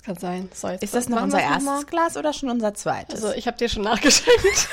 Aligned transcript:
Das 0.00 0.06
kann 0.06 0.16
sein. 0.16 0.48
So, 0.54 0.68
Ist 0.68 0.94
das 0.94 1.10
noch 1.10 1.20
unser 1.22 1.40
erstes 1.42 1.64
mal. 1.64 1.84
Glas 1.84 2.16
oder 2.16 2.32
schon 2.32 2.48
unser 2.48 2.72
zweites? 2.72 3.22
Also 3.22 3.36
ich 3.36 3.46
habe 3.46 3.58
dir 3.58 3.68
schon 3.68 3.82
nachgeschenkt. 3.82 4.40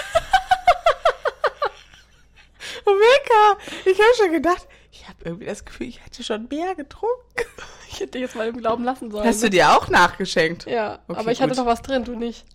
Rebecca, 2.86 3.58
ich 3.84 4.00
habe 4.00 4.10
schon 4.18 4.32
gedacht, 4.32 4.66
ich 4.90 5.06
habe 5.06 5.18
irgendwie 5.26 5.46
das 5.46 5.66
Gefühl, 5.66 5.88
ich 5.88 6.02
hätte 6.06 6.24
schon 6.24 6.48
mehr 6.50 6.76
getrunken. 6.76 7.12
Ich 7.90 8.02
hätte 8.02 8.20
jetzt 8.20 8.36
mal 8.36 8.48
im 8.48 8.58
Glauben 8.58 8.84
lassen 8.84 9.10
sollen. 9.10 9.26
Hast 9.26 9.42
du 9.42 9.50
dir 9.50 9.72
auch 9.76 9.88
nachgeschenkt? 9.88 10.68
Ja, 10.68 11.00
Okay, 11.08 11.20
aber 11.20 11.32
ich 11.32 11.42
hatte 11.42 11.52
gut. 11.56 11.58
noch 11.60 11.66
was 11.66 11.82
drin, 11.82 12.04
du 12.04 12.16
nicht. 12.16 12.46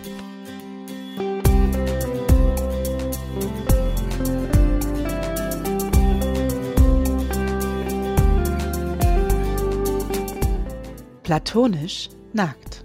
Platonisch 11.31 12.09
nackt. 12.33 12.83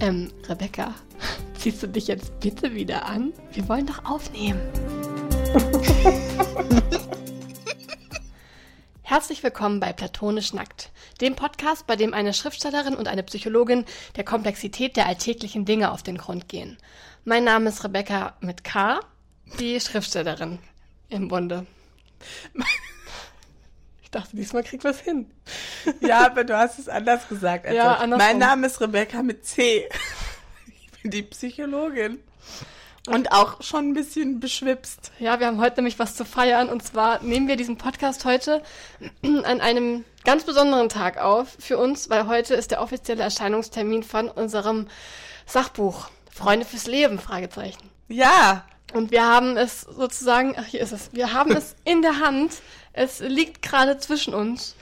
Ähm, 0.00 0.32
Rebecca, 0.48 0.96
ziehst 1.56 1.80
du 1.80 1.86
dich 1.86 2.08
jetzt 2.08 2.40
bitte 2.40 2.74
wieder 2.74 3.06
an? 3.06 3.32
Wir 3.52 3.68
wollen 3.68 3.86
doch 3.86 4.04
aufnehmen. 4.04 4.60
Herzlich 9.02 9.44
willkommen 9.44 9.78
bei 9.78 9.92
Platonisch 9.92 10.52
Nackt, 10.54 10.90
dem 11.20 11.36
Podcast, 11.36 11.86
bei 11.86 11.94
dem 11.94 12.14
eine 12.14 12.34
Schriftstellerin 12.34 12.96
und 12.96 13.06
eine 13.06 13.22
Psychologin 13.22 13.84
der 14.16 14.24
Komplexität 14.24 14.96
der 14.96 15.06
alltäglichen 15.06 15.64
Dinge 15.64 15.92
auf 15.92 16.02
den 16.02 16.18
Grund 16.18 16.48
gehen. 16.48 16.78
Mein 17.24 17.44
Name 17.44 17.68
ist 17.68 17.84
Rebecca 17.84 18.34
mit 18.40 18.64
K, 18.64 18.98
die 19.60 19.78
Schriftstellerin 19.78 20.58
im 21.10 21.28
Bunde. 21.28 21.64
Ich 24.08 24.12
dachte, 24.12 24.36
diesmal 24.36 24.62
kriegt 24.64 24.84
was 24.84 25.00
hin. 25.00 25.30
Ja, 26.00 26.24
aber 26.24 26.42
du 26.42 26.56
hast 26.56 26.78
es 26.78 26.88
anders 26.88 27.28
gesagt. 27.28 27.66
als 27.66 27.76
Ja, 27.76 27.96
andersrum. 27.96 28.26
Mein 28.26 28.38
Name 28.38 28.66
ist 28.66 28.80
Rebecca 28.80 29.22
mit 29.22 29.44
C. 29.44 29.86
Ich 30.66 31.02
bin 31.02 31.10
die 31.10 31.22
Psychologin. 31.24 32.18
Und 33.06 33.32
auch 33.32 33.62
schon 33.62 33.90
ein 33.90 33.92
bisschen 33.92 34.40
beschwipst. 34.40 35.12
Ja, 35.18 35.40
wir 35.40 35.46
haben 35.46 35.60
heute 35.60 35.76
nämlich 35.76 35.98
was 35.98 36.14
zu 36.14 36.24
feiern 36.24 36.70
und 36.70 36.82
zwar 36.82 37.22
nehmen 37.22 37.48
wir 37.48 37.56
diesen 37.56 37.76
Podcast 37.76 38.24
heute 38.24 38.62
an 39.22 39.60
einem 39.60 40.06
ganz 40.24 40.44
besonderen 40.44 40.88
Tag 40.88 41.18
auf 41.18 41.48
für 41.58 41.76
uns, 41.76 42.08
weil 42.08 42.26
heute 42.28 42.54
ist 42.54 42.70
der 42.70 42.80
offizielle 42.80 43.22
Erscheinungstermin 43.22 44.04
von 44.04 44.30
unserem 44.30 44.88
Sachbuch 45.44 46.08
Freunde 46.34 46.64
fürs 46.64 46.86
Leben 46.86 47.18
Fragezeichen. 47.18 47.90
Ja, 48.08 48.64
Und 48.94 49.10
wir 49.10 49.26
haben 49.26 49.58
es 49.58 49.82
sozusagen, 49.82 50.54
ach 50.58 50.64
hier 50.64 50.80
ist 50.80 50.92
es, 50.92 51.12
wir 51.12 51.34
haben 51.34 51.52
es 51.52 51.76
in 51.84 52.00
der 52.00 52.20
Hand. 52.20 52.52
Es 52.92 53.20
liegt 53.20 53.62
gerade 53.62 53.98
zwischen 53.98 54.34
uns. 54.34 54.74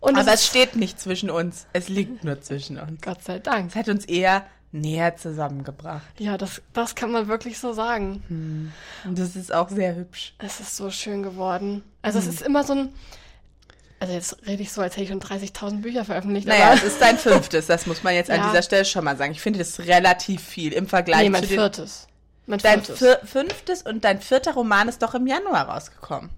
Und 0.00 0.16
aber 0.18 0.32
es 0.34 0.42
es 0.42 0.46
steht 0.46 0.76
nicht 0.76 1.00
zwischen 1.00 1.30
uns. 1.30 1.66
Es 1.72 1.88
liegt 1.88 2.22
nur 2.22 2.40
zwischen 2.40 2.78
uns. 2.78 3.00
Gott 3.00 3.22
sei 3.24 3.38
Dank. 3.38 3.70
Es 3.70 3.76
hat 3.76 3.88
uns 3.88 4.04
eher 4.04 4.44
näher 4.72 5.16
zusammengebracht. 5.16 6.04
Ja, 6.18 6.36
das, 6.36 6.60
das 6.72 6.94
kann 6.94 7.10
man 7.10 7.28
wirklich 7.28 7.58
so 7.58 7.72
sagen. 7.72 8.72
Und 9.04 9.18
das 9.18 9.34
ist 9.36 9.52
auch 9.52 9.68
sehr 9.70 9.96
hübsch. 9.96 10.34
Es 10.38 10.60
ist 10.60 10.76
so 10.76 10.90
schön 10.90 11.22
geworden. 11.22 11.82
Also 12.02 12.18
es 12.18 12.26
ist 12.26 12.42
immer 12.42 12.62
so 12.62 12.74
ein. 12.74 12.92
Also 13.98 14.12
jetzt 14.12 14.46
rede 14.46 14.62
ich 14.62 14.70
so, 14.72 14.82
als 14.82 14.94
hätte 14.94 15.04
ich 15.04 15.08
schon 15.08 15.22
30.000 15.22 15.80
Bücher 15.80 16.04
veröffentlicht. 16.04 16.46
Naja, 16.46 16.66
aber 16.66 16.74
es 16.74 16.82
ist 16.82 17.00
dein 17.00 17.16
fünftes, 17.16 17.66
das 17.66 17.86
muss 17.86 18.02
man 18.02 18.14
jetzt 18.14 18.30
an 18.30 18.40
Ja. 18.40 18.48
dieser 18.50 18.62
Stelle 18.62 18.84
schon 18.84 19.02
mal 19.04 19.16
sagen. 19.16 19.32
Ich 19.32 19.40
finde 19.40 19.58
das 19.60 19.80
relativ 19.80 20.42
viel 20.42 20.74
im 20.74 20.86
Vergleich 20.86 21.22
nee, 21.22 21.30
mein 21.30 21.42
zu 21.42 21.48
viertes. 21.48 22.06
Mein 22.44 22.58
Dein 22.58 22.84
viertes. 22.84 22.98
vier, 22.98 23.20
fünftes 23.24 23.82
und 23.82 24.04
dein 24.04 24.20
vierter 24.20 24.52
Roman 24.52 24.88
ist 24.88 25.02
doch 25.02 25.14
im 25.14 25.26
Januar 25.26 25.68
rausgekommen. 25.70 26.28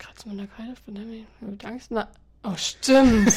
Kratzt 0.00 0.26
man 0.26 0.38
da 0.38 0.44
keine 0.56 0.74
Pandemie? 0.84 1.26
Mit 1.40 1.64
Angst? 1.64 1.90
Na, 1.90 2.08
oh, 2.42 2.56
stimmt. 2.56 3.32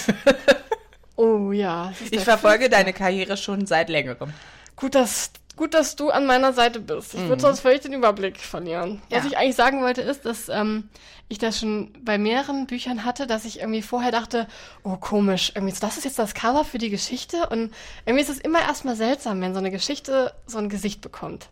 oh 1.18 1.52
ja. 1.52 1.92
Ich 2.10 2.22
verfolge 2.22 2.70
deine 2.70 2.94
Karriere 2.94 3.38
schon 3.38 3.66
seit 3.68 3.90
längerem. 3.90 4.34
Gut, 4.78 4.96
dass, 4.96 5.32
gut, 5.58 5.74
dass 5.74 5.96
du 5.98 6.10
an 6.10 6.26
meiner 6.26 6.54
Seite 6.54 6.80
bist. 6.80 7.14
Ich 7.14 7.28
würde 7.28 7.42
sonst 7.42 7.60
völlig 7.60 7.82
den 7.82 7.94
Überblick 7.94 8.38
verlieren. 8.40 9.02
Was 9.10 9.24
Mhm. 9.24 9.26
Ja. 9.26 9.32
ich 9.32 9.38
eigentlich 9.38 9.56
sagen 9.56 9.82
wollte, 9.82 10.02
ist, 10.02 10.26
dass 10.26 10.48
ähm, 10.50 10.90
ich 11.28 11.38
das 11.38 11.60
schon 11.60 11.92
bei 12.02 12.18
mehreren 12.18 12.66
Büchern 12.66 13.04
hatte, 13.06 13.28
dass 13.28 13.44
ich 13.46 13.60
irgendwie 13.60 13.82
vorher 13.82 14.12
dachte, 14.12 14.48
oh 14.84 14.96
komisch, 14.98 15.52
irgendwie 15.56 15.76
das 15.78 15.98
ist 15.98 16.06
jetzt 16.06 16.18
das 16.20 16.34
Cover 16.34 16.64
für 16.64 16.78
die 16.78 16.90
Geschichte 16.90 17.50
und 17.50 17.74
irgendwie 18.06 18.24
ist 18.24 18.30
es 18.30 18.40
immer 18.40 18.62
erstmal 18.62 18.96
seltsam, 18.96 19.42
wenn 19.42 19.54
so 19.54 19.60
eine 19.60 19.72
Geschichte 19.72 20.34
so 20.48 20.58
ein 20.60 20.70
Gesicht 20.70 21.02
bekommt. 21.02 21.50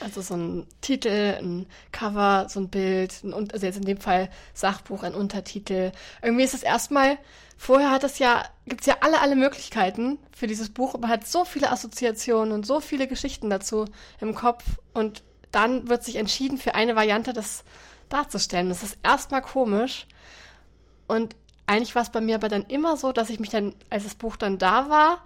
Also 0.00 0.20
so 0.20 0.34
ein 0.34 0.66
Titel, 0.80 1.36
ein 1.40 1.66
Cover, 1.92 2.46
so 2.48 2.60
ein 2.60 2.68
Bild, 2.68 3.22
ein, 3.22 3.32
also 3.52 3.66
jetzt 3.66 3.76
in 3.76 3.84
dem 3.84 3.98
Fall 3.98 4.30
Sachbuch, 4.54 5.02
ein 5.02 5.14
Untertitel. 5.14 5.92
Irgendwie 6.22 6.44
ist 6.44 6.54
es 6.54 6.62
erstmal, 6.62 7.18
vorher 7.56 7.90
hat 7.90 8.04
es 8.04 8.18
ja, 8.18 8.44
gibt's 8.66 8.86
ja 8.86 8.96
alle, 9.00 9.20
alle 9.20 9.36
Möglichkeiten 9.36 10.18
für 10.34 10.46
dieses 10.46 10.70
Buch. 10.70 10.98
Man 10.98 11.10
hat 11.10 11.26
so 11.26 11.44
viele 11.44 11.70
Assoziationen 11.70 12.52
und 12.52 12.66
so 12.66 12.80
viele 12.80 13.06
Geschichten 13.06 13.50
dazu 13.50 13.86
im 14.20 14.34
Kopf 14.34 14.64
und 14.92 15.22
dann 15.52 15.88
wird 15.88 16.02
sich 16.02 16.16
entschieden 16.16 16.58
für 16.58 16.74
eine 16.74 16.96
Variante, 16.96 17.32
das 17.32 17.64
darzustellen. 18.08 18.68
Das 18.68 18.82
ist 18.82 18.98
erstmal 19.02 19.42
komisch 19.42 20.06
und 21.06 21.36
eigentlich 21.66 21.94
war 21.94 22.02
es 22.02 22.10
bei 22.10 22.20
mir 22.20 22.34
aber 22.36 22.48
dann 22.48 22.64
immer 22.64 22.96
so, 22.96 23.12
dass 23.12 23.30
ich 23.30 23.40
mich 23.40 23.50
dann, 23.50 23.74
als 23.90 24.04
das 24.04 24.14
Buch 24.14 24.36
dann 24.36 24.58
da 24.58 24.88
war, 24.90 25.24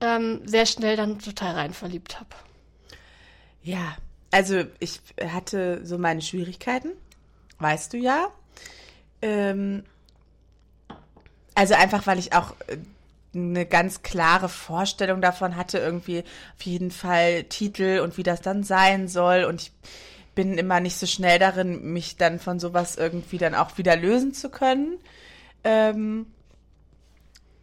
ähm, 0.00 0.40
sehr 0.46 0.66
schnell 0.66 0.96
dann 0.96 1.18
total 1.18 1.54
rein 1.54 1.74
verliebt 1.74 2.18
habe. 2.18 2.30
Ja, 3.62 3.96
also 4.30 4.64
ich 4.78 5.00
hatte 5.22 5.84
so 5.84 5.98
meine 5.98 6.22
Schwierigkeiten, 6.22 6.90
weißt 7.58 7.92
du 7.92 7.98
ja. 7.98 8.28
Ähm, 9.22 9.84
also 11.54 11.74
einfach, 11.74 12.06
weil 12.06 12.18
ich 12.18 12.32
auch 12.32 12.54
äh, 12.68 12.78
eine 13.34 13.66
ganz 13.66 14.02
klare 14.02 14.48
Vorstellung 14.48 15.20
davon 15.20 15.56
hatte, 15.56 15.78
irgendwie 15.78 16.24
auf 16.56 16.62
jeden 16.62 16.90
Fall 16.90 17.44
Titel 17.44 18.00
und 18.02 18.16
wie 18.16 18.22
das 18.22 18.40
dann 18.40 18.64
sein 18.64 19.08
soll. 19.08 19.44
Und 19.44 19.62
ich 19.62 19.72
bin 20.34 20.58
immer 20.58 20.80
nicht 20.80 20.96
so 20.96 21.06
schnell 21.06 21.38
darin, 21.38 21.92
mich 21.92 22.16
dann 22.16 22.38
von 22.38 22.58
sowas 22.60 22.96
irgendwie 22.96 23.38
dann 23.38 23.54
auch 23.54 23.78
wieder 23.78 23.96
lösen 23.96 24.32
zu 24.32 24.48
können. 24.48 24.98
Ähm, 25.64 26.26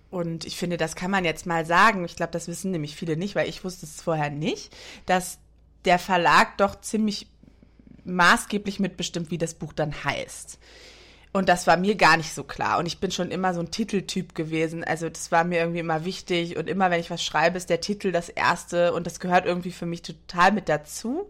und 0.09 0.45
ich 0.45 0.57
finde, 0.57 0.77
das 0.77 0.95
kann 0.95 1.11
man 1.11 1.25
jetzt 1.25 1.45
mal 1.45 1.65
sagen. 1.65 2.05
Ich 2.05 2.15
glaube, 2.15 2.31
das 2.31 2.47
wissen 2.47 2.71
nämlich 2.71 2.95
viele 2.95 3.17
nicht, 3.17 3.35
weil 3.35 3.49
ich 3.49 3.63
wusste 3.63 3.85
es 3.85 4.01
vorher 4.01 4.29
nicht, 4.29 4.75
dass 5.05 5.39
der 5.87 5.99
Verlag 5.99 6.57
doch 6.57 6.79
ziemlich 6.81 7.27
maßgeblich 8.03 8.79
mitbestimmt, 8.79 9.31
wie 9.31 9.37
das 9.37 9.55
Buch 9.55 9.73
dann 9.73 10.03
heißt. 10.03 10.59
Und 11.33 11.49
das 11.49 11.67
war 11.67 11.77
mir 11.77 11.95
gar 11.95 12.17
nicht 12.17 12.33
so 12.33 12.43
klar. 12.43 12.79
Und 12.79 12.85
ich 12.85 12.99
bin 12.99 13.11
schon 13.11 13.31
immer 13.31 13.53
so 13.53 13.59
ein 13.59 13.71
Titeltyp 13.71 14.33
gewesen. 14.33 14.83
Also 14.83 15.09
das 15.09 15.31
war 15.31 15.43
mir 15.43 15.59
irgendwie 15.59 15.79
immer 15.79 16.05
wichtig. 16.05 16.57
Und 16.57 16.69
immer, 16.69 16.89
wenn 16.89 16.99
ich 16.99 17.11
was 17.11 17.23
schreibe, 17.23 17.57
ist 17.57 17.69
der 17.69 17.81
Titel 17.81 18.11
das 18.11 18.29
Erste. 18.29 18.93
Und 18.93 19.05
das 19.05 19.19
gehört 19.19 19.45
irgendwie 19.45 19.71
für 19.71 19.85
mich 19.85 20.01
total 20.01 20.51
mit 20.51 20.69
dazu. 20.69 21.29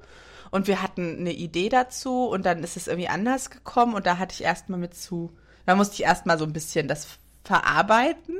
Und 0.50 0.67
wir 0.67 0.81
hatten 0.81 1.17
eine 1.19 1.34
Idee 1.34 1.69
dazu. 1.69 2.25
Und 2.25 2.46
dann 2.46 2.63
ist 2.63 2.78
es 2.78 2.88
irgendwie 2.88 3.09
anders 3.09 3.50
gekommen. 3.50 3.96
Und 3.96 4.06
da 4.06 4.17
hatte 4.17 4.34
ich 4.34 4.44
erstmal 4.44 4.79
mit 4.79 4.96
zu, 4.96 5.35
da 5.66 5.75
musste 5.75 5.96
ich 5.96 6.03
erstmal 6.03 6.38
so 6.38 6.46
ein 6.46 6.53
bisschen 6.53 6.88
das 6.88 7.07
verarbeiten. 7.44 8.40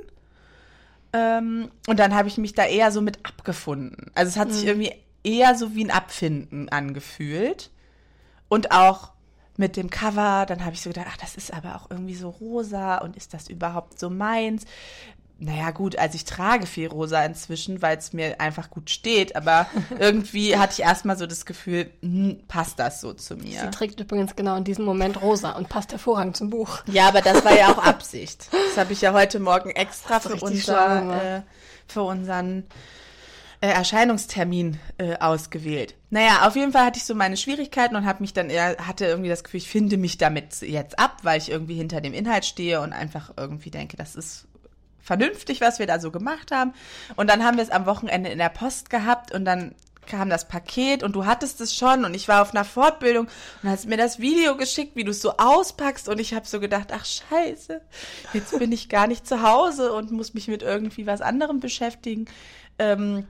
Ähm, 1.12 1.70
und 1.88 2.00
dann 2.00 2.14
habe 2.16 2.28
ich 2.28 2.38
mich 2.38 2.54
da 2.54 2.66
eher 2.66 2.92
so 2.92 3.02
mit 3.02 3.26
abgefunden. 3.26 4.12
Also 4.14 4.30
es 4.30 4.38
hat 4.38 4.54
sich 4.54 4.66
irgendwie 4.66 4.94
eher 5.28 5.56
so 5.56 5.76
wie 5.76 5.84
ein 5.84 5.92
Abfinden 5.92 6.70
angefühlt. 6.70 7.70
Und 8.50 8.72
auch 8.72 9.12
mit 9.58 9.76
dem 9.76 9.90
Cover, 9.90 10.46
dann 10.48 10.64
habe 10.64 10.76
ich 10.76 10.82
so 10.82 10.90
gedacht, 10.90 11.08
ach, 11.10 11.18
das 11.18 11.36
ist 11.36 11.52
aber 11.52 11.76
auch 11.76 11.90
irgendwie 11.90 12.16
so 12.16 12.30
rosa 12.30 13.00
und 13.00 13.18
ist 13.18 13.34
das 13.34 13.50
überhaupt 13.50 14.00
so 14.00 14.10
meins? 14.10 14.66
Naja, 15.40 15.70
gut, 15.70 15.98
also 15.98 16.16
ich 16.16 16.26
trage 16.26 16.66
viel 16.66 16.88
rosa 16.88 17.24
inzwischen, 17.24 17.82
weil 17.82 17.98
es 17.98 18.12
mir 18.12 18.40
einfach 18.40 18.72
gut 18.72 18.90
steht, 18.90 19.36
aber 19.36 19.68
irgendwie 20.00 20.58
hatte 20.58 20.74
ich 20.74 20.80
erstmal 20.80 21.18
so 21.18 21.28
das 21.28 21.46
Gefühl, 21.46 21.92
hm, 22.02 22.40
passt 22.48 22.80
das 22.80 23.02
so 23.02 23.14
zu 23.14 23.36
mir? 23.36 23.62
Sie 23.62 23.70
trägt 23.70 24.00
übrigens 24.00 24.36
genau 24.36 24.56
in 24.56 24.64
diesem 24.64 24.86
Moment 24.86 25.22
rosa 25.22 25.52
und 25.52 25.70
passt 25.70 25.92
hervorragend 25.92 26.38
zum 26.38 26.50
Buch. 26.50 26.80
Ja, 26.86 27.08
aber 27.08 27.22
das 27.22 27.44
war 27.44 27.56
ja 27.56 27.70
auch 27.72 27.78
Absicht. 27.84 28.48
Das 28.52 28.78
habe 28.78 28.94
ich 28.94 29.02
ja 29.02 29.14
heute 29.14 29.40
Morgen 29.40 29.72
extra 29.72 30.20
für, 30.20 30.36
unser, 30.36 31.38
äh, 31.38 31.42
für 31.88 32.04
unseren 32.04 32.64
äh, 33.62 33.68
Erscheinungstermin 33.68 34.80
äh, 34.98 35.18
ausgewählt. 35.18 35.96
Naja, 36.10 36.48
auf 36.48 36.56
jeden 36.56 36.72
Fall 36.72 36.86
hatte 36.86 36.98
ich 36.98 37.06
so 37.06 37.16
meine 37.16 37.38
Schwierigkeiten 37.38 37.96
und 37.96 38.06
habe 38.06 38.22
mich 38.22 38.34
dann 38.34 38.50
eher, 38.50 38.78
hatte 38.86 39.06
irgendwie 39.06 39.30
das 39.30 39.44
Gefühl, 39.44 39.60
ich 39.60 39.70
finde 39.70 39.98
mich 39.98 40.18
damit 40.18 40.62
jetzt 40.62 41.00
ab, 41.00 41.18
weil 41.24 41.40
ich 41.40 41.50
irgendwie 41.50 41.76
hinter 41.76 42.02
dem 42.02 42.14
Inhalt 42.14 42.46
stehe 42.46 42.82
und 42.82 42.94
einfach 42.94 43.32
irgendwie 43.36 43.72
denke, 43.72 43.98
das 43.98 44.16
ist 44.16 44.48
vernünftig, 45.00 45.62
was 45.62 45.80
wir 45.80 45.88
da 45.88 46.00
so 46.00 46.12
gemacht 46.12 46.52
haben. 46.52 46.74
Und 47.16 47.30
dann 47.30 47.44
haben 47.44 47.58
wir 47.58 47.64
es 47.64 47.72
am 47.72 47.86
Wochenende 47.86 48.30
in 48.30 48.38
der 48.38 48.50
Post 48.50 48.90
gehabt 48.90 49.34
und 49.34 49.46
dann 49.46 49.74
kam 50.06 50.30
das 50.30 50.48
Paket 50.48 51.04
und 51.04 51.16
du 51.16 51.26
hattest 51.26 51.60
es 51.60 51.76
schon 51.76 52.06
und 52.06 52.14
ich 52.14 52.28
war 52.28 52.42
auf 52.42 52.52
einer 52.52 52.64
Fortbildung 52.64 53.28
und 53.62 53.70
hast 53.70 53.88
mir 53.88 53.98
das 53.98 54.20
Video 54.20 54.56
geschickt, 54.56 54.96
wie 54.96 55.04
du 55.04 55.12
es 55.12 55.22
so 55.22 55.34
auspackst 55.38 56.08
und 56.10 56.20
ich 56.20 56.34
habe 56.34 56.48
so 56.48 56.60
gedacht, 56.60 56.90
ach 56.92 57.06
scheiße, 57.06 57.82
jetzt 58.34 58.58
bin 58.58 58.72
ich 58.72 58.88
gar 58.88 59.08
nicht 59.08 59.28
zu 59.28 59.42
Hause 59.42 59.92
und 59.94 60.12
muss 60.12 60.34
mich 60.34 60.48
mit 60.48 60.64
irgendwie 60.64 61.06
was 61.06 61.22
anderem 61.22 61.60
beschäftigen. 61.60 62.26
Ähm, 62.80 63.26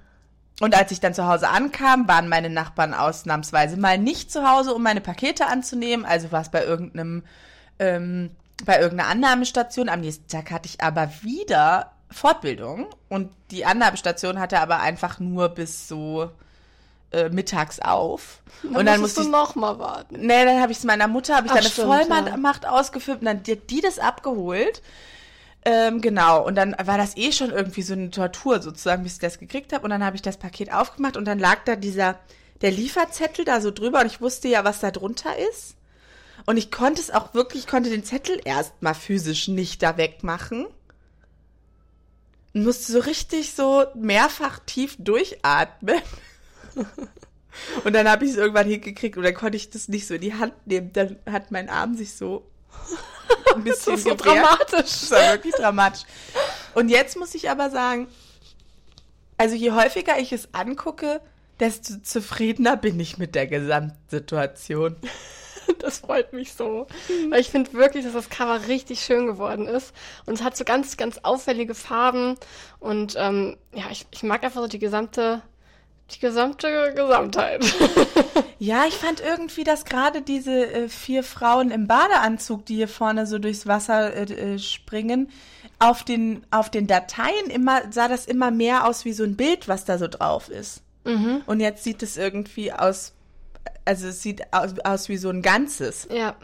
und 0.59 0.75
als 0.75 0.91
ich 0.91 0.99
dann 0.99 1.13
zu 1.13 1.27
Hause 1.27 1.49
ankam, 1.49 2.07
waren 2.07 2.29
meine 2.29 2.49
Nachbarn 2.49 2.93
ausnahmsweise 2.93 3.77
mal 3.77 3.97
nicht 3.97 4.31
zu 4.31 4.49
Hause, 4.49 4.73
um 4.73 4.81
meine 4.81 5.01
Pakete 5.01 5.45
anzunehmen. 5.45 6.05
Also 6.05 6.31
war 6.31 6.41
es 6.41 6.49
bei 6.49 6.63
irgendeinem 6.63 7.23
ähm, 7.79 8.31
bei 8.65 8.79
irgendeiner 8.79 9.09
Annahmestation. 9.09 9.87
Am 9.87 10.01
nächsten 10.01 10.27
Tag 10.27 10.51
hatte 10.51 10.67
ich 10.67 10.81
aber 10.81 11.11
wieder 11.21 11.91
Fortbildung 12.09 12.87
und 13.09 13.29
die 13.51 13.65
Annahmestation 13.65 14.39
hatte 14.39 14.59
aber 14.59 14.79
einfach 14.79 15.19
nur 15.19 15.49
bis 15.49 15.87
so 15.87 16.31
äh, 17.11 17.29
mittags 17.29 17.79
auf. 17.79 18.41
Dann 18.63 18.75
und 18.75 18.85
dann 18.85 19.01
musste 19.01 19.21
ich 19.21 19.27
du 19.27 19.31
noch 19.31 19.55
mal 19.55 19.77
warten. 19.77 20.25
Nee, 20.25 20.45
dann 20.45 20.59
habe 20.59 20.71
ich 20.71 20.79
es 20.79 20.83
meiner 20.83 21.07
Mutter, 21.07 21.35
habe 21.35 21.47
ich 21.47 21.51
Ach, 21.51 21.57
dann 21.57 21.65
eine 21.65 21.71
stimmt, 21.71 22.33
Vollmacht 22.33 22.65
ausgefüllt 22.65 23.19
und 23.19 23.25
dann 23.25 23.37
hat 23.37 23.69
die 23.69 23.81
das 23.81 23.99
abgeholt. 23.99 24.81
Ähm, 25.69 25.99
genau, 25.99 26.45
und 26.47 26.55
dann 26.55 26.73
war 26.81 26.97
das 26.97 27.17
eh 27.17 27.33
schon 27.33 27.51
irgendwie 27.51 27.81
so 27.81 27.91
eine 27.91 28.09
Tortur 28.09 28.61
sozusagen, 28.61 29.03
bis 29.03 29.15
ich 29.15 29.19
das 29.19 29.37
gekriegt 29.37 29.73
habe. 29.73 29.83
Und 29.83 29.89
dann 29.89 30.01
habe 30.01 30.15
ich 30.15 30.21
das 30.21 30.37
Paket 30.37 30.71
aufgemacht 30.71 31.17
und 31.17 31.25
dann 31.25 31.39
lag 31.39 31.65
da 31.65 31.75
dieser, 31.75 32.17
der 32.61 32.71
Lieferzettel 32.71 33.43
da 33.43 33.59
so 33.59 33.71
drüber 33.71 33.99
und 33.99 34.05
ich 34.05 34.21
wusste 34.21 34.47
ja, 34.47 34.63
was 34.63 34.79
da 34.79 34.91
drunter 34.91 35.35
ist. 35.51 35.75
Und 36.45 36.55
ich 36.55 36.71
konnte 36.71 37.01
es 37.01 37.11
auch 37.11 37.33
wirklich, 37.33 37.63
ich 37.65 37.69
konnte 37.69 37.89
den 37.89 38.05
Zettel 38.05 38.39
erstmal 38.45 38.95
physisch 38.95 39.49
nicht 39.49 39.83
da 39.83 39.97
wegmachen. 39.97 40.67
Und 42.53 42.63
musste 42.63 42.93
so 42.93 42.99
richtig 42.99 43.53
so 43.53 43.87
mehrfach 43.93 44.59
tief 44.59 44.95
durchatmen. 44.97 45.99
Und 47.83 47.91
dann 47.91 48.09
habe 48.09 48.23
ich 48.23 48.31
es 48.31 48.37
irgendwann 48.37 48.67
hingekriegt 48.67 49.17
und 49.17 49.23
dann 49.23 49.33
konnte 49.33 49.57
ich 49.57 49.71
das 49.71 49.87
nicht 49.87 50.05
so 50.05 50.13
in 50.13 50.21
die 50.21 50.35
Hand 50.35 50.53
nehmen. 50.67 50.93
Dann 50.93 51.17
hat 51.25 51.49
mein 51.49 51.69
Arm 51.69 51.95
sich 51.95 52.13
so 52.13 52.45
ein 53.55 53.63
bisschen 53.63 53.93
Das 53.93 53.99
ist 53.99 54.07
so 54.07 54.15
dramatisch. 54.15 54.67
Das 54.75 55.11
war 55.11 55.31
wirklich 55.31 55.55
dramatisch. 55.55 56.03
Und 56.73 56.89
jetzt 56.89 57.17
muss 57.17 57.35
ich 57.35 57.49
aber 57.49 57.69
sagen, 57.69 58.07
also 59.37 59.55
je 59.55 59.71
häufiger 59.71 60.19
ich 60.19 60.33
es 60.33 60.53
angucke, 60.53 61.21
desto 61.59 61.99
zufriedener 62.01 62.77
bin 62.77 62.99
ich 62.99 63.17
mit 63.17 63.35
der 63.35 63.47
Gesamtsituation. 63.47 64.95
Das 65.79 65.99
freut 65.99 66.31
mich 66.31 66.53
so. 66.53 66.87
Weil 67.29 67.41
ich 67.41 67.49
finde 67.49 67.73
wirklich, 67.73 68.05
dass 68.05 68.13
das 68.13 68.29
Cover 68.29 68.69
richtig 68.69 69.01
schön 69.01 69.27
geworden 69.27 69.67
ist. 69.67 69.93
Und 70.25 70.35
es 70.35 70.41
hat 70.41 70.55
so 70.55 70.63
ganz, 70.63 70.95
ganz 70.95 71.19
auffällige 71.23 71.75
Farben. 71.75 72.35
Und 72.79 73.15
ähm, 73.17 73.57
ja, 73.73 73.83
ich, 73.91 74.05
ich 74.11 74.23
mag 74.23 74.43
einfach 74.43 74.61
so 74.61 74.67
die 74.67 74.79
gesamte, 74.79 75.41
die 76.11 76.19
gesamte 76.19 76.93
Gesamtheit. 76.95 77.63
Ja, 78.59 78.85
ich 78.87 78.95
fand 78.95 79.21
irgendwie, 79.21 79.63
dass 79.63 79.85
gerade 79.85 80.23
diese 80.23 80.65
äh, 80.65 80.89
vier 80.89 81.21
Frauen 81.23 81.69
im 81.69 81.85
Badeanzug, 81.85 82.65
die 82.65 82.77
hier 82.77 82.87
vorne 82.87 83.27
so 83.27 83.37
durchs 83.37 83.67
Wasser 83.67 84.15
äh, 84.15 84.23
äh, 84.23 84.57
springen, 84.57 85.29
auf 85.77 86.03
den, 86.03 86.43
auf 86.49 86.71
den 86.71 86.87
Dateien 86.87 87.51
immer, 87.51 87.83
sah 87.91 88.07
das 88.07 88.25
immer 88.25 88.49
mehr 88.49 88.87
aus 88.87 89.05
wie 89.05 89.13
so 89.13 89.23
ein 89.23 89.35
Bild, 89.35 89.67
was 89.67 89.85
da 89.85 89.99
so 89.99 90.07
drauf 90.07 90.49
ist. 90.49 90.81
Und 91.45 91.59
jetzt 91.59 91.83
sieht 91.83 92.01
es 92.01 92.17
irgendwie 92.17 92.73
aus, 92.73 93.13
also 93.85 94.07
es 94.07 94.23
sieht 94.23 94.41
aus, 94.51 94.73
aus 94.83 95.07
wie 95.07 95.17
so 95.17 95.29
ein 95.29 95.41
Ganzes. 95.41 96.07
ja. 96.11 96.35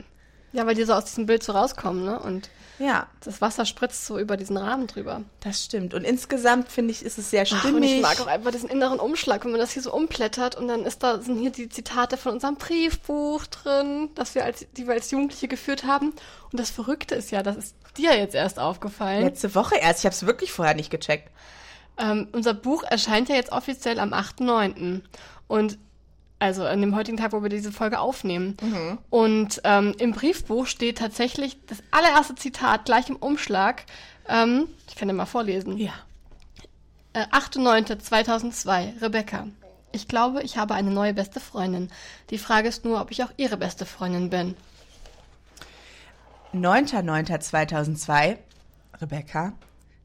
Ja, 0.53 0.67
weil 0.67 0.75
die 0.75 0.83
so 0.83 0.93
aus 0.93 1.05
diesem 1.05 1.25
Bild 1.25 1.41
so 1.41 1.51
rauskommen, 1.53 2.05
ne? 2.05 2.19
Und 2.19 2.51
Ja, 2.79 3.07
das 3.23 3.39
Wasser 3.41 3.65
spritzt 3.65 4.05
so 4.05 4.17
über 4.17 4.35
diesen 4.35 4.57
Rahmen 4.57 4.87
drüber. 4.87 5.21
das 5.41 5.63
stimmt. 5.63 5.93
Und 5.93 6.03
insgesamt 6.03 6.69
finde 6.69 6.91
ich, 6.91 7.03
ist 7.03 7.17
es 7.17 7.29
sehr 7.29 7.45
Ach, 7.47 7.51
und 7.51 7.59
stimmig. 7.59 7.95
ich 7.95 8.01
mag 8.01 8.19
auch 8.19 8.27
einfach 8.27 8.51
diesen 8.51 8.69
inneren 8.69 8.99
Umschlag, 8.99 9.43
wenn 9.45 9.51
man 9.51 9.59
das 9.59 9.71
hier 9.71 9.81
so 9.81 9.93
umblättert 9.93 10.55
und 10.55 10.67
dann 10.67 10.85
ist 10.85 11.03
da, 11.03 11.21
sind 11.21 11.39
hier 11.39 11.51
die 11.51 11.69
Zitate 11.69 12.17
von 12.17 12.33
unserem 12.33 12.55
Briefbuch 12.55 13.45
drin, 13.47 14.09
das 14.15 14.35
wir 14.35 14.43
als, 14.43 14.65
die 14.75 14.87
wir 14.87 14.93
als 14.93 15.11
Jugendliche 15.11 15.47
geführt 15.47 15.85
haben. 15.85 16.13
Und 16.51 16.59
das 16.59 16.71
Verrückte 16.71 17.15
ist 17.15 17.31
ja, 17.31 17.43
das 17.43 17.57
ist 17.57 17.75
dir 17.97 18.17
jetzt 18.17 18.35
erst 18.35 18.59
aufgefallen. 18.59 19.23
Letzte 19.23 19.53
Woche 19.55 19.75
erst. 19.75 19.99
Ich 19.99 20.05
habe 20.05 20.15
es 20.15 20.25
wirklich 20.25 20.51
vorher 20.51 20.75
nicht 20.75 20.89
gecheckt. 20.89 21.29
Ähm, 21.97 22.27
unser 22.31 22.53
Buch 22.55 22.83
erscheint 22.83 23.29
ja 23.29 23.35
jetzt 23.35 23.51
offiziell 23.51 23.99
am 23.99 24.13
8.9. 24.13 25.01
Und 25.47 25.77
also 26.43 26.65
an 26.65 26.81
dem 26.81 26.95
heutigen 26.95 27.17
Tag, 27.17 27.31
wo 27.31 27.41
wir 27.41 27.49
diese 27.49 27.71
Folge 27.71 27.99
aufnehmen. 27.99 28.57
Und 29.09 29.61
ähm, 29.63 29.95
im 29.97 30.11
Briefbuch 30.11 30.67
steht 30.67 30.97
tatsächlich 30.97 31.57
das 31.67 31.81
allererste 31.91 32.35
Zitat 32.35 32.85
gleich 32.85 33.09
im 33.09 33.15
Umschlag. 33.15 33.85
Ähm, 34.27 34.67
ich 34.89 34.95
kann 34.95 35.07
dir 35.07 35.13
mal 35.13 35.25
vorlesen. 35.25 35.77
Ja. 35.77 35.93
Äh, 37.13 37.25
8.9.2002, 37.27 39.01
Rebecca. 39.01 39.47
Ich 39.93 40.07
glaube, 40.07 40.41
ich 40.43 40.57
habe 40.57 40.73
eine 40.73 40.91
neue 40.91 41.13
beste 41.13 41.39
Freundin. 41.39 41.89
Die 42.29 42.37
Frage 42.37 42.67
ist 42.67 42.83
nur, 42.83 42.99
ob 42.99 43.11
ich 43.11 43.23
auch 43.23 43.31
ihre 43.37 43.55
beste 43.55 43.85
Freundin 43.85 44.29
bin. 44.29 44.55
9.9.2002. 46.53 48.37
Rebecca. 48.99 49.53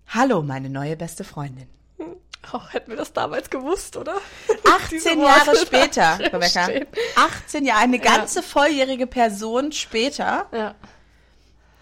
Hallo, 0.08 0.42
meine 0.42 0.70
neue 0.70 0.96
beste 0.96 1.24
Freundin. 1.24 1.66
Oh, 2.52 2.60
hätten 2.70 2.90
wir 2.90 2.96
das 2.96 3.12
damals 3.12 3.50
gewusst, 3.50 3.96
oder? 3.96 4.14
18 4.64 4.88
Diese 4.90 5.14
Jahre 5.18 5.56
später, 5.56 6.18
Rebecca. 6.18 6.64
stehen. 6.64 6.86
18 7.16 7.64
Jahre, 7.66 7.80
eine 7.80 7.98
ganze 7.98 8.42
volljährige 8.42 9.06
Person 9.06 9.72
später 9.72 10.46
Ja. 10.52 10.74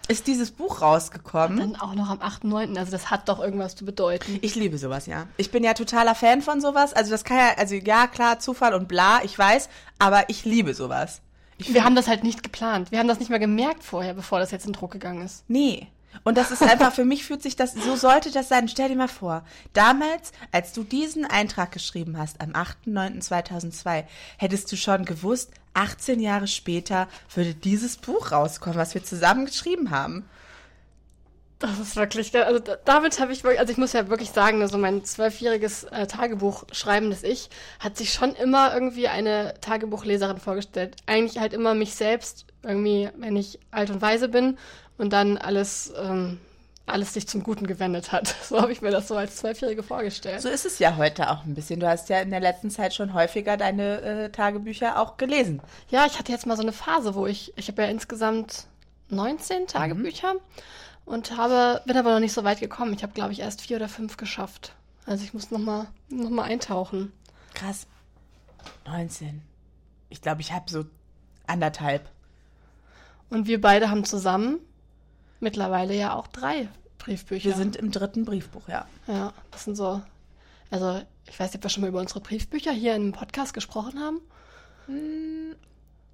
ist 0.08 0.26
dieses 0.26 0.50
Buch 0.50 0.82
rausgekommen. 0.82 1.58
Dann 1.58 1.76
auch 1.76 1.94
noch 1.94 2.10
am 2.10 2.18
8.9. 2.18 2.76
Also 2.78 2.90
das 2.90 3.10
hat 3.10 3.28
doch 3.28 3.38
irgendwas 3.40 3.76
zu 3.76 3.84
bedeuten. 3.84 4.38
Ich 4.42 4.54
liebe 4.56 4.76
sowas, 4.78 5.06
ja. 5.06 5.26
Ich 5.36 5.50
bin 5.50 5.62
ja 5.62 5.74
totaler 5.74 6.14
Fan 6.14 6.42
von 6.42 6.60
sowas. 6.60 6.92
Also 6.92 7.10
das 7.12 7.22
kann 7.24 7.36
ja, 7.38 7.54
also 7.56 7.74
ja, 7.76 8.06
klar, 8.08 8.38
Zufall 8.40 8.74
und 8.74 8.88
bla, 8.88 9.20
ich 9.24 9.38
weiß, 9.38 9.68
aber 9.98 10.28
ich 10.30 10.44
liebe 10.44 10.74
sowas. 10.74 11.20
Ich 11.58 11.72
Wir 11.72 11.84
haben 11.84 11.94
das 11.96 12.06
halt 12.08 12.22
nicht 12.24 12.42
geplant. 12.42 12.90
Wir 12.90 12.98
haben 12.98 13.08
das 13.08 13.18
nicht 13.18 13.30
mal 13.30 13.38
gemerkt 13.38 13.82
vorher, 13.84 14.14
bevor 14.14 14.40
das 14.40 14.50
jetzt 14.50 14.66
in 14.66 14.72
Druck 14.72 14.90
gegangen 14.92 15.22
ist. 15.22 15.44
Nee. 15.48 15.86
Und 16.24 16.36
das 16.38 16.50
ist 16.50 16.62
einfach, 16.62 16.92
für 16.92 17.04
mich 17.04 17.24
fühlt 17.24 17.42
sich 17.42 17.56
das, 17.56 17.72
so 17.74 17.96
sollte 17.96 18.30
das 18.30 18.48
sein. 18.48 18.68
Stell 18.68 18.88
dir 18.88 18.96
mal 18.96 19.08
vor, 19.08 19.44
damals, 19.72 20.32
als 20.52 20.72
du 20.72 20.82
diesen 20.84 21.24
Eintrag 21.24 21.72
geschrieben 21.72 22.18
hast, 22.18 22.40
am 22.40 22.50
8.9.2002, 22.52 24.04
hättest 24.38 24.70
du 24.72 24.76
schon 24.76 25.04
gewusst, 25.04 25.50
18 25.74 26.20
Jahre 26.20 26.46
später 26.48 27.06
würde 27.34 27.54
dieses 27.54 27.96
Buch 27.98 28.32
rauskommen, 28.32 28.78
was 28.78 28.94
wir 28.94 29.04
zusammen 29.04 29.46
geschrieben 29.46 29.90
haben. 29.90 30.24
Das 31.58 31.78
ist 31.78 31.96
wirklich, 31.96 32.34
also 32.36 32.58
da- 32.58 32.76
damit 32.84 33.18
habe 33.18 33.32
ich 33.32 33.42
wirklich, 33.42 33.60
also 33.60 33.72
ich 33.72 33.78
muss 33.78 33.94
ja 33.94 34.08
wirklich 34.08 34.30
sagen, 34.30 34.60
also 34.60 34.76
mein 34.76 35.04
zwölfjähriges 35.04 35.84
äh, 35.84 36.06
Tagebuch 36.06 36.64
schreibendes 36.70 37.22
Ich 37.22 37.48
hat 37.80 37.96
sich 37.96 38.12
schon 38.12 38.34
immer 38.34 38.74
irgendwie 38.74 39.08
eine 39.08 39.54
Tagebuchleserin 39.62 40.36
vorgestellt. 40.38 40.96
Eigentlich 41.06 41.38
halt 41.38 41.54
immer 41.54 41.72
mich 41.74 41.94
selbst, 41.94 42.44
irgendwie, 42.62 43.08
wenn 43.16 43.36
ich 43.36 43.58
alt 43.70 43.88
und 43.90 44.02
weise 44.02 44.28
bin 44.28 44.58
und 44.98 45.12
dann 45.12 45.36
alles, 45.38 45.92
ähm, 46.00 46.40
alles 46.86 47.14
sich 47.14 47.26
zum 47.26 47.42
Guten 47.42 47.66
gewendet 47.66 48.12
hat. 48.12 48.34
So 48.46 48.60
habe 48.60 48.72
ich 48.72 48.80
mir 48.80 48.90
das 48.90 49.08
so 49.08 49.16
als 49.16 49.36
Zwölfjährige 49.36 49.82
vorgestellt. 49.82 50.40
So 50.40 50.48
ist 50.48 50.64
es 50.64 50.78
ja 50.78 50.96
heute 50.96 51.30
auch 51.30 51.44
ein 51.44 51.54
bisschen. 51.54 51.80
Du 51.80 51.88
hast 51.88 52.08
ja 52.08 52.20
in 52.20 52.30
der 52.30 52.40
letzten 52.40 52.70
Zeit 52.70 52.94
schon 52.94 53.12
häufiger 53.12 53.56
deine 53.56 54.00
äh, 54.00 54.30
Tagebücher 54.30 55.00
auch 55.00 55.16
gelesen. 55.16 55.60
Ja, 55.90 56.06
ich 56.06 56.18
hatte 56.18 56.32
jetzt 56.32 56.46
mal 56.46 56.56
so 56.56 56.62
eine 56.62 56.72
Phase, 56.72 57.14
wo 57.14 57.26
ich, 57.26 57.52
ich 57.56 57.68
habe 57.68 57.82
ja 57.82 57.88
insgesamt 57.88 58.66
19 59.08 59.66
Tagebücher 59.66 60.34
und 61.04 61.36
habe, 61.36 61.82
bin 61.86 61.96
aber 61.96 62.12
noch 62.12 62.20
nicht 62.20 62.32
so 62.32 62.44
weit 62.44 62.60
gekommen. 62.60 62.92
Ich 62.92 63.02
habe, 63.02 63.12
glaube 63.12 63.32
ich, 63.32 63.40
erst 63.40 63.62
vier 63.62 63.76
oder 63.76 63.88
fünf 63.88 64.16
geschafft. 64.16 64.74
Also 65.06 65.24
ich 65.24 65.34
muss 65.34 65.50
noch 65.50 65.58
mal, 65.58 65.86
noch 66.08 66.30
mal 66.30 66.42
eintauchen. 66.42 67.12
Krass. 67.54 67.86
19. 68.86 69.42
Ich 70.08 70.20
glaube, 70.20 70.40
ich 70.40 70.52
habe 70.52 70.70
so 70.70 70.84
anderthalb. 71.46 72.08
Und 73.30 73.46
wir 73.46 73.60
beide 73.60 73.90
haben 73.90 74.04
zusammen 74.04 74.58
mittlerweile 75.40 75.94
ja 75.94 76.14
auch 76.14 76.26
drei 76.28 76.68
Briefbücher. 76.98 77.50
Wir 77.50 77.54
sind 77.56 77.76
im 77.76 77.90
dritten 77.90 78.24
Briefbuch, 78.24 78.68
ja. 78.68 78.86
Ja, 79.06 79.32
das 79.50 79.64
sind 79.64 79.76
so. 79.76 80.02
Also, 80.70 81.00
ich 81.28 81.38
weiß 81.38 81.50
nicht, 81.50 81.56
ob 81.56 81.62
wir 81.64 81.70
schon 81.70 81.82
mal 81.82 81.88
über 81.88 82.00
unsere 82.00 82.20
Briefbücher 82.20 82.72
hier 82.72 82.94
im 82.94 83.12
Podcast 83.12 83.54
gesprochen 83.54 84.00
haben. 84.00 84.20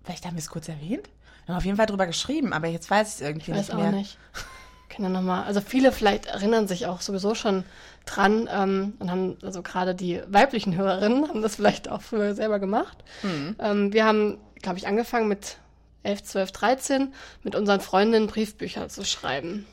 Vielleicht 0.04 0.26
haben 0.26 0.34
wir 0.34 0.40
es 0.40 0.48
kurz 0.48 0.68
erwähnt. 0.68 1.08
Wir 1.44 1.54
haben 1.54 1.58
auf 1.58 1.64
jeden 1.64 1.76
Fall 1.76 1.86
drüber 1.86 2.06
geschrieben, 2.06 2.52
aber 2.52 2.68
jetzt 2.68 2.90
weiß 2.90 3.08
ich 3.08 3.14
es 3.14 3.20
irgendwie 3.20 3.50
Ich 3.50 3.56
weiß 3.56 3.68
nicht 3.68 3.76
auch 3.76 3.80
mehr. 3.80 3.92
nicht. 3.92 4.18
Können 4.88 5.04
ja 5.04 5.20
noch 5.20 5.26
mal, 5.26 5.44
also 5.44 5.62
viele 5.62 5.90
vielleicht 5.90 6.26
erinnern 6.26 6.68
sich 6.68 6.86
auch 6.86 7.00
sowieso 7.00 7.34
schon 7.34 7.64
dran 8.04 8.48
ähm, 8.52 8.92
und 8.98 9.10
haben, 9.10 9.38
also 9.42 9.62
gerade 9.62 9.94
die 9.94 10.20
weiblichen 10.28 10.76
Hörerinnen 10.76 11.28
haben 11.28 11.40
das 11.40 11.56
vielleicht 11.56 11.88
auch 11.88 12.02
früher 12.02 12.34
selber 12.34 12.58
gemacht. 12.58 12.98
Mhm. 13.22 13.56
Ähm, 13.58 13.92
wir 13.94 14.04
haben, 14.04 14.38
glaube 14.60 14.78
ich, 14.78 14.86
angefangen 14.86 15.28
mit 15.28 15.56
11, 16.02 16.22
12, 16.24 16.52
13 16.52 17.14
mit 17.42 17.54
unseren 17.54 17.80
Freundinnen 17.80 18.26
Briefbücher 18.26 18.88
zu 18.88 19.04
schreiben. 19.04 19.66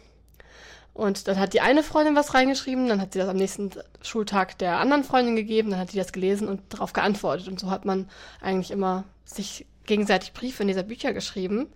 Und 0.94 1.28
dann 1.28 1.40
hat 1.40 1.54
die 1.54 1.62
eine 1.62 1.82
Freundin 1.84 2.16
was 2.16 2.34
reingeschrieben, 2.34 2.88
dann 2.90 3.00
hat 3.00 3.14
sie 3.14 3.20
das 3.20 3.30
am 3.30 3.38
nächsten 3.38 3.72
Schultag 4.02 4.58
der 4.58 4.80
anderen 4.80 5.04
Freundin 5.04 5.36
gegeben, 5.36 5.70
dann 5.70 5.80
hat 5.80 5.94
die 5.94 5.98
das 5.98 6.12
gelesen 6.12 6.48
und 6.48 6.62
darauf 6.74 6.92
geantwortet. 6.94 7.48
Und 7.48 7.60
so 7.60 7.70
hat 7.72 7.86
man 7.86 8.10
eigentlich 8.42 8.72
immer 8.72 9.06
sich 9.24 9.66
gegenseitig 9.86 10.34
Briefe 10.34 10.64
in 10.64 10.68
dieser 10.68 10.84
Bücher 10.84 11.14
geschrieben. 11.14 11.68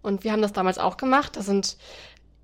Und 0.00 0.22
wir 0.22 0.30
haben 0.32 0.42
das 0.42 0.52
damals 0.52 0.78
auch 0.78 0.96
gemacht. 0.96 1.36
Da 1.36 1.42
sind 1.42 1.76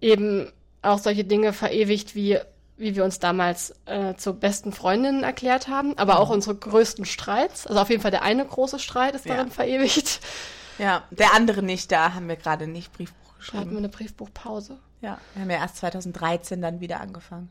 eben 0.00 0.50
auch 0.82 0.98
solche 0.98 1.24
Dinge 1.24 1.52
verewigt, 1.52 2.14
wie, 2.16 2.38
wie 2.76 2.96
wir 2.96 3.04
uns 3.04 3.20
damals 3.20 3.74
äh, 3.86 4.14
zur 4.16 4.34
besten 4.34 4.72
Freundinnen 4.72 5.22
erklärt 5.22 5.68
haben, 5.68 5.96
aber 5.96 6.18
auch 6.18 6.30
unsere 6.30 6.56
größten 6.56 7.04
Streits. 7.04 7.66
Also 7.66 7.80
auf 7.80 7.90
jeden 7.90 8.02
Fall 8.02 8.10
der 8.10 8.22
eine 8.22 8.44
große 8.44 8.80
Streit 8.80 9.14
ist 9.14 9.24
Ja. 9.24 9.36
darin 9.36 9.50
verewigt. 9.52 10.20
Ja, 10.78 11.04
der 11.10 11.34
andere 11.34 11.62
nicht, 11.62 11.90
da 11.92 12.14
haben 12.14 12.28
wir 12.28 12.36
gerade 12.36 12.66
nicht 12.66 12.92
Briefbuch 12.92 13.14
Da 13.16 13.28
hatten 13.32 13.38
geschrieben. 13.38 13.70
wir 13.72 13.78
eine 13.78 13.88
Briefbuchpause. 13.88 14.78
Ja, 15.00 15.18
wir 15.34 15.42
haben 15.42 15.50
ja 15.50 15.58
erst 15.58 15.76
2013 15.76 16.60
dann 16.62 16.80
wieder 16.80 17.00
angefangen. 17.00 17.48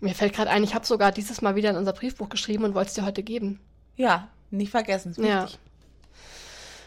Mir 0.00 0.14
fällt 0.14 0.34
gerade 0.34 0.50
ein, 0.50 0.62
ich 0.64 0.74
habe 0.74 0.84
sogar 0.86 1.12
dieses 1.12 1.40
Mal 1.40 1.54
wieder 1.56 1.70
in 1.70 1.76
unser 1.76 1.92
Briefbuch 1.92 2.28
geschrieben 2.28 2.64
und 2.64 2.74
wollte 2.74 2.88
es 2.88 2.94
dir 2.94 3.04
heute 3.06 3.22
geben. 3.22 3.60
Ja, 3.96 4.28
nicht 4.50 4.70
vergessen, 4.70 5.12
ist 5.12 5.18
Ja. 5.18 5.44
wichtig. 5.44 5.58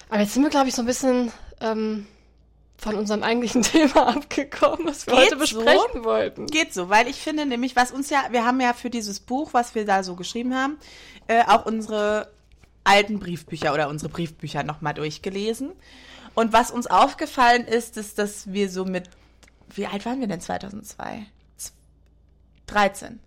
Aber 0.09 0.19
jetzt 0.21 0.33
sind 0.33 0.43
wir, 0.43 0.49
glaube 0.49 0.69
ich, 0.69 0.75
so 0.75 0.83
ein 0.83 0.85
bisschen, 0.85 1.31
ähm, 1.59 2.07
von 2.77 2.95
unserem 2.95 3.23
eigentlichen 3.23 3.61
Thema 3.63 4.09
abgekommen, 4.15 4.85
was 4.85 5.07
wir 5.07 5.13
Geht 5.15 5.23
heute 5.25 5.35
besprechen 5.37 5.79
so? 5.95 6.03
wollten. 6.03 6.45
Geht 6.45 6.73
so, 6.73 6.89
weil 6.89 7.07
ich 7.07 7.15
finde 7.17 7.45
nämlich, 7.47 7.75
was 7.75 7.91
uns 7.91 8.09
ja, 8.11 8.25
wir 8.29 8.45
haben 8.45 8.61
ja 8.61 8.73
für 8.73 8.91
dieses 8.91 9.19
Buch, 9.19 9.53
was 9.53 9.73
wir 9.73 9.85
da 9.85 10.03
so 10.03 10.15
geschrieben 10.15 10.53
haben, 10.55 10.77
äh, 11.27 11.43
auch 11.47 11.65
unsere 11.65 12.31
alten 12.87 13.19
Briefbücher 13.19 13.73
oder 13.73 13.89
unsere 13.89 14.09
Briefbücher 14.09 14.63
nochmal 14.63 14.93
durchgelesen. 14.93 15.71
Und 16.33 16.53
was 16.53 16.71
uns 16.71 16.87
aufgefallen 16.87 17.65
ist, 17.65 17.97
ist, 17.97 18.17
dass 18.19 18.51
wir 18.51 18.69
so 18.69 18.85
mit, 18.85 19.09
wie 19.73 19.87
alt 19.87 20.05
waren 20.05 20.19
wir 20.19 20.27
denn 20.27 20.41
2002? 20.41 21.25
Z- 21.57 21.73
13. 22.67 23.19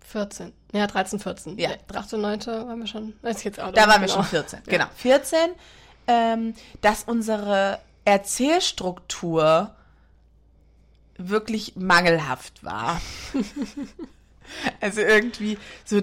14. 0.00 0.52
Ja, 0.72 0.86
13, 0.86 1.18
14. 1.20 1.58
Ja. 1.58 1.70
Der 1.70 1.96
8. 1.98 2.12
und 2.14 2.20
9. 2.22 2.46
waren 2.46 2.78
wir 2.80 2.86
schon. 2.86 3.14
Ich 3.22 3.44
jetzt 3.44 3.58
auch 3.60 3.72
Da 3.72 3.86
waren 3.88 4.00
wir 4.02 4.08
genau. 4.08 4.20
schon 4.20 4.24
14, 4.24 4.60
genau. 4.66 4.86
14, 4.96 5.38
ähm, 6.06 6.54
dass 6.82 7.04
unsere 7.04 7.78
Erzählstruktur 8.04 9.74
wirklich 11.16 11.76
mangelhaft 11.76 12.62
war. 12.64 13.00
also 14.80 15.00
irgendwie 15.00 15.56
so 15.84 16.02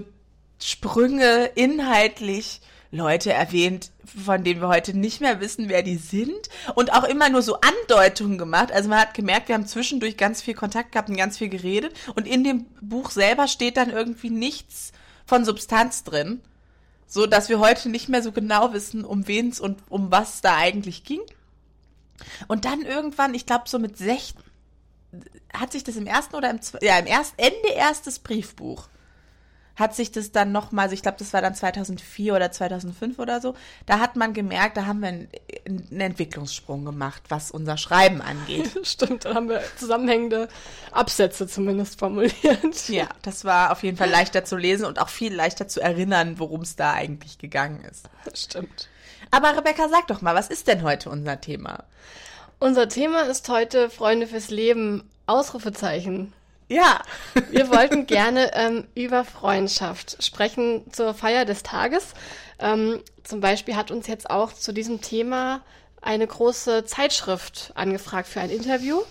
Sprünge 0.62 1.46
inhaltlich, 1.56 2.62
Leute 2.92 3.32
erwähnt, 3.32 3.92
von 4.24 4.44
denen 4.44 4.62
wir 4.62 4.68
heute 4.68 4.98
nicht 4.98 5.22
mehr 5.22 5.40
wissen, 5.40 5.70
wer 5.70 5.84
die 5.84 5.98
sind. 5.98 6.50
Und 6.76 6.92
auch 6.94 7.04
immer 7.04 7.30
nur 7.30 7.44
so 7.44 7.58
Andeutungen 7.62 8.38
gemacht. 8.38 8.72
Also 8.72 8.90
man 8.90 9.00
hat 9.00 9.14
gemerkt, 9.14 9.48
wir 9.48 9.56
haben 9.56 9.68
zwischendurch 9.68 10.18
ganz 10.18 10.42
viel 10.42 10.56
Kontakt 10.56 10.92
gehabt 10.92 11.10
und 11.10 11.18
ganz 11.18 11.38
viel 11.38 11.50
geredet. 11.50 11.94
Und 12.16 12.28
in 12.28 12.44
dem 12.44 12.66
Buch 12.82 13.12
selber 13.12 13.48
steht 13.48 13.78
dann 13.78 13.92
irgendwie 13.92 14.32
nichts 14.32 14.92
von 15.26 15.46
Substanz 15.46 16.04
drin 16.04 16.42
so 17.12 17.26
dass 17.26 17.50
wir 17.50 17.58
heute 17.60 17.90
nicht 17.90 18.08
mehr 18.08 18.22
so 18.22 18.32
genau 18.32 18.72
wissen, 18.72 19.04
um 19.04 19.28
wen 19.28 19.50
es 19.50 19.60
und 19.60 19.80
um 19.90 20.12
was 20.12 20.42
da 20.42 20.56
eigentlich 20.58 21.04
ging. 21.06 21.22
Und 22.48 22.66
dann 22.66 22.84
irgendwann, 22.84 23.34
ich 23.34 23.48
glaube 23.48 23.64
so 23.68 23.80
mit 23.80 23.98
16, 23.98 24.40
hat 25.52 25.72
sich 25.72 25.84
das 25.84 25.96
im 25.96 26.06
ersten 26.06 26.36
oder 26.36 26.52
im 26.52 26.60
zwe- 26.60 26.86
ja 26.86 27.00
im 27.00 27.08
ersten 27.08 27.40
Ende 27.42 27.70
erstes 27.76 28.20
Briefbuch 28.20 28.88
hat 29.80 29.96
sich 29.96 30.12
das 30.12 30.32
dann 30.32 30.52
noch 30.52 30.72
mal, 30.72 30.84
also 30.84 30.94
ich 30.94 31.02
glaube, 31.02 31.18
das 31.18 31.34
war 31.34 31.42
dann 31.42 31.56
2004 31.56 32.36
oder 32.36 32.52
2005 32.52 33.18
oder 33.18 33.40
so, 33.40 33.56
da 33.86 34.00
hat 34.00 34.16
man 34.16 34.34
gemerkt, 34.34 34.78
da 34.78 34.86
haben 34.86 35.00
wir 35.00 35.08
einen, 35.08 35.30
einen 35.66 36.02
Entwicklungssprung 36.02 36.86
gemacht, 36.86 37.24
was 37.30 37.50
unser 37.50 37.78
Schreiben 37.78 38.22
angeht. 38.22 38.78
Stimmt, 38.84 39.26
dann 39.26 39.36
haben 39.36 39.50
wir 39.50 39.62
zusammenhängende 39.78 40.50
Absätze 40.92 41.48
zumindest 41.48 41.98
formuliert. 42.00 42.90
ja, 42.90 43.08
das 43.22 43.46
war 43.46 43.72
auf 43.72 43.84
jeden 43.84 43.98
Fall 43.98 44.10
leichter 44.10 44.44
zu 44.44 44.58
lesen 44.58 44.86
und 44.86 45.00
auch 45.00 45.10
viel 45.10 45.34
leichter 45.34 45.68
zu 45.68 45.82
erinnern, 45.82 46.40
worum 46.40 46.62
es 46.62 46.76
da 46.76 46.94
eigentlich 46.94 47.38
gegangen 47.38 47.84
ist. 47.90 48.10
Stimmt. 48.34 48.90
Aber 49.32 49.56
Rebecca, 49.56 49.88
sag 49.90 50.08
doch 50.08 50.22
mal, 50.22 50.36
was 50.36 50.50
ist 50.50 50.68
denn 50.68 50.84
heute 50.84 51.10
unser 51.10 51.40
Thema? 51.40 51.84
Unser 52.60 52.90
Thema 52.90 53.22
ist 53.22 53.48
heute 53.48 53.90
Freunde 53.90 54.28
fürs 54.28 54.50
Leben, 54.50 55.10
Ausrufezeichen. 55.28 56.34
Ja. 56.70 57.02
Wir 57.50 57.70
wollten 57.70 58.06
gerne 58.06 58.52
ähm, 58.54 58.88
über 58.96 59.26
Freundschaft 59.26 60.24
sprechen 60.24 60.86
zur 60.94 61.14
Feier 61.14 61.44
des 61.44 61.64
Tages. 61.64 62.14
Ähm, 62.60 63.02
zum 63.24 63.42
Beispiel 63.42 63.76
hat 63.76 63.92
uns 63.92 64.08
jetzt 64.08 64.30
auch 64.30 64.54
zu 64.54 64.72
diesem 64.72 65.02
Thema 65.02 65.62
eine 66.02 66.26
große 66.26 66.86
Zeitschrift 66.86 67.72
angefragt 67.76 68.28
für 68.28 68.40
ein 68.40 68.52
Interview. 68.52 69.02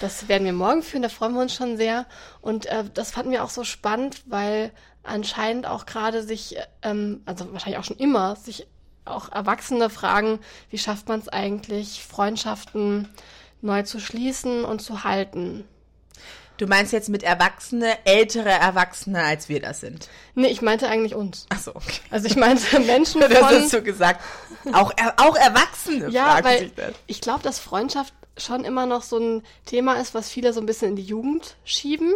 Das 0.00 0.28
werden 0.28 0.44
wir 0.44 0.52
morgen 0.52 0.82
führen, 0.82 1.02
da 1.02 1.08
freuen 1.08 1.34
wir 1.34 1.42
uns 1.42 1.54
schon 1.54 1.76
sehr. 1.76 2.06
Und 2.40 2.66
äh, 2.66 2.84
das 2.92 3.12
fanden 3.12 3.30
wir 3.30 3.44
auch 3.44 3.50
so 3.50 3.64
spannend, 3.64 4.22
weil 4.26 4.72
anscheinend 5.02 5.66
auch 5.66 5.86
gerade 5.86 6.22
sich, 6.22 6.56
ähm, 6.82 7.22
also 7.26 7.52
wahrscheinlich 7.52 7.78
auch 7.78 7.84
schon 7.84 7.98
immer, 7.98 8.34
sich 8.36 8.66
auch 9.04 9.30
Erwachsene 9.30 9.90
fragen, 9.90 10.40
wie 10.70 10.78
schafft 10.78 11.08
man 11.08 11.20
es 11.20 11.28
eigentlich, 11.28 12.02
Freundschaften 12.02 13.08
neu 13.60 13.82
zu 13.82 14.00
schließen 14.00 14.64
und 14.64 14.80
zu 14.80 15.04
halten. 15.04 15.64
Du 16.56 16.66
meinst 16.66 16.92
jetzt 16.92 17.08
mit 17.08 17.24
Erwachsene, 17.24 17.98
ältere 18.04 18.50
Erwachsene, 18.50 19.22
als 19.22 19.48
wir 19.48 19.60
das 19.60 19.80
sind. 19.80 20.08
Nee, 20.36 20.48
ich 20.48 20.62
meinte 20.62 20.88
eigentlich 20.88 21.14
uns. 21.14 21.46
Ach 21.48 21.58
so, 21.58 21.74
okay. 21.74 22.00
Also 22.10 22.26
ich 22.26 22.36
meinte 22.36 22.78
Menschen 22.86 23.20
Das 23.20 23.32
von... 23.32 23.48
hast 23.48 23.72
du 23.72 23.82
gesagt. 23.82 24.20
Auch, 24.72 24.92
auch 25.16 25.36
Erwachsene 25.36 26.10
ja, 26.10 26.32
fragen 26.32 26.44
weil 26.44 26.58
sich 26.60 26.74
das. 26.74 26.94
ich 27.06 27.20
glaube, 27.20 27.42
dass 27.42 27.58
Freundschaft 27.58 28.14
schon 28.36 28.64
immer 28.64 28.86
noch 28.86 29.02
so 29.02 29.18
ein 29.18 29.42
Thema 29.66 29.94
ist, 30.00 30.14
was 30.14 30.28
viele 30.28 30.52
so 30.52 30.60
ein 30.60 30.66
bisschen 30.66 30.90
in 30.90 30.96
die 30.96 31.02
Jugend 31.02 31.56
schieben. 31.64 32.14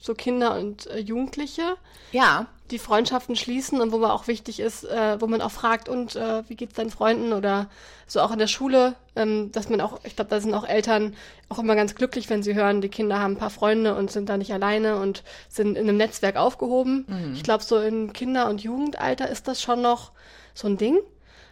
So 0.00 0.14
Kinder 0.14 0.58
und 0.58 0.86
äh, 0.86 0.98
Jugendliche, 0.98 1.76
Ja. 2.12 2.46
die 2.70 2.78
Freundschaften 2.78 3.36
schließen 3.36 3.80
und 3.80 3.92
wo 3.92 3.98
man 3.98 4.10
auch 4.12 4.28
wichtig 4.28 4.58
ist, 4.60 4.84
äh, 4.84 5.20
wo 5.20 5.26
man 5.26 5.42
auch 5.42 5.50
fragt, 5.50 5.88
und 5.88 6.16
äh, 6.16 6.42
wie 6.48 6.54
geht's 6.56 6.74
deinen 6.74 6.90
Freunden 6.90 7.32
oder 7.34 7.68
so 8.06 8.20
auch 8.20 8.30
in 8.30 8.38
der 8.38 8.46
Schule, 8.46 8.94
ähm, 9.14 9.52
dass 9.52 9.68
man 9.68 9.80
auch, 9.80 10.00
ich 10.04 10.16
glaube, 10.16 10.30
da 10.30 10.40
sind 10.40 10.54
auch 10.54 10.66
Eltern 10.66 11.14
auch 11.50 11.58
immer 11.58 11.74
ganz 11.76 11.94
glücklich, 11.94 12.30
wenn 12.30 12.42
sie 12.42 12.54
hören, 12.54 12.80
die 12.80 12.88
Kinder 12.88 13.18
haben 13.20 13.32
ein 13.34 13.38
paar 13.38 13.50
Freunde 13.50 13.94
und 13.94 14.10
sind 14.10 14.28
da 14.28 14.36
nicht 14.38 14.52
alleine 14.52 14.96
und 15.00 15.22
sind 15.48 15.76
in 15.76 15.88
einem 15.88 15.96
Netzwerk 15.98 16.36
aufgehoben. 16.36 17.32
Ich 17.34 17.42
glaube, 17.42 17.62
so 17.62 17.78
im 17.78 18.12
Kinder- 18.12 18.48
und 18.48 18.62
Jugendalter 18.62 19.28
ist 19.28 19.48
das 19.48 19.60
schon 19.60 19.82
noch 19.82 20.12
so 20.54 20.66
ein 20.66 20.76
Ding. 20.78 20.98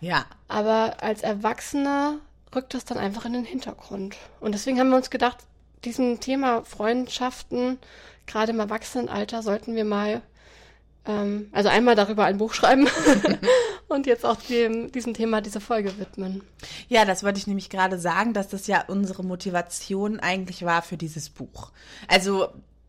Ja. 0.01 0.25
Aber 0.49 1.03
als 1.03 1.23
Erwachsener 1.23 2.19
rückt 2.55 2.73
das 2.75 2.85
dann 2.87 2.97
einfach 2.99 3.25
in 3.27 3.35
den 3.35 3.45
Hintergrund. 3.45 4.17
Und 4.41 4.53
deswegen 4.53 4.79
haben 4.81 4.89
wir 4.91 4.97
uns 4.97 5.11
gedacht, 5.11 5.39
diesem 5.85 6.19
Thema 6.21 6.63
Freundschaften, 6.65 7.79
gerade 8.29 8.53
im 8.53 8.61
Erwachsenenalter, 8.61 9.43
sollten 9.43 9.75
wir 9.75 9.85
mal, 9.85 10.23
ähm, 11.07 11.49
also 11.53 11.69
einmal 11.69 11.97
darüber 11.97 12.25
ein 12.27 12.39
Buch 12.39 12.55
schreiben 12.55 12.87
und 13.89 14.07
jetzt 14.07 14.25
auch 14.25 14.37
dem, 14.37 14.93
diesem 14.93 15.15
Thema 15.15 15.41
diese 15.41 15.61
Folge 15.61 15.99
widmen. 15.99 16.43
Ja, 16.89 17.05
das 17.05 17.25
wollte 17.25 17.39
ich 17.39 17.47
nämlich 17.47 17.71
gerade 17.71 17.99
sagen, 17.99 18.35
dass 18.35 18.49
das 18.49 18.67
ja 18.67 18.85
unsere 18.87 19.25
Motivation 19.25 20.21
eigentlich 20.21 20.65
war 20.65 20.83
für 20.83 20.97
dieses 20.97 21.31
Buch. 21.31 21.73
Also 22.07 22.49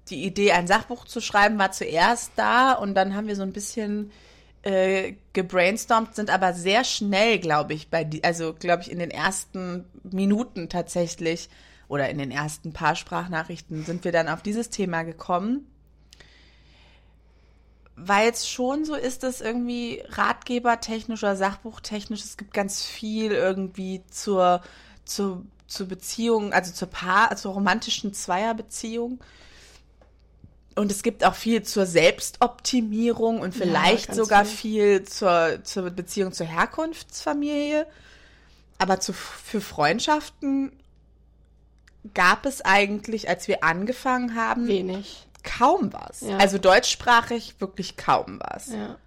die 0.10 0.26
Idee, 0.26 0.52
ein 0.52 0.68
Sachbuch 0.68 1.06
zu 1.06 1.22
schreiben, 1.22 1.58
war 1.58 1.72
zuerst 1.72 2.32
da 2.36 2.74
und 2.74 2.96
dann 2.96 3.16
haben 3.16 3.28
wir 3.28 3.36
so 3.36 3.44
ein 3.44 3.54
bisschen 3.54 4.12
äh, 4.64 5.14
gebrainstormt, 5.34 6.16
sind 6.16 6.30
aber 6.30 6.54
sehr 6.54 6.84
schnell, 6.84 7.40
glaube 7.40 7.74
ich, 7.74 7.90
bei 7.90 8.04
die, 8.04 8.24
also 8.24 8.54
glaube 8.54 8.84
ich 8.84 8.92
in 8.92 9.00
den 9.00 9.12
ersten 9.12 9.86
Minuten 10.04 10.68
tatsächlich 10.68 11.50
oder 11.90 12.08
in 12.10 12.20
den 12.20 12.32
ersten 12.32 12.72
paar 12.72 12.96
Sprachnachrichten 12.96 13.84
sind 13.84 14.06
wir 14.06 14.14
dann 14.14 14.30
auf 14.30 14.42
dieses 14.42 14.70
Thema 14.70 15.02
gekommen. 15.04 15.68
Weil 17.96 18.30
es 18.30 18.48
schon 18.48 18.86
so 18.86 18.96
ist, 18.96 19.24
dass 19.24 19.42
irgendwie 19.42 20.02
ratgebertechnisch 20.08 21.22
oder 21.22 21.36
sachbuchtechnisch, 21.36 22.24
es 22.24 22.38
gibt 22.38 22.54
ganz 22.54 22.86
viel 22.86 23.32
irgendwie 23.32 24.04
zur, 24.10 24.62
zur, 25.04 25.44
zur 25.68 25.88
Beziehung, 25.88 26.54
also 26.54 26.72
zur 26.72 26.90
Paar, 26.90 27.36
zur 27.36 27.54
romantischen 27.54 28.14
Zweierbeziehung. 28.14 29.20
Und 30.76 30.92
es 30.92 31.02
gibt 31.02 31.26
auch 31.26 31.36
viel 31.36 31.64
zur 31.64 31.88
Selbstoptimierung 31.88 33.42
und 33.42 33.54
vielleicht 33.54 34.08
ganz 34.08 34.18
sogar 34.18 34.46
viel. 34.46 35.00
viel 35.00 35.04
zur, 35.04 35.60
zur 35.64 35.90
Beziehung 35.90 36.32
zur 36.34 36.46
Herkunftsfamilie. 36.46 37.88
Aber 38.78 39.00
zu, 39.02 39.12
für 39.12 39.60
Freundschaften 39.60 40.72
gab 42.14 42.46
es 42.46 42.62
eigentlich, 42.62 43.30
als 43.30 43.48
wir 43.48 43.64
angefangen 43.64 44.36
haben, 44.36 44.68
Wenig. 44.68 45.28
kaum 45.44 45.92
was. 45.94 46.22
Ja. 46.22 46.38
Also 46.38 46.58
deutschsprachig 46.58 47.56
wirklich 47.60 47.98
kaum 47.98 48.40
was. 48.42 48.72
Ja. 48.72 48.98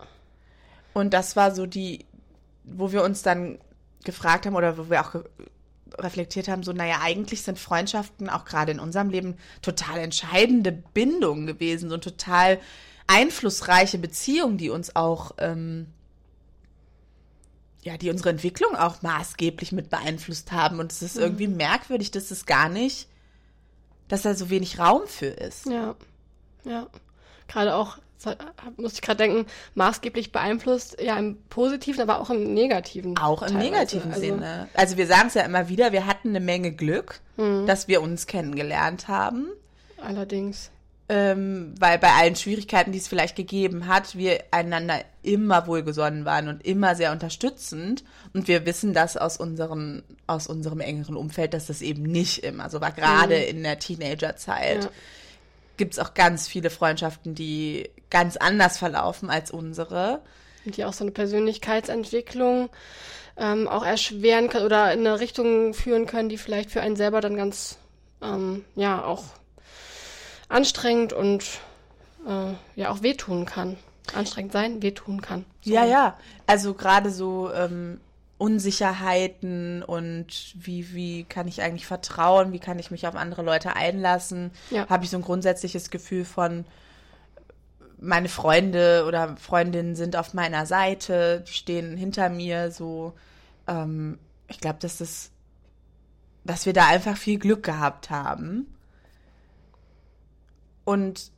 Und 0.92 1.14
das 1.14 1.36
war 1.36 1.54
so 1.54 1.66
die, 1.66 2.04
wo 2.64 2.92
wir 2.92 3.02
uns 3.02 3.22
dann 3.22 3.58
gefragt 4.04 4.46
haben 4.46 4.56
oder 4.56 4.76
wo 4.76 4.90
wir 4.90 5.00
auch 5.00 5.14
reflektiert 5.98 6.48
haben, 6.48 6.62
so, 6.62 6.72
naja, 6.72 6.98
eigentlich 7.02 7.42
sind 7.42 7.58
Freundschaften 7.58 8.28
auch 8.28 8.44
gerade 8.44 8.72
in 8.72 8.80
unserem 8.80 9.10
Leben 9.10 9.36
total 9.60 9.98
entscheidende 9.98 10.72
Bindungen 10.72 11.46
gewesen, 11.46 11.90
so 11.90 11.98
total 11.98 12.58
einflussreiche 13.06 13.98
Beziehungen, 13.98 14.58
die 14.58 14.70
uns 14.70 14.96
auch, 14.96 15.32
ähm, 15.38 15.86
ja, 17.82 17.96
die 17.96 18.10
unsere 18.10 18.30
Entwicklung 18.30 18.76
auch 18.76 19.02
maßgeblich 19.02 19.72
mit 19.72 19.90
beeinflusst 19.90 20.52
haben. 20.52 20.78
Und 20.78 20.92
es 20.92 21.02
ist 21.02 21.16
irgendwie 21.16 21.48
merkwürdig, 21.48 22.10
dass 22.10 22.30
es 22.30 22.46
gar 22.46 22.68
nicht, 22.68 23.08
dass 24.08 24.22
da 24.22 24.34
so 24.34 24.50
wenig 24.50 24.78
Raum 24.78 25.02
für 25.06 25.26
ist. 25.26 25.66
Ja. 25.66 25.96
Ja. 26.64 26.86
Gerade 27.48 27.74
auch, 27.74 27.98
muss 28.76 28.94
ich 28.94 29.02
gerade 29.02 29.18
denken, 29.18 29.46
maßgeblich 29.74 30.30
beeinflusst, 30.30 31.00
ja 31.00 31.18
im 31.18 31.42
positiven, 31.48 32.02
aber 32.02 32.20
auch 32.20 32.30
im 32.30 32.54
negativen. 32.54 33.18
Auch 33.18 33.42
im 33.42 33.48
teilweise. 33.48 33.70
negativen 33.70 34.12
Also, 34.12 34.24
Sinne. 34.24 34.68
Also 34.74 34.96
wir 34.96 35.06
sagen 35.06 35.26
es 35.26 35.34
ja 35.34 35.42
immer 35.42 35.68
wieder, 35.68 35.92
wir 35.92 36.06
hatten 36.06 36.28
eine 36.28 36.40
Menge 36.40 36.72
Glück, 36.72 37.20
dass 37.36 37.88
wir 37.88 38.00
uns 38.00 38.26
kennengelernt 38.26 39.08
haben. 39.08 39.48
Allerdings. 40.00 40.71
Ähm, 41.14 41.74
weil 41.78 41.98
bei 41.98 42.10
allen 42.12 42.36
Schwierigkeiten, 42.36 42.90
die 42.90 42.98
es 42.98 43.06
vielleicht 43.06 43.36
gegeben 43.36 43.86
hat, 43.86 44.16
wir 44.16 44.44
einander 44.50 45.04
immer 45.22 45.66
wohlgesonnen 45.66 46.24
waren 46.24 46.48
und 46.48 46.64
immer 46.64 46.94
sehr 46.94 47.12
unterstützend. 47.12 48.02
Und 48.32 48.48
wir 48.48 48.64
wissen 48.64 48.94
das 48.94 49.18
aus, 49.18 49.36
unseren, 49.36 50.04
aus 50.26 50.46
unserem 50.46 50.80
engeren 50.80 51.16
Umfeld, 51.16 51.52
dass 51.52 51.66
das 51.66 51.82
eben 51.82 52.02
nicht 52.04 52.42
immer 52.44 52.70
so 52.70 52.80
war. 52.80 52.92
Gerade 52.92 53.34
in 53.34 53.62
der 53.62 53.78
Teenagerzeit 53.78 54.84
Ja. 54.84 54.90
gibt 55.76 55.92
es 55.92 55.98
auch 55.98 56.14
ganz 56.14 56.48
viele 56.48 56.70
Freundschaften, 56.70 57.34
die 57.34 57.90
ganz 58.08 58.38
anders 58.38 58.78
verlaufen 58.78 59.28
als 59.28 59.50
unsere. 59.50 60.22
die 60.64 60.82
auch 60.86 60.94
so 60.94 61.04
eine 61.04 61.10
Persönlichkeitsentwicklung 61.10 62.70
ähm, 63.36 63.68
auch 63.68 63.84
erschweren 63.84 64.48
können 64.48 64.64
oder 64.64 64.94
in 64.94 65.00
eine 65.00 65.20
Richtung 65.20 65.74
führen 65.74 66.06
können, 66.06 66.30
die 66.30 66.38
vielleicht 66.38 66.70
für 66.70 66.80
einen 66.80 66.96
selber 66.96 67.20
dann 67.20 67.36
ganz, 67.36 67.76
ähm, 68.22 68.64
ja, 68.76 69.04
auch 69.04 69.24
anstrengend 70.52 71.12
und 71.12 71.44
äh, 72.26 72.54
ja 72.80 72.90
auch 72.90 73.02
wehtun 73.02 73.46
kann. 73.46 73.76
Anstrengend 74.14 74.52
sein, 74.52 74.82
wehtun 74.82 75.20
kann. 75.20 75.44
So. 75.62 75.72
Ja, 75.72 75.84
ja. 75.84 76.16
Also 76.46 76.74
gerade 76.74 77.10
so 77.10 77.52
ähm, 77.52 78.00
Unsicherheiten 78.38 79.82
und 79.82 80.26
wie, 80.54 80.92
wie 80.94 81.24
kann 81.24 81.46
ich 81.46 81.62
eigentlich 81.62 81.86
vertrauen, 81.86 82.52
wie 82.52 82.58
kann 82.58 82.78
ich 82.78 82.90
mich 82.90 83.06
auf 83.06 83.14
andere 83.14 83.42
Leute 83.42 83.76
einlassen, 83.76 84.50
ja. 84.70 84.88
habe 84.88 85.04
ich 85.04 85.10
so 85.10 85.16
ein 85.16 85.22
grundsätzliches 85.22 85.90
Gefühl 85.90 86.24
von, 86.24 86.64
meine 88.02 88.28
Freunde 88.28 89.04
oder 89.06 89.36
Freundinnen 89.36 89.94
sind 89.94 90.16
auf 90.16 90.34
meiner 90.34 90.66
Seite, 90.66 91.44
die 91.46 91.52
stehen 91.52 91.96
hinter 91.96 92.28
mir, 92.28 92.72
so. 92.72 93.14
Ähm, 93.68 94.18
ich 94.48 94.60
glaube, 94.60 94.78
dass 94.80 94.98
das, 94.98 95.30
dass 96.44 96.66
wir 96.66 96.72
da 96.72 96.88
einfach 96.88 97.16
viel 97.16 97.38
Glück 97.38 97.62
gehabt 97.62 98.10
haben. 98.10 98.66
Und 100.84 101.30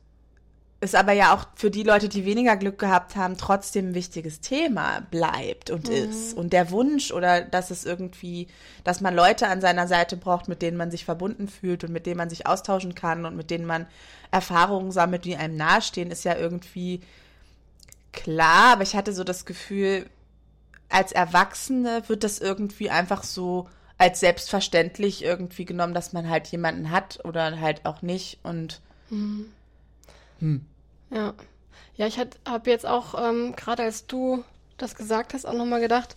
es 0.81 0.95
aber 0.95 1.13
ja 1.13 1.33
auch 1.33 1.47
für 1.55 1.71
die 1.71 1.83
Leute, 1.83 2.09
die 2.09 2.25
weniger 2.25 2.57
Glück 2.57 2.77
gehabt 2.77 3.15
haben, 3.15 3.37
trotzdem 3.37 3.89
ein 3.89 3.95
wichtiges 3.95 4.41
Thema 4.41 5.01
bleibt 5.11 5.69
und 5.69 5.87
mhm. 5.87 5.95
ist. 5.95 6.33
Und 6.35 6.53
der 6.53 6.71
Wunsch 6.71 7.11
oder 7.11 7.41
dass 7.41 7.71
es 7.71 7.85
irgendwie, 7.85 8.47
dass 8.83 9.01
man 9.01 9.15
Leute 9.15 9.47
an 9.47 9.61
seiner 9.61 9.87
Seite 9.87 10.17
braucht, 10.17 10.47
mit 10.47 10.61
denen 10.61 10.77
man 10.77 10.91
sich 10.91 11.05
verbunden 11.05 11.47
fühlt 11.47 11.83
und 11.83 11.91
mit 11.91 12.05
denen 12.05 12.17
man 12.17 12.29
sich 12.29 12.45
austauschen 12.45 12.95
kann 12.95 13.25
und 13.25 13.35
mit 13.35 13.49
denen 13.49 13.65
man 13.65 13.87
Erfahrungen 14.31 14.91
sammelt, 14.91 15.25
die 15.25 15.35
einem 15.35 15.57
nahestehen, 15.57 16.11
ist 16.11 16.25
ja 16.25 16.35
irgendwie 16.35 17.01
klar. 18.11 18.73
Aber 18.73 18.83
ich 18.83 18.95
hatte 18.95 19.13
so 19.13 19.23
das 19.23 19.45
Gefühl, 19.45 20.05
als 20.89 21.11
Erwachsene 21.11 22.03
wird 22.07 22.23
das 22.23 22.39
irgendwie 22.39 22.89
einfach 22.89 23.23
so 23.23 23.67
als 23.97 24.19
selbstverständlich 24.19 25.23
irgendwie 25.23 25.65
genommen, 25.65 25.93
dass 25.93 26.13
man 26.13 26.29
halt 26.29 26.47
jemanden 26.47 26.91
hat 26.91 27.23
oder 27.23 27.59
halt 27.59 27.85
auch 27.85 28.01
nicht 28.01 28.39
und 28.43 28.81
mhm. 29.09 29.51
Hm. 30.39 30.65
Ja. 31.11 31.33
Ja, 31.97 32.07
ich 32.07 32.19
habe 32.19 32.69
jetzt 32.69 32.85
auch, 32.85 33.15
ähm, 33.17 33.55
gerade 33.55 33.83
als 33.83 34.05
du 34.05 34.43
das 34.77 34.95
gesagt 34.95 35.33
hast, 35.33 35.45
auch 35.45 35.53
nochmal 35.53 35.79
gedacht, 35.79 36.15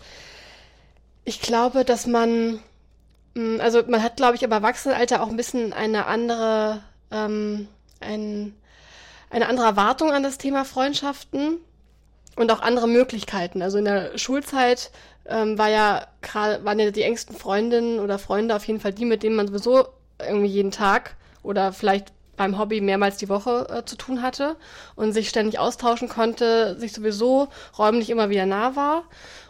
ich 1.25 1.41
glaube, 1.41 1.85
dass 1.85 2.07
man, 2.07 2.55
mh, 2.55 2.61
hm, 3.35 3.61
also 3.61 3.83
man 3.87 4.03
hat, 4.03 4.17
glaube 4.17 4.35
ich, 4.35 4.43
im 4.43 4.51
Erwachsenenalter 4.51 5.23
auch 5.23 5.29
ein 5.29 5.37
bisschen 5.37 5.73
eine 5.73 6.07
andere, 6.07 6.83
ähm, 7.11 7.69
ein, 8.01 8.55
eine 9.31 9.47
andere 9.49 9.67
Erwartung 9.67 10.11
an 10.11 10.23
das 10.23 10.39
Thema 10.39 10.65
Freundschaften 10.65 11.59
und 12.35 12.51
auch 12.51 12.61
andere 12.61 12.89
Möglichkeiten. 12.89 13.63
Also 13.63 13.79
in 13.79 13.85
der 13.85 14.17
Schulzeit 14.19 14.91
ähm, 15.27 15.59
war 15.59 15.69
ja 15.69 16.07
gerade 16.23 16.65
waren 16.65 16.79
ja 16.79 16.91
die 16.91 17.03
engsten 17.03 17.37
Freundinnen 17.37 18.01
oder 18.01 18.19
Freunde 18.19 18.57
auf 18.57 18.65
jeden 18.65 18.81
Fall 18.81 18.93
die, 18.93 19.05
mit 19.05 19.23
denen 19.23 19.37
man 19.37 19.49
sowieso 19.49 19.89
irgendwie 20.19 20.49
jeden 20.49 20.71
Tag 20.71 21.17
oder 21.43 21.73
vielleicht 21.73 22.13
beim 22.39 22.59
Hobby 22.59 22.81
mehrmals 22.81 23.19
die 23.19 23.29
Woche 23.29 23.67
äh, 23.69 23.85
zu 23.85 23.97
tun 23.97 24.23
hatte 24.23 24.57
und 24.97 25.13
sich 25.13 25.29
ständig 25.29 25.59
austauschen 25.59 26.09
konnte, 26.09 26.79
sich 26.79 26.93
sowieso 26.93 27.49
räumlich 27.79 28.09
immer 28.09 28.31
wieder 28.31 28.47
nah 28.47 28.75
war. 28.77 29.05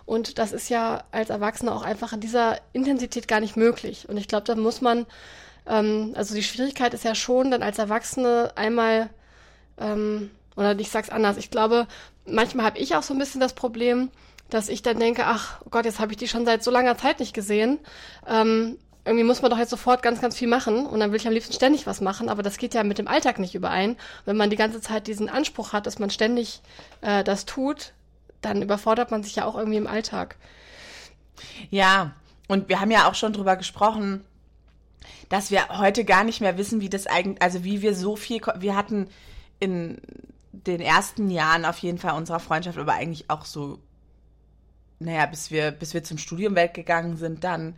Und 0.05 0.39
das 0.39 0.53
ist 0.53 0.71
ja 0.71 1.05
als 1.13 1.31
Erwachsener 1.31 1.77
auch 1.77 1.83
einfach 1.83 2.13
in 2.13 2.21
dieser 2.21 2.59
Intensität 2.73 3.29
gar 3.29 3.41
nicht 3.41 3.57
möglich. 3.57 4.09
Und 4.09 4.17
ich 4.17 4.27
glaube, 4.27 4.45
da 4.45 4.57
muss 4.57 4.81
man, 4.81 5.07
ähm, 5.67 6.15
also 6.17 6.35
die 6.35 6.43
Schwierigkeit 6.43 6.95
ist 6.95 7.05
ja 7.05 7.15
schon, 7.15 7.51
dann 7.51 7.63
als 7.63 7.79
Erwachsene 7.79 8.53
einmal, 8.57 9.11
ähm, 9.79 10.31
oder 10.57 10.77
ich 10.79 10.91
sag's 10.91 11.11
anders, 11.11 11.37
ich 11.37 11.51
glaube, 11.51 11.87
manchmal 12.27 12.67
habe 12.67 12.79
ich 12.79 12.97
auch 12.97 13.03
so 13.03 13.15
ein 13.15 13.19
bisschen 13.19 13.41
das 13.41 13.53
Problem, 13.53 14.11
dass 14.51 14.69
ich 14.69 14.83
dann 14.83 14.99
denke, 14.99 15.27
ach 15.27 15.61
Gott, 15.71 15.85
jetzt 15.85 16.01
habe 16.01 16.13
ich 16.13 16.19
die 16.19 16.29
schon 16.29 16.47
seit 16.47 16.65
so 16.65 16.71
langer 16.71 16.97
Zeit 16.97 17.21
nicht 17.21 17.35
gesehen. 17.35 17.79
Ähm, 18.27 18.79
irgendwie 19.09 19.25
muss 19.25 19.43
man 19.43 19.51
doch 19.51 19.59
jetzt 19.59 19.71
sofort 19.71 20.03
ganz, 20.03 20.21
ganz 20.21 20.37
viel 20.37 20.49
machen 20.49 20.87
und 20.87 21.01
dann 21.01 21.11
will 21.11 21.19
ich 21.19 21.27
am 21.27 21.33
liebsten 21.33 21.53
ständig 21.53 21.87
was 21.87 22.01
machen, 22.01 22.29
aber 22.29 22.43
das 22.43 22.59
geht 22.59 22.75
ja 22.75 22.85
mit 22.85 22.99
dem 22.99 23.09
Alltag 23.09 23.39
nicht 23.39 23.55
überein. 23.55 23.97
Wenn 24.25 24.37
man 24.37 24.51
die 24.51 24.57
ganze 24.57 24.81
Zeit 24.81 25.07
diesen 25.07 25.29
Anspruch 25.29 25.73
hat, 25.73 25.87
dass 25.87 25.99
man 25.99 26.11
ständig 26.11 26.61
äh, 27.01 27.25
das 27.25 27.45
tut, 27.47 27.93
dann 28.41 28.63
überfordert 28.63 29.11
man 29.11 29.23
sich 29.23 29.37
ja 29.37 29.45
auch 29.45 29.57
irgendwie 29.57 29.79
im 29.79 29.87
Alltag. 29.87 30.37
Ja, 31.71 32.13
und 32.47 32.69
wir 32.69 32.81
haben 32.81 32.91
ja 32.91 33.09
auch 33.09 33.15
schon 33.15 33.33
drüber 33.33 33.57
gesprochen, 33.57 34.25
dass 35.29 35.51
wir 35.51 35.69
heute 35.79 36.05
gar 36.05 36.25
nicht 36.25 36.41
mehr 36.41 36.57
wissen, 36.57 36.81
wie 36.81 36.89
das 36.89 37.07
eigentlich, 37.07 37.43
also 37.43 37.65
wie 37.65 37.83
wir 37.83 37.95
so 37.95 38.17
viel, 38.17 38.41
wir 38.59 38.77
hatten 38.77 39.09
in 39.61 40.01
den 40.53 40.81
ersten 40.81 41.31
Jahren 41.31 41.65
auf 41.65 41.79
jeden 41.79 41.99
Fall 41.99 42.15
unserer 42.15 42.41
Freundschaft, 42.41 42.79
aber 42.79 42.95
eigentlich 42.95 43.29
auch 43.31 43.45
so, 43.45 43.79
naja, 44.99 45.27
bis 45.27 45.51
wir, 45.51 45.71
bis 45.71 45.95
wir 45.95 46.03
zum 46.03 46.19
Studium 46.19 46.57
weggegangen 46.57 47.17
sind, 47.17 47.45
dann 47.45 47.77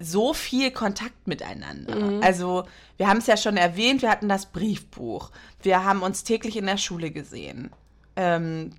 so 0.00 0.32
viel 0.32 0.70
Kontakt 0.70 1.28
miteinander. 1.28 1.94
Mhm. 1.94 2.22
Also 2.22 2.64
wir 2.96 3.06
haben 3.06 3.18
es 3.18 3.26
ja 3.26 3.36
schon 3.36 3.56
erwähnt, 3.56 4.02
wir 4.02 4.10
hatten 4.10 4.28
das 4.28 4.46
Briefbuch. 4.46 5.30
Wir 5.62 5.84
haben 5.84 6.02
uns 6.02 6.24
täglich 6.24 6.56
in 6.56 6.66
der 6.66 6.78
Schule 6.78 7.10
gesehen. 7.10 7.70
Ähm, 8.16 8.70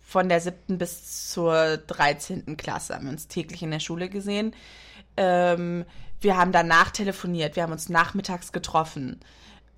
von 0.00 0.28
der 0.28 0.40
siebten 0.40 0.78
bis 0.78 1.30
zur 1.30 1.76
dreizehnten 1.76 2.56
Klasse 2.56 2.94
haben 2.94 3.04
wir 3.04 3.12
uns 3.12 3.28
täglich 3.28 3.62
in 3.62 3.70
der 3.70 3.80
Schule 3.80 4.08
gesehen. 4.08 4.54
Ähm, 5.16 5.84
wir 6.20 6.36
haben 6.36 6.52
danach 6.52 6.90
telefoniert, 6.90 7.56
wir 7.56 7.62
haben 7.62 7.72
uns 7.72 7.88
nachmittags 7.88 8.50
getroffen. 8.52 9.20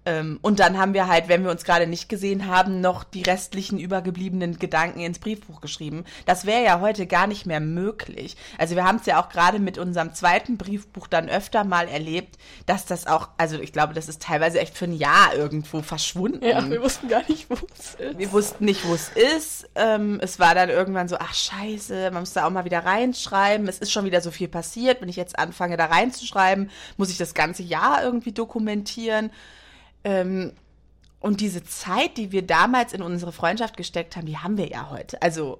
Ähm, 0.07 0.39
und 0.41 0.61
dann 0.61 0.79
haben 0.79 0.95
wir 0.95 1.09
halt, 1.09 1.29
wenn 1.29 1.43
wir 1.43 1.51
uns 1.51 1.65
gerade 1.65 1.89
nicht 1.89 2.09
gesehen 2.09 2.47
haben, 2.47 2.81
noch 2.81 3.03
die 3.03 3.23
restlichen 3.23 3.79
übergebliebenen 3.79 4.59
Gedanken 4.59 5.01
ins 5.01 5.19
Briefbuch 5.19 5.61
geschrieben. 5.61 6.05
Das 6.25 6.47
wäre 6.47 6.63
ja 6.63 6.81
heute 6.81 7.07
gar 7.07 7.27
nicht 7.27 7.45
mehr 7.45 7.59
möglich. 7.59 8.37
Also 8.57 8.77
wir 8.77 8.85
haben 8.85 8.99
es 8.99 9.07
ja 9.07 9.21
auch 9.21 9.29
gerade 9.29 9.59
mit 9.59 9.79
unserem 9.79 10.15
zweiten 10.15 10.57
Briefbuch 10.57 11.09
dann 11.09 11.29
öfter 11.29 11.65
mal 11.65 11.89
erlebt, 11.89 12.39
dass 12.67 12.87
das 12.87 13.09
auch, 13.09 13.29
also 13.37 13.59
ich 13.59 13.73
glaube, 13.73 13.95
das 13.95 14.09
ist 14.09 14.23
teilweise 14.23 14.61
echt 14.61 14.79
für 14.79 14.85
ein 14.85 14.97
Jahr 14.97 15.35
irgendwo 15.35 15.83
verschwunden. 15.83 16.45
Ja, 16.45 16.69
wir 16.71 16.81
wussten 16.81 17.09
gar 17.09 17.23
nicht, 17.29 17.51
wo 17.51 17.57
es 17.77 17.95
ist. 17.97 18.19
Wir 18.19 18.33
wussten 18.33 18.65
nicht, 18.65 18.87
wo 18.87 18.95
es 18.95 19.09
ist. 19.09 19.69
Ähm, 19.75 20.21
es 20.23 20.39
war 20.39 20.55
dann 20.55 20.69
irgendwann 20.69 21.09
so, 21.09 21.17
ach 21.19 21.35
scheiße, 21.35 22.13
man 22.13 22.23
muss 22.23 22.33
da 22.33 22.47
auch 22.47 22.51
mal 22.51 22.65
wieder 22.65 22.85
reinschreiben. 22.85 23.67
Es 23.67 23.79
ist 23.79 23.91
schon 23.91 24.05
wieder 24.05 24.21
so 24.21 24.31
viel 24.31 24.49
passiert. 24.49 25.01
Wenn 25.01 25.09
ich 25.09 25.17
jetzt 25.17 25.37
anfange, 25.37 25.77
da 25.77 25.87
reinzuschreiben, 25.87 26.71
muss 26.97 27.11
ich 27.11 27.19
das 27.19 27.35
ganze 27.35 27.65
Jahr 27.65 28.05
irgendwie 28.05 28.33
dokumentieren. 28.33 29.31
Ähm, 30.07 30.53
und 31.19 31.41
diese 31.41 31.65
Zeit, 31.65 32.17
die 32.17 32.31
wir 32.31 32.43
damals 32.43 32.93
in 32.93 33.03
unsere 33.03 33.33
Freundschaft 33.33 33.77
gesteckt 33.77 34.17
haben, 34.17 34.27
die 34.27 34.39
haben 34.39 34.57
wir 34.57 34.69
ja 34.69 34.89
heute. 34.91 35.21
Also 35.21 35.59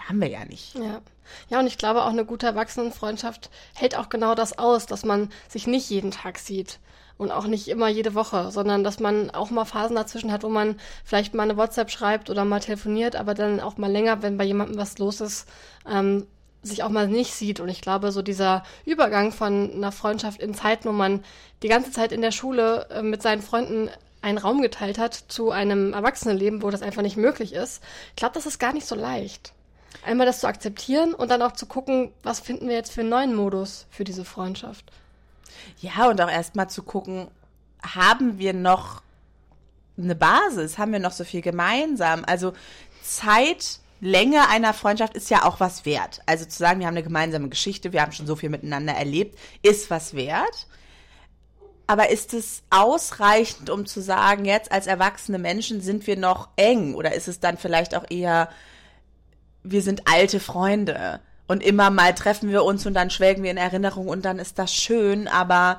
haben 0.00 0.20
wir 0.20 0.28
ja 0.28 0.44
nicht. 0.44 0.76
Ja. 0.76 1.00
Ja, 1.48 1.58
und 1.58 1.66
ich 1.66 1.78
glaube 1.78 2.02
auch 2.02 2.10
eine 2.10 2.24
gute 2.24 2.46
Erwachsenenfreundschaft 2.46 3.50
hält 3.74 3.96
auch 3.96 4.08
genau 4.08 4.34
das 4.34 4.56
aus, 4.58 4.86
dass 4.86 5.04
man 5.04 5.30
sich 5.48 5.66
nicht 5.66 5.90
jeden 5.90 6.12
Tag 6.12 6.38
sieht 6.38 6.78
und 7.16 7.32
auch 7.32 7.46
nicht 7.46 7.66
immer 7.66 7.88
jede 7.88 8.14
Woche, 8.14 8.52
sondern 8.52 8.84
dass 8.84 9.00
man 9.00 9.30
auch 9.30 9.50
mal 9.50 9.64
Phasen 9.64 9.96
dazwischen 9.96 10.30
hat, 10.30 10.44
wo 10.44 10.48
man 10.48 10.76
vielleicht 11.02 11.34
mal 11.34 11.44
eine 11.44 11.56
WhatsApp 11.56 11.90
schreibt 11.90 12.30
oder 12.30 12.44
mal 12.44 12.60
telefoniert, 12.60 13.16
aber 13.16 13.34
dann 13.34 13.58
auch 13.58 13.78
mal 13.78 13.90
länger, 13.90 14.22
wenn 14.22 14.36
bei 14.36 14.44
jemandem 14.44 14.76
was 14.76 14.98
los 14.98 15.20
ist, 15.20 15.48
ähm, 15.90 16.26
sich 16.64 16.82
auch 16.82 16.88
mal 16.88 17.08
nicht 17.08 17.34
sieht. 17.34 17.60
Und 17.60 17.68
ich 17.68 17.80
glaube, 17.80 18.12
so 18.12 18.22
dieser 18.22 18.64
Übergang 18.84 19.32
von 19.32 19.70
einer 19.72 19.92
Freundschaft 19.92 20.40
in 20.40 20.54
Zeiten, 20.54 20.88
wo 20.88 20.92
man 20.92 21.24
die 21.62 21.68
ganze 21.68 21.90
Zeit 21.90 22.12
in 22.12 22.22
der 22.22 22.32
Schule 22.32 22.88
äh, 22.90 23.02
mit 23.02 23.22
seinen 23.22 23.42
Freunden 23.42 23.90
einen 24.22 24.38
Raum 24.38 24.62
geteilt 24.62 24.98
hat, 24.98 25.14
zu 25.14 25.50
einem 25.50 25.92
Erwachsenenleben, 25.92 26.62
wo 26.62 26.70
das 26.70 26.82
einfach 26.82 27.02
nicht 27.02 27.18
möglich 27.18 27.52
ist, 27.52 27.82
ich 28.10 28.16
glaube, 28.16 28.34
das 28.34 28.46
ist 28.46 28.58
gar 28.58 28.72
nicht 28.72 28.86
so 28.86 28.94
leicht. 28.94 29.52
Einmal 30.04 30.26
das 30.26 30.40
zu 30.40 30.48
akzeptieren 30.48 31.14
und 31.14 31.30
dann 31.30 31.42
auch 31.42 31.52
zu 31.52 31.66
gucken, 31.66 32.12
was 32.22 32.40
finden 32.40 32.68
wir 32.68 32.74
jetzt 32.74 32.92
für 32.92 33.02
einen 33.02 33.10
neuen 33.10 33.34
Modus 33.34 33.86
für 33.90 34.04
diese 34.04 34.24
Freundschaft. 34.24 34.90
Ja, 35.80 36.08
und 36.08 36.20
auch 36.20 36.30
erstmal 36.30 36.68
zu 36.68 36.82
gucken, 36.82 37.28
haben 37.82 38.38
wir 38.38 38.54
noch 38.54 39.02
eine 39.96 40.14
Basis? 40.14 40.78
Haben 40.78 40.92
wir 40.92 41.00
noch 41.00 41.12
so 41.12 41.24
viel 41.24 41.42
gemeinsam? 41.42 42.24
Also 42.26 42.54
Zeit 43.02 43.78
Länge 44.00 44.48
einer 44.48 44.74
Freundschaft 44.74 45.14
ist 45.14 45.30
ja 45.30 45.44
auch 45.44 45.60
was 45.60 45.84
wert. 45.84 46.20
Also 46.26 46.44
zu 46.44 46.58
sagen, 46.58 46.80
wir 46.80 46.86
haben 46.86 46.94
eine 46.94 47.02
gemeinsame 47.02 47.48
Geschichte, 47.48 47.92
wir 47.92 48.02
haben 48.02 48.12
schon 48.12 48.26
so 48.26 48.36
viel 48.36 48.50
miteinander 48.50 48.92
erlebt, 48.92 49.38
ist 49.62 49.90
was 49.90 50.14
wert. 50.14 50.66
Aber 51.86 52.10
ist 52.10 52.32
es 52.32 52.62
ausreichend, 52.70 53.68
um 53.68 53.84
zu 53.84 54.00
sagen, 54.00 54.46
jetzt 54.46 54.72
als 54.72 54.86
erwachsene 54.86 55.38
Menschen 55.38 55.80
sind 55.80 56.06
wir 56.06 56.16
noch 56.16 56.48
eng? 56.56 56.94
Oder 56.94 57.14
ist 57.14 57.28
es 57.28 57.40
dann 57.40 57.58
vielleicht 57.58 57.94
auch 57.94 58.04
eher, 58.08 58.48
wir 59.62 59.82
sind 59.82 60.08
alte 60.08 60.40
Freunde 60.40 61.20
und 61.46 61.62
immer 61.62 61.90
mal 61.90 62.14
treffen 62.14 62.50
wir 62.50 62.64
uns 62.64 62.86
und 62.86 62.94
dann 62.94 63.10
schwelgen 63.10 63.42
wir 63.42 63.50
in 63.50 63.58
Erinnerung 63.58 64.08
und 64.08 64.24
dann 64.24 64.38
ist 64.38 64.58
das 64.58 64.72
schön, 64.72 65.28
aber 65.28 65.78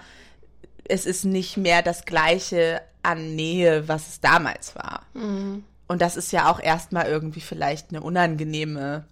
es 0.88 1.08
ist 1.08 1.26
nicht 1.26 1.58
mehr 1.58 1.82
das 1.82 2.06
gleiche 2.06 2.82
an 3.02 3.36
Nähe, 3.36 3.88
was 3.88 4.08
es 4.08 4.22
damals 4.22 4.76
war. 4.76 5.02
Mhm. 5.14 5.64
Und 5.88 6.02
das 6.02 6.18
ist 6.18 6.32
ja 6.32 6.50
auch 6.50 6.60
erstmal 6.60 7.06
irgendwie 7.06 7.42
vielleicht 7.42 7.90
eine 7.90 8.02
unangenehme 8.02 9.06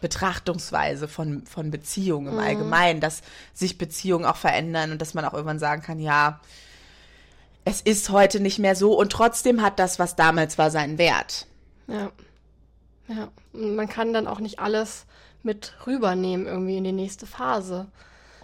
Betrachtungsweise 0.00 1.08
von, 1.08 1.46
von 1.46 1.70
Beziehungen 1.70 2.28
im 2.28 2.34
mhm. 2.34 2.40
Allgemeinen, 2.40 3.00
dass 3.00 3.22
sich 3.54 3.78
Beziehungen 3.78 4.24
auch 4.24 4.36
verändern 4.36 4.92
und 4.92 5.00
dass 5.00 5.14
man 5.14 5.24
auch 5.24 5.32
irgendwann 5.32 5.58
sagen 5.58 5.82
kann, 5.82 5.98
ja, 5.98 6.40
es 7.64 7.80
ist 7.80 8.10
heute 8.10 8.40
nicht 8.40 8.58
mehr 8.58 8.76
so 8.76 8.98
und 8.98 9.10
trotzdem 9.10 9.62
hat 9.62 9.78
das, 9.78 9.98
was 9.98 10.16
damals 10.16 10.58
war, 10.58 10.70
seinen 10.70 10.98
Wert. 10.98 11.46
Ja. 11.86 12.10
Ja, 13.08 13.28
und 13.54 13.74
man 13.74 13.88
kann 13.88 14.12
dann 14.12 14.26
auch 14.26 14.38
nicht 14.38 14.58
alles 14.58 15.06
mit 15.42 15.72
rübernehmen 15.86 16.46
irgendwie 16.46 16.76
in 16.76 16.84
die 16.84 16.92
nächste 16.92 17.26
Phase. 17.26 17.86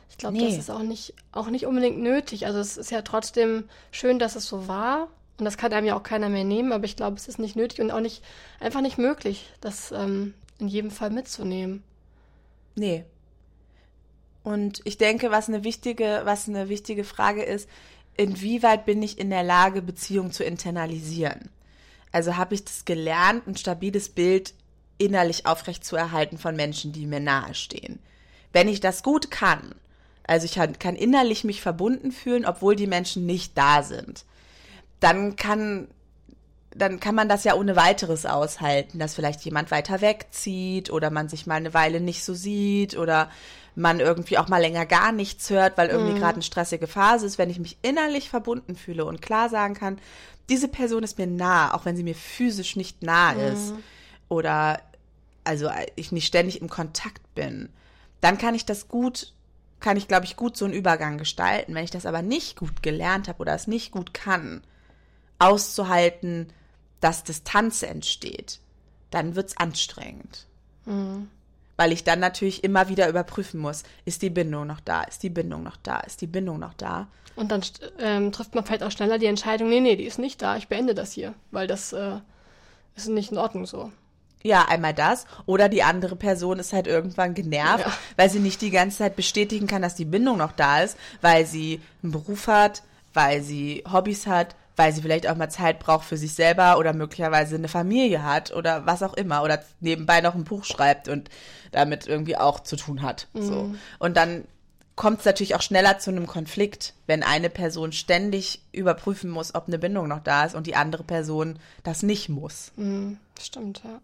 Ich 0.09 0.19
glaube, 0.19 0.37
Nee. 0.37 0.47
das 0.49 0.59
ist 0.59 0.71
auch 0.71 0.83
nicht, 0.83 1.15
auch 1.33 1.49
nicht 1.49 1.67
unbedingt 1.67 1.99
nötig. 1.99 2.47
Also 2.47 2.59
es 2.61 2.77
ist 2.77 2.91
ja 2.91 3.03
trotzdem 3.03 3.65
schön, 3.91 4.19
dass 4.19 4.37
es 4.37 4.47
so 4.47 4.69
war. 4.69 5.09
Und 5.39 5.45
das 5.45 5.57
kann 5.57 5.73
einem 5.73 5.87
ja 5.87 5.97
auch 5.97 6.03
keiner 6.03 6.29
mehr 6.29 6.45
nehmen, 6.45 6.73
aber 6.73 6.85
ich 6.85 6.97
glaube, 6.97 7.17
es 7.17 7.27
ist 7.27 7.39
nicht 7.39 7.57
nötig 7.57 7.81
und 7.81 7.91
auch 7.91 8.01
nicht, 8.01 8.23
einfach 8.61 8.81
nicht 8.81 8.99
möglich, 8.99 9.51
das 9.61 9.91
ähm, 9.91 10.35
in 10.59 10.69
jedem 10.69 10.91
Fall 10.91 11.11
mitzunehmen. 11.11 11.83
Nee. 12.77 13.05
Und 14.45 14.81
ich 14.85 14.99
denke, 14.99 15.31
was 15.31 15.49
eine 15.49 15.65
wichtige, 15.65 16.23
was 16.25 16.49
eine 16.49 16.69
wichtige 16.69 17.03
Frage 17.03 17.43
ist, 17.43 17.69
inwieweit 18.17 18.85
bin 18.85 19.03
ich 19.03 19.19
in 19.19 19.31
der 19.31 19.43
Lage, 19.43 19.83
Beziehungen 19.83 20.31
zu 20.31 20.45
internalisieren? 20.45 21.49
Also 22.13 22.37
habe 22.37 22.55
ich 22.55 22.65
das 22.65 22.85
gelernt, 22.85 23.47
ein 23.49 23.57
stabiles 23.57 24.09
Bild 24.09 24.55
innerlich 24.99 25.47
aufrechtzuerhalten 25.47 26.39
von 26.39 26.55
Menschen, 26.55 26.93
die 26.93 27.07
mir 27.07 27.19
nahestehen. 27.19 27.99
Wenn 28.53 28.69
ich 28.69 28.79
das 28.79 29.03
gut 29.03 29.33
kann, 29.33 29.75
also 30.25 30.45
ich 30.45 30.55
kann 30.79 30.95
innerlich 30.95 31.43
mich 31.43 31.61
verbunden 31.61 32.13
fühlen, 32.13 32.47
obwohl 32.47 32.77
die 32.77 32.87
Menschen 32.87 33.27
nicht 33.27 33.59
da 33.59 33.83
sind, 33.83 34.25
dann 35.01 35.37
kann 35.37 35.89
dann 36.77 36.99
kann 36.99 37.15
man 37.15 37.29
das 37.29 37.45
ja 37.45 37.55
ohne 37.55 37.77
weiteres 37.77 38.27
aushalten, 38.27 38.99
dass 38.99 39.15
vielleicht 39.15 39.43
jemand 39.43 39.71
weiter 39.71 40.01
wegzieht 40.01 40.91
oder 40.91 41.11
man 41.11 41.29
sich 41.29 41.47
mal 41.47 41.55
eine 41.55 41.73
Weile 41.73 42.01
nicht 42.01 42.25
so 42.25 42.35
sieht 42.35 42.97
oder 42.97 43.31
man 43.77 44.01
irgendwie 44.01 44.39
auch 44.39 44.49
mal 44.49 44.61
länger 44.61 44.87
gar 44.87 45.13
nichts 45.13 45.51
hört, 45.51 45.77
weil 45.79 45.89
irgendwie 45.89 46.19
gerade 46.19 46.35
eine 46.35 46.43
stressige 46.43 46.87
Phase 46.87 47.27
ist. 47.27 47.39
Wenn 47.39 47.51
ich 47.51 47.59
mich 47.59 47.79
innerlich 47.83 48.29
verbunden 48.29 48.77
fühle 48.77 49.05
und 49.05 49.23
klar 49.23 49.49
sagen 49.49 49.75
kann, 49.75 49.99
diese 50.49 50.69
Person 50.69 51.03
ist 51.03 51.19
mir 51.19 51.27
nah, 51.27 51.75
auch 51.75 51.85
wenn 51.85 51.97
sie 51.97 52.03
mir 52.03 52.15
physisch 52.15 52.77
nicht 52.77 53.03
nah 53.03 53.33
ist 53.33 53.75
oder 54.29 54.81
also 55.45 55.71
ich 55.97 56.13
nicht 56.13 56.27
ständig 56.27 56.61
im 56.61 56.69
Kontakt 56.69 57.35
bin, 57.35 57.69
dann 58.21 58.39
kann 58.39 58.55
ich 58.55 58.65
das 58.65 58.89
gut, 58.89 59.33
kann 59.81 59.97
ich 59.97 60.09
glaube 60.09 60.25
ich 60.25 60.37
gut 60.37 60.57
so 60.57 60.65
einen 60.65 60.75
Übergang 60.75 61.19
gestalten. 61.19 61.75
Wenn 61.75 61.85
ich 61.85 61.91
das 61.91 62.07
aber 62.07 62.23
nicht 62.23 62.57
gut 62.57 62.83
gelernt 62.83 63.29
habe 63.29 63.41
oder 63.41 63.55
es 63.55 63.67
nicht 63.67 63.93
gut 63.93 64.15
kann, 64.15 64.63
auszuhalten, 65.39 66.53
dass 67.01 67.25
Distanz 67.25 67.83
entsteht, 67.83 68.61
dann 69.11 69.37
wird's 69.37 69.57
anstrengend. 69.57 70.47
Weil 71.77 71.93
ich 71.93 72.05
dann 72.05 72.21
natürlich 72.21 72.63
immer 72.63 72.89
wieder 72.89 73.09
überprüfen 73.09 73.59
muss, 73.61 73.83
ist 74.05 74.23
die 74.23 74.31
Bindung 74.31 74.67
noch 74.67 74.81
da, 74.81 75.03
ist 75.03 75.23
die 75.23 75.31
Bindung 75.31 75.63
noch 75.63 75.77
da, 75.83 76.01
ist 76.01 76.21
die 76.21 76.27
Bindung 76.27 76.59
noch 76.59 76.75
da. 76.75 77.09
Und 77.37 77.51
dann 77.51 77.63
ähm, 77.99 78.31
trifft 78.33 78.55
man 78.55 78.65
vielleicht 78.65 78.83
auch 78.85 78.91
schneller 78.93 79.19
die 79.19 79.27
Entscheidung, 79.27 79.69
nee, 79.69 79.81
nee, 79.81 79.97
die 79.97 80.05
ist 80.05 80.19
nicht 80.19 80.41
da, 80.43 80.57
ich 80.57 80.69
beende 80.69 80.95
das 80.95 81.13
hier, 81.13 81.35
weil 81.51 81.67
das 81.67 81.93
äh, 81.93 82.19
ist 82.97 83.09
nicht 83.09 83.33
in 83.33 83.39
Ordnung 83.39 83.67
so. 83.67 83.91
Ja, 84.43 84.67
einmal 84.69 84.93
das. 84.93 85.25
Oder 85.47 85.71
die 85.71 85.83
andere 85.83 86.17
Person 86.17 86.59
ist 86.59 86.75
halt 86.75 86.87
irgendwann 86.87 87.33
genervt, 87.35 87.87
Ja. 87.87 87.93
weil 88.17 88.29
sie 88.29 88.41
nicht 88.41 88.61
die 88.61 88.71
ganze 88.71 88.99
Zeit 88.99 89.17
bestätigen 89.17 89.67
kann, 89.67 89.81
dass 89.83 89.95
die 89.95 90.05
Bindung 90.05 90.37
noch 90.37 90.53
da 90.53 90.83
ist, 90.83 90.99
weil 91.23 91.47
sie 91.47 91.81
einen 92.03 92.13
Beruf 92.13 92.47
hat, 92.47 92.83
weil 93.15 93.43
sie 93.43 93.83
Hobbys 93.91 94.27
hat, 94.27 94.55
weil 94.77 94.93
sie 94.93 95.03
vielleicht 95.03 95.29
auch 95.29 95.37
mal 95.37 95.51
Zeit 95.51 95.79
braucht 95.79 96.05
für 96.05 96.17
sich 96.17 96.35
selber 96.35 96.79
oder 96.79 96.93
möglicherweise 96.93 97.55
eine 97.55 97.69
Familie 97.69 98.23
hat 98.23 98.53
oder 98.53 98.87
was 98.87 99.03
auch 99.03 99.15
immer 99.15 99.43
oder 99.43 99.63
nebenbei 99.81 100.21
noch 100.21 100.35
ein 100.35 100.45
Buch 100.45 100.65
schreibt 100.65 101.09
und 101.09 101.31
damit 101.73 102.07
irgendwie 102.07 102.37
auch 102.37 102.61
zu 102.61 102.77
tun 102.77 103.03
hat. 103.03 103.29
So. 103.35 103.75
Und 103.99 104.17
dann 104.17 104.45
kommt 104.97 105.21
es 105.21 105.25
natürlich 105.25 105.55
auch 105.55 105.63
schneller 105.63 105.99
zu 105.99 106.11
einem 106.11 106.27
Konflikt, 106.27 106.95
wenn 107.07 107.23
eine 107.23 107.51
Person 107.51 107.93
ständig 107.93 108.61
überprüfen 108.73 109.31
muss, 109.31 109.55
ob 109.55 109.67
eine 109.67 109.79
Bindung 109.79 110.09
noch 110.09 110.21
da 110.21 110.45
ist 110.45 110.55
und 110.55 110.67
die 110.67 110.77
andere 110.77 111.03
Person 111.03 111.59
das 111.83 112.03
nicht 112.03 112.29
muss. 112.29 112.73
Mhm, 112.77 113.19
stimmt, 113.41 113.83
ja. 113.85 114.01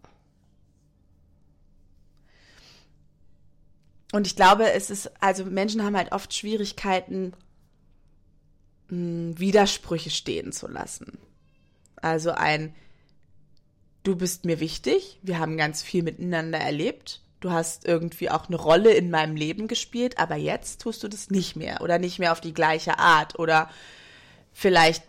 Und 4.13 4.27
ich 4.27 4.35
glaube, 4.35 4.69
es 4.71 4.89
ist, 4.89 5.09
also 5.21 5.45
Menschen 5.45 5.83
haben 5.83 5.95
halt 5.95 6.11
oft 6.11 6.33
Schwierigkeiten, 6.33 7.31
mh, 8.91 9.39
Widersprüche 9.39 10.09
stehen 10.09 10.51
zu 10.51 10.67
lassen. 10.67 11.17
Also 11.95 12.31
ein, 12.31 12.75
du 14.03 14.15
bist 14.15 14.45
mir 14.45 14.59
wichtig, 14.59 15.19
wir 15.21 15.39
haben 15.39 15.57
ganz 15.57 15.81
viel 15.81 16.03
miteinander 16.03 16.59
erlebt, 16.59 17.21
du 17.39 17.51
hast 17.51 17.85
irgendwie 17.85 18.29
auch 18.29 18.47
eine 18.47 18.57
Rolle 18.57 18.91
in 18.93 19.09
meinem 19.09 19.35
Leben 19.35 19.67
gespielt, 19.67 20.19
aber 20.19 20.35
jetzt 20.35 20.81
tust 20.81 21.03
du 21.03 21.07
das 21.07 21.29
nicht 21.29 21.55
mehr 21.55 21.81
oder 21.81 21.97
nicht 21.99 22.19
mehr 22.19 22.31
auf 22.31 22.41
die 22.41 22.53
gleiche 22.53 22.99
Art 22.99 23.39
oder 23.39 23.69
vielleicht 24.51 25.03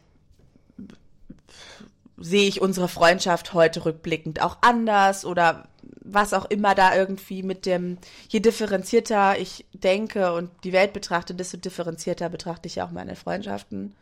sehe 2.18 2.48
ich 2.48 2.60
unsere 2.60 2.88
Freundschaft 2.88 3.52
heute 3.52 3.84
rückblickend 3.84 4.40
auch 4.40 4.58
anders 4.60 5.24
oder 5.24 5.68
was 6.04 6.32
auch 6.32 6.46
immer 6.46 6.74
da 6.74 6.94
irgendwie 6.94 7.42
mit 7.42 7.66
dem, 7.66 7.98
je 8.28 8.40
differenzierter 8.40 9.38
ich 9.38 9.66
denke 9.72 10.32
und 10.32 10.50
die 10.64 10.72
Welt 10.72 10.92
betrachte, 10.92 11.34
desto 11.34 11.56
differenzierter 11.56 12.28
betrachte 12.28 12.66
ich 12.66 12.76
ja 12.76 12.86
auch 12.86 12.90
meine 12.90 13.16
Freundschaften. 13.16 13.94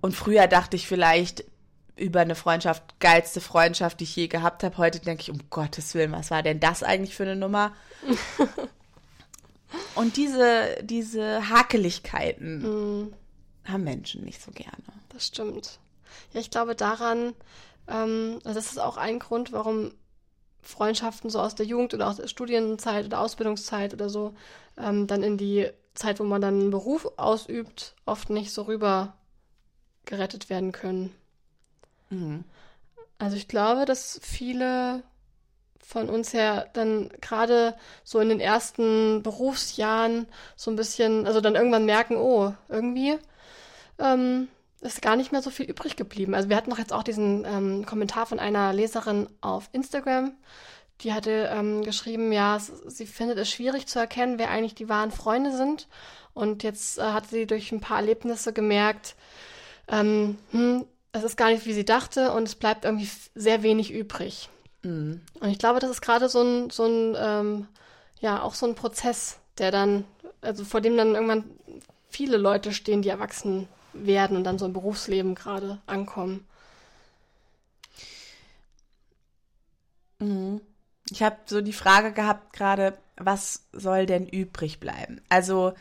Und 0.00 0.14
früher 0.14 0.46
dachte 0.46 0.76
ich 0.76 0.86
vielleicht 0.86 1.44
über 1.96 2.20
eine 2.20 2.34
Freundschaft, 2.34 2.98
geilste 3.00 3.40
Freundschaft, 3.40 4.00
die 4.00 4.04
ich 4.04 4.16
je 4.16 4.28
gehabt 4.28 4.62
habe. 4.62 4.76
Heute 4.78 5.00
denke 5.00 5.22
ich, 5.22 5.30
um 5.30 5.38
Gottes 5.50 5.94
Willen, 5.94 6.12
was 6.12 6.30
war 6.30 6.42
denn 6.42 6.60
das 6.60 6.82
eigentlich 6.82 7.14
für 7.14 7.22
eine 7.22 7.36
Nummer? 7.36 7.72
und 9.94 10.16
diese, 10.16 10.76
diese 10.82 11.48
Hakeligkeiten 11.48 13.14
haben 13.64 13.84
Menschen 13.84 14.24
nicht 14.24 14.42
so 14.42 14.50
gerne. 14.50 14.82
Das 15.10 15.26
stimmt. 15.26 15.78
Ja, 16.32 16.40
ich 16.40 16.50
glaube 16.50 16.74
daran, 16.74 17.32
ähm, 17.88 18.40
also 18.44 18.54
das 18.54 18.72
ist 18.72 18.78
auch 18.78 18.96
ein 18.96 19.18
Grund, 19.18 19.52
warum 19.52 19.92
Freundschaften 20.64 21.30
so 21.30 21.40
aus 21.40 21.54
der 21.54 21.66
Jugend 21.66 21.94
oder 21.94 22.08
aus 22.08 22.16
der 22.16 22.28
Studienzeit 22.28 23.06
oder 23.06 23.20
Ausbildungszeit 23.20 23.94
oder 23.94 24.08
so 24.08 24.34
ähm, 24.78 25.06
dann 25.06 25.22
in 25.22 25.36
die 25.36 25.68
Zeit, 25.94 26.18
wo 26.18 26.24
man 26.24 26.40
dann 26.40 26.60
einen 26.60 26.70
Beruf 26.70 27.06
ausübt, 27.16 27.94
oft 28.06 28.30
nicht 28.30 28.52
so 28.52 28.62
rüber 28.62 29.14
gerettet 30.06 30.50
werden 30.50 30.72
können. 30.72 31.14
Also 33.18 33.36
ich 33.36 33.48
glaube, 33.48 33.84
dass 33.84 34.20
viele 34.22 35.02
von 35.78 36.08
uns 36.08 36.32
her 36.32 36.68
dann 36.72 37.10
gerade 37.20 37.76
so 38.02 38.18
in 38.18 38.28
den 38.28 38.40
ersten 38.40 39.22
Berufsjahren 39.22 40.26
so 40.56 40.70
ein 40.70 40.76
bisschen, 40.76 41.26
also 41.26 41.40
dann 41.40 41.54
irgendwann 41.54 41.84
merken, 41.84 42.16
oh, 42.16 42.54
irgendwie 42.68 43.18
ähm, 43.98 44.48
ist 44.84 45.02
gar 45.02 45.16
nicht 45.16 45.32
mehr 45.32 45.42
so 45.42 45.50
viel 45.50 45.66
übrig 45.66 45.96
geblieben. 45.96 46.34
Also 46.34 46.48
wir 46.48 46.56
hatten 46.56 46.70
noch 46.70 46.78
jetzt 46.78 46.92
auch 46.92 47.02
diesen 47.02 47.44
ähm, 47.44 47.86
Kommentar 47.86 48.26
von 48.26 48.38
einer 48.38 48.72
Leserin 48.72 49.28
auf 49.40 49.68
Instagram, 49.72 50.32
die 51.00 51.12
hatte 51.12 51.50
ähm, 51.52 51.82
geschrieben, 51.82 52.32
ja, 52.32 52.58
sie 52.58 53.06
findet 53.06 53.38
es 53.38 53.50
schwierig 53.50 53.86
zu 53.86 53.98
erkennen, 53.98 54.38
wer 54.38 54.50
eigentlich 54.50 54.74
die 54.74 54.88
wahren 54.88 55.10
Freunde 55.10 55.56
sind. 55.56 55.88
Und 56.34 56.62
jetzt 56.62 56.98
äh, 56.98 57.02
hat 57.02 57.28
sie 57.28 57.46
durch 57.46 57.72
ein 57.72 57.80
paar 57.80 57.98
Erlebnisse 57.98 58.52
gemerkt, 58.52 59.16
ähm, 59.88 60.38
hm, 60.50 60.84
es 61.12 61.24
ist 61.24 61.36
gar 61.36 61.50
nicht, 61.50 61.66
wie 61.66 61.72
sie 61.72 61.84
dachte, 61.84 62.32
und 62.32 62.44
es 62.44 62.54
bleibt 62.54 62.84
irgendwie 62.84 63.08
sehr 63.34 63.62
wenig 63.62 63.92
übrig. 63.92 64.48
Und 65.40 65.48
ich 65.48 65.58
glaube, 65.58 65.80
das 65.80 65.90
ist 65.90 66.02
gerade 66.02 66.28
so 66.28 66.42
ein, 66.42 66.70
so 66.70 66.84
ein, 66.84 67.16
ähm, 67.18 67.68
ja, 68.20 68.42
auch 68.42 68.54
so 68.54 68.66
ein 68.66 68.74
Prozess, 68.74 69.38
der 69.58 69.70
dann, 69.70 70.04
also 70.40 70.64
vor 70.64 70.80
dem 70.80 70.96
dann 70.96 71.14
irgendwann 71.14 71.44
viele 72.08 72.36
Leute 72.36 72.72
stehen, 72.72 73.02
die 73.02 73.08
erwachsen 73.08 73.68
werden 73.94 74.36
und 74.36 74.44
dann 74.44 74.58
so 74.58 74.66
im 74.66 74.72
Berufsleben 74.72 75.34
gerade 75.34 75.80
ankommen. 75.86 76.46
Ich 81.10 81.22
habe 81.22 81.36
so 81.46 81.60
die 81.60 81.72
Frage 81.72 82.12
gehabt 82.12 82.52
gerade, 82.52 82.96
was 83.16 83.66
soll 83.72 84.06
denn 84.06 84.26
übrig 84.26 84.80
bleiben? 84.80 85.20
Also 85.28 85.74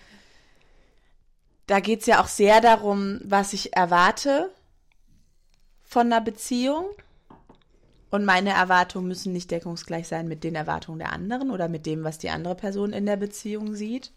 da 1.67 1.79
geht 1.79 2.01
es 2.01 2.07
ja 2.07 2.21
auch 2.21 2.27
sehr 2.27 2.61
darum, 2.61 3.21
was 3.23 3.53
ich 3.53 3.75
erwarte 3.75 4.51
von 5.83 6.07
einer 6.07 6.21
Beziehung. 6.21 6.85
Und 8.09 8.25
meine 8.25 8.51
Erwartungen 8.51 9.07
müssen 9.07 9.33
nicht 9.33 9.49
deckungsgleich 9.49 10.07
sein 10.07 10.27
mit 10.27 10.43
den 10.43 10.53
Erwartungen 10.53 10.99
der 10.99 11.13
anderen 11.13 11.49
oder 11.49 11.67
mit 11.67 11.87
dem, 11.87 12.03
was 12.03 12.19
die 12.19 12.29
andere 12.29 12.53
Person 12.53 12.93
in 12.93 13.07
der 13.07 13.17
Beziehung 13.17 13.73
sieht. 13.73 14.11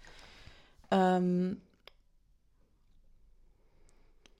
Ähm 0.91 1.63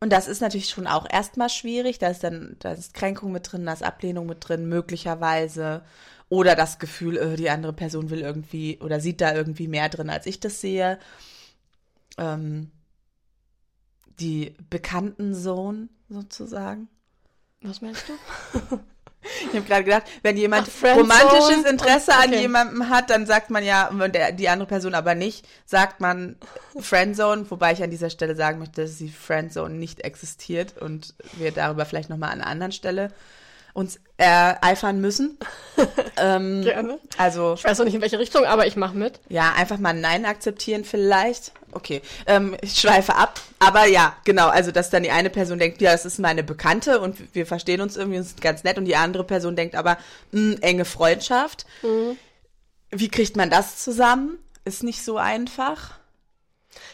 und 0.01 0.13
das 0.13 0.29
ist 0.29 0.41
natürlich 0.41 0.69
schon 0.69 0.87
auch 0.87 1.07
erstmal 1.11 1.49
schwierig. 1.49 1.99
Da 1.99 2.09
ist 2.09 2.23
dann, 2.23 2.57
da 2.59 2.73
ist 2.73 2.95
Kränkung 2.95 3.33
mit 3.33 3.51
drin, 3.51 3.65
da 3.65 3.73
ist 3.73 3.83
Ablehnung 3.83 4.27
mit 4.27 4.47
drin, 4.47 4.69
möglicherweise. 4.69 5.83
Oder 6.29 6.55
das 6.57 6.79
Gefühl, 6.79 7.17
äh, 7.17 7.37
die 7.37 7.51
andere 7.51 7.73
Person 7.73 8.11
will 8.11 8.21
irgendwie 8.21 8.79
oder 8.81 9.01
sieht 9.01 9.21
da 9.21 9.35
irgendwie 9.35 9.69
mehr 9.69 9.89
drin, 9.89 10.11
als 10.11 10.27
ich 10.27 10.41
das 10.41 10.61
sehe. 10.61 10.99
Ähm, 12.19 12.71
die 14.21 14.55
bekannten 14.71 15.35
Sohn 15.35 15.89
sozusagen. 16.09 16.89
Was 17.63 17.81
meinst 17.81 18.05
du? 18.09 18.81
Ich 19.41 19.49
habe 19.57 19.63
gerade 19.63 19.85
gedacht, 19.85 20.05
wenn 20.23 20.37
jemand 20.37 20.69
Ach, 20.83 20.97
romantisches 20.97 21.65
Interesse 21.71 22.11
und- 22.13 22.17
an 22.19 22.31
okay. 22.31 22.41
jemandem 22.41 22.89
hat, 22.89 23.11
dann 23.11 23.27
sagt 23.27 23.51
man 23.51 23.65
ja, 23.65 23.89
und 23.89 24.15
der, 24.15 24.33
die 24.33 24.49
andere 24.49 24.69
Person 24.69 24.95
aber 24.95 25.15
nicht, 25.15 25.47
sagt 25.65 26.01
man 26.01 26.37
Friendzone, 26.79 27.51
wobei 27.51 27.73
ich 27.73 27.83
an 27.83 27.91
dieser 27.91 28.11
Stelle 28.11 28.37
sagen 28.37 28.59
möchte, 28.59 28.83
dass 28.83 28.99
die 28.99 29.09
Friendzone 29.11 29.75
nicht 29.75 30.03
existiert 30.03 30.77
und 30.81 31.15
wir 31.35 31.51
darüber 31.53 31.85
vielleicht 31.85 32.11
nochmal 32.11 32.31
an 32.31 32.41
einer 32.41 32.51
anderen 32.51 32.73
Stelle 32.73 33.13
uns 33.73 34.01
ereifern 34.17 35.03
müssen. 35.03 35.39
ähm, 36.17 36.63
Gerne. 36.63 36.99
Also, 37.19 37.55
Ich 37.59 37.65
weiß 37.65 37.77
noch 37.79 37.85
nicht 37.85 37.95
in 37.95 38.01
welche 38.01 38.19
Richtung, 38.19 38.45
aber 38.47 38.67
ich 38.67 38.75
mache 38.77 38.97
mit. 38.97 39.21
ja, 39.29 39.53
einfach 39.55 39.77
mal 39.79 39.91
ein 39.91 40.01
Nein 40.01 40.25
akzeptieren 40.25 40.85
vielleicht. 40.85 41.53
Okay, 41.77 42.01
ähm, 42.27 42.57
ich 42.63 42.81
schweife 42.81 43.15
ab. 43.17 43.39
Aber 43.59 43.85
ja, 43.87 44.17
genau, 44.25 44.49
also 44.49 44.73
dass 44.73 44.89
dann 44.89 45.03
die 45.03 45.11
eine 45.11 45.29
Person 45.29 45.59
denkt, 45.59 45.83
ja, 45.83 45.93
das 45.93 46.07
ist 46.07 46.19
meine 46.19 46.43
Bekannte 46.43 47.01
und 47.01 47.35
wir 47.35 47.45
verstehen 47.45 47.83
uns 47.83 47.99
irgendwie 47.99 48.17
und 48.17 48.25
sind 48.25 48.41
ganz 48.41 48.65
nett 48.65 48.79
und 48.79 48.87
die 48.87 48.97
andere 48.97 49.25
Person 49.25 49.57
denkt 49.57 49.75
aber, 49.75 49.99
mh, 50.33 50.57
enge 50.63 50.87
Freundschaft. 50.87 51.67
Wie 52.91 53.09
kriegt 53.11 53.37
man 53.37 53.51
das 53.51 53.77
zusammen? 53.77 54.39
Ist 54.65 54.85
nicht 54.85 55.05
so 55.05 55.19
einfach. 55.19 55.99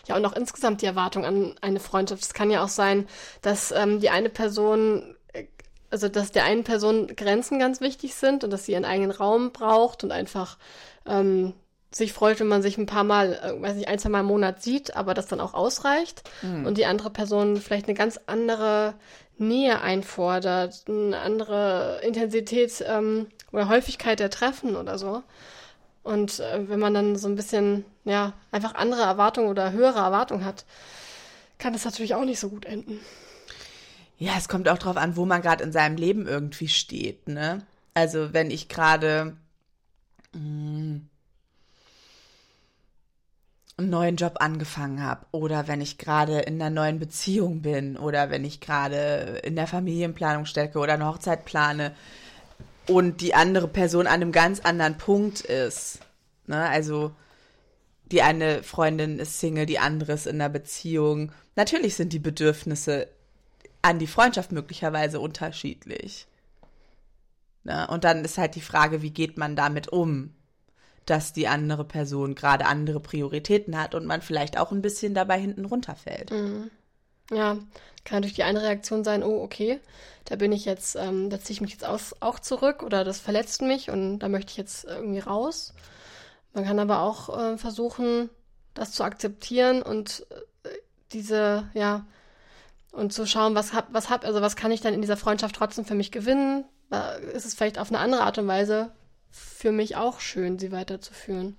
Ja, 0.09 0.17
und 0.17 0.27
auch 0.27 0.33
insgesamt 0.33 0.83
die 0.83 0.87
Erwartung 0.87 1.25
an 1.25 1.55
eine 1.61 1.79
Freundschaft. 1.79 2.25
Es 2.25 2.35
kann 2.35 2.51
ja 2.51 2.65
auch 2.65 2.69
sein, 2.69 3.07
dass 3.41 3.71
ähm, 3.71 4.01
die 4.01 4.11
eine 4.11 4.31
Person, 4.31 5.15
äh, 5.33 5.45
also 5.91 6.09
dass 6.09 6.33
der 6.33 6.43
einen 6.43 6.65
Person 6.65 7.07
Grenzen 7.07 7.61
ganz 7.61 7.81
wichtig 7.81 8.17
sind 8.17 8.43
und 8.43 8.51
dass 8.51 8.67
sie 8.67 8.73
ihren 8.73 8.85
eigenen 8.85 9.13
Raum 9.13 9.53
braucht 9.53 10.03
und 10.03 10.11
einfach 10.11 10.59
ähm, 11.07 11.55
sich 11.93 12.13
freut, 12.13 12.41
wenn 12.41 12.49
man 12.49 12.63
sich 12.63 12.79
ein 12.79 12.87
paar 12.87 13.05
Mal, 13.05 13.35
äh, 13.35 13.61
weiß 13.61 13.77
nicht, 13.77 13.89
ein, 13.89 13.99
zwei 13.99 14.09
Mal 14.09 14.21
im 14.21 14.27
Monat 14.27 14.63
sieht, 14.63 14.97
aber 14.97 15.15
das 15.15 15.27
dann 15.27 15.41
auch 15.41 15.55
ausreicht. 15.55 16.23
Und 16.65 16.79
die 16.79 16.87
andere 16.87 17.11
Person 17.11 17.57
vielleicht 17.57 17.87
eine 17.87 17.97
ganz 17.97 18.19
andere 18.27 18.95
Nähe 19.39 19.81
einfordert, 19.81 20.85
eine 20.89 21.19
andere 21.19 22.01
Intensität 22.03 22.85
ähm, 22.87 23.27
oder 23.53 23.69
Häufigkeit 23.69 24.21
der 24.21 24.31
Treffen 24.31 24.77
oder 24.77 24.99
so. 24.99 25.23
Und 26.03 26.41
äh, 26.41 26.69
wenn 26.69 26.81
man 26.81 26.95
dann 26.95 27.17
so 27.17 27.29
ein 27.29 27.37
bisschen, 27.37 27.85
ja, 28.05 28.33
einfach 28.51 28.75
andere 28.75 29.03
Erwartungen 29.03 29.49
oder 29.49 29.73
höhere 29.73 30.01
Erwartungen 30.01 30.45
hat, 30.45 30.65
kann 31.59 31.73
das 31.73 31.85
natürlich 31.85 32.15
auch 32.15 32.25
nicht 32.25 32.41
so 32.41 32.49
gut 32.49 32.65
enden. 32.65 33.01
Ja, 34.19 34.33
es 34.37 34.49
kommt 34.49 34.69
auch 34.69 34.79
drauf 34.79 34.97
an, 34.97 35.17
wo 35.17 35.25
man 35.25 35.43
gerade 35.43 35.63
in 35.65 35.73
seinem 35.73 35.97
Leben 35.97 36.27
irgendwie 36.27 36.69
steht, 36.69 37.29
ne? 37.29 37.65
Also 37.95 38.33
wenn 38.33 38.51
ich 38.51 38.69
gerade 38.69 39.37
mm, 40.33 40.97
einen 43.83 43.91
neuen 43.91 44.17
Job 44.17 44.37
angefangen 44.41 45.03
habe 45.03 45.27
oder 45.31 45.69
wenn 45.69 45.81
ich 45.81 45.99
gerade 45.99 46.41
in 46.41 46.61
einer 46.61 46.71
neuen 46.71 46.99
Beziehung 46.99 47.63
bin 47.63 47.97
oder 47.97 48.31
wenn 48.31 48.45
ich 48.45 48.61
gerade 48.61 49.41
in 49.43 49.57
der 49.57 49.67
Familienplanung 49.67 50.47
stecke 50.47 50.79
oder 50.79 50.95
eine 50.95 51.07
Hochzeit 51.07 51.45
plane 51.45 51.93
und 52.87 53.21
die 53.21 53.35
andere 53.35 53.69
Person 53.69 54.07
an 54.07 54.15
einem 54.15 54.33
ganz 54.33 54.61
anderen 54.61 54.99
Punkt 54.99 55.41
ist, 55.41 56.01
ne? 56.47 56.69
Also 56.69 57.13
die 58.13 58.23
eine 58.23 58.63
Freundin 58.63 59.19
ist 59.19 59.41
Single, 59.41 59.67
die 59.67 59.79
andere 59.79 60.13
ist 60.13 60.27
in 60.27 60.37
einer 60.37 60.51
Beziehung. 60.51 61.33
Natürlich 61.57 61.97
sind 61.97 62.13
die 62.13 62.19
Bedürfnisse 62.19 63.09
an 63.81 63.99
die 63.99 64.07
Freundschaft 64.07 64.53
möglicherweise 64.53 65.19
unterschiedlich. 65.19 66.27
Ne? 67.65 67.87
Und 67.89 68.05
dann 68.05 68.25
ist 68.25 68.39
halt 68.39 68.55
die 68.55 68.61
Frage, 68.61 69.03
wie 69.03 69.11
geht 69.11 69.39
man 69.39 69.57
damit 69.57 69.89
um, 69.89 70.35
dass 71.07 71.33
die 71.33 71.49
andere 71.49 71.85
Person 71.85 72.35
gerade 72.35 72.67
andere 72.67 73.01
Prioritäten 73.01 73.81
hat 73.81 73.95
und 73.95 74.07
man 74.07 74.23
vielleicht 74.23 74.59
auch 74.59 74.73
ein 74.73 74.83
bisschen 74.83 75.15
dabei 75.15 75.39
hinten 75.41 75.65
runterfällt. 75.65 76.31
Ja, 77.31 77.59
kann 78.05 78.17
natürlich 78.19 78.35
die 78.35 78.43
eine 78.43 78.63
Reaktion 78.63 79.05
sein, 79.05 79.23
oh, 79.23 79.43
okay, 79.43 79.81
da 80.27 80.37
bin 80.37 80.53
ich 80.53 80.65
jetzt, 80.65 80.97
ähm, 80.97 81.31
da 81.31 81.41
ziehe 81.41 81.55
ich 81.55 81.61
mich 81.61 81.71
jetzt 81.73 81.85
aus, 81.87 82.15
auch 82.21 82.39
zurück 82.39 82.83
oder 82.83 83.05
das 83.05 83.21
verletzt 83.21 83.63
mich 83.63 83.91
und 83.91 84.19
da 84.21 84.29
möchte 84.29 84.51
ich 84.51 84.57
jetzt 84.57 84.85
irgendwie 84.85 85.21
raus. 85.21 85.73
Man 86.53 86.65
kann 86.65 86.79
aber 86.79 87.01
auch 87.01 87.37
äh, 87.37 87.59
versuchen, 87.59 88.29
das 88.75 88.93
zu 88.93 89.05
akzeptieren 89.05 89.83
und 89.83 90.27
äh, 90.65 90.69
diese, 91.13 91.69
ja, 91.75 92.07
und 92.93 93.13
zu 93.13 93.27
schauen, 93.27 93.55
was 93.55 93.73
hab, 93.73 93.93
was 93.95 94.11
hab, 94.11 94.25
also 94.25 94.43
was 94.43 94.57
kann 94.57 94.71
ich 94.71 94.81
dann 94.83 94.95
in 94.95 95.01
dieser 95.01 95.17
Freundschaft 95.17 95.57
trotzdem 95.57 95.85
für 95.85 95.95
mich 95.95 96.13
gewinnen? 96.13 96.65
Wa- 96.91 97.13
Ist 97.15 97.47
es 97.47 97.55
vielleicht 97.55 97.79
auf 97.79 97.89
eine 97.91 97.99
andere 98.01 98.23
Art 98.23 98.39
und 98.39 98.47
Weise 98.49 98.93
für 99.33 99.73
mich 99.73 99.97
auch 99.97 100.21
schön, 100.21 100.59
sie 100.59 100.71
weiterzuführen? 100.71 101.59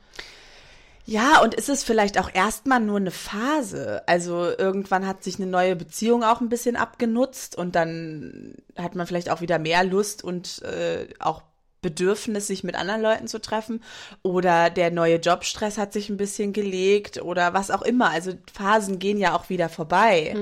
Ja, 1.05 1.41
und 1.41 1.53
ist 1.53 1.67
es 1.67 1.83
vielleicht 1.83 2.17
auch 2.17 2.29
erstmal 2.33 2.79
nur 2.79 2.97
eine 2.97 3.11
Phase? 3.11 4.03
Also 4.07 4.47
irgendwann 4.57 5.05
hat 5.05 5.21
sich 5.23 5.35
eine 5.35 5.47
neue 5.47 5.75
Beziehung 5.75 6.23
auch 6.23 6.39
ein 6.39 6.47
bisschen 6.47 6.77
abgenutzt 6.77 7.57
und 7.57 7.75
dann 7.75 8.55
hat 8.77 8.95
man 8.95 9.05
vielleicht 9.05 9.29
auch 9.29 9.41
wieder 9.41 9.59
mehr 9.59 9.83
Lust 9.83 10.23
und 10.23 10.61
äh, 10.61 11.07
auch 11.19 11.41
Bedürfnis, 11.83 12.47
sich 12.47 12.63
mit 12.63 12.73
anderen 12.73 13.03
Leuten 13.03 13.27
zu 13.27 13.39
treffen. 13.39 13.83
Oder 14.23 14.71
der 14.71 14.89
neue 14.89 15.17
Jobstress 15.17 15.77
hat 15.77 15.93
sich 15.93 16.09
ein 16.09 16.17
bisschen 16.17 16.51
gelegt 16.53 17.21
oder 17.21 17.53
was 17.53 17.69
auch 17.69 17.83
immer. 17.83 18.09
Also 18.09 18.31
Phasen 18.51 18.97
gehen 18.97 19.19
ja 19.19 19.35
auch 19.35 19.49
wieder 19.49 19.69
vorbei. 19.69 20.35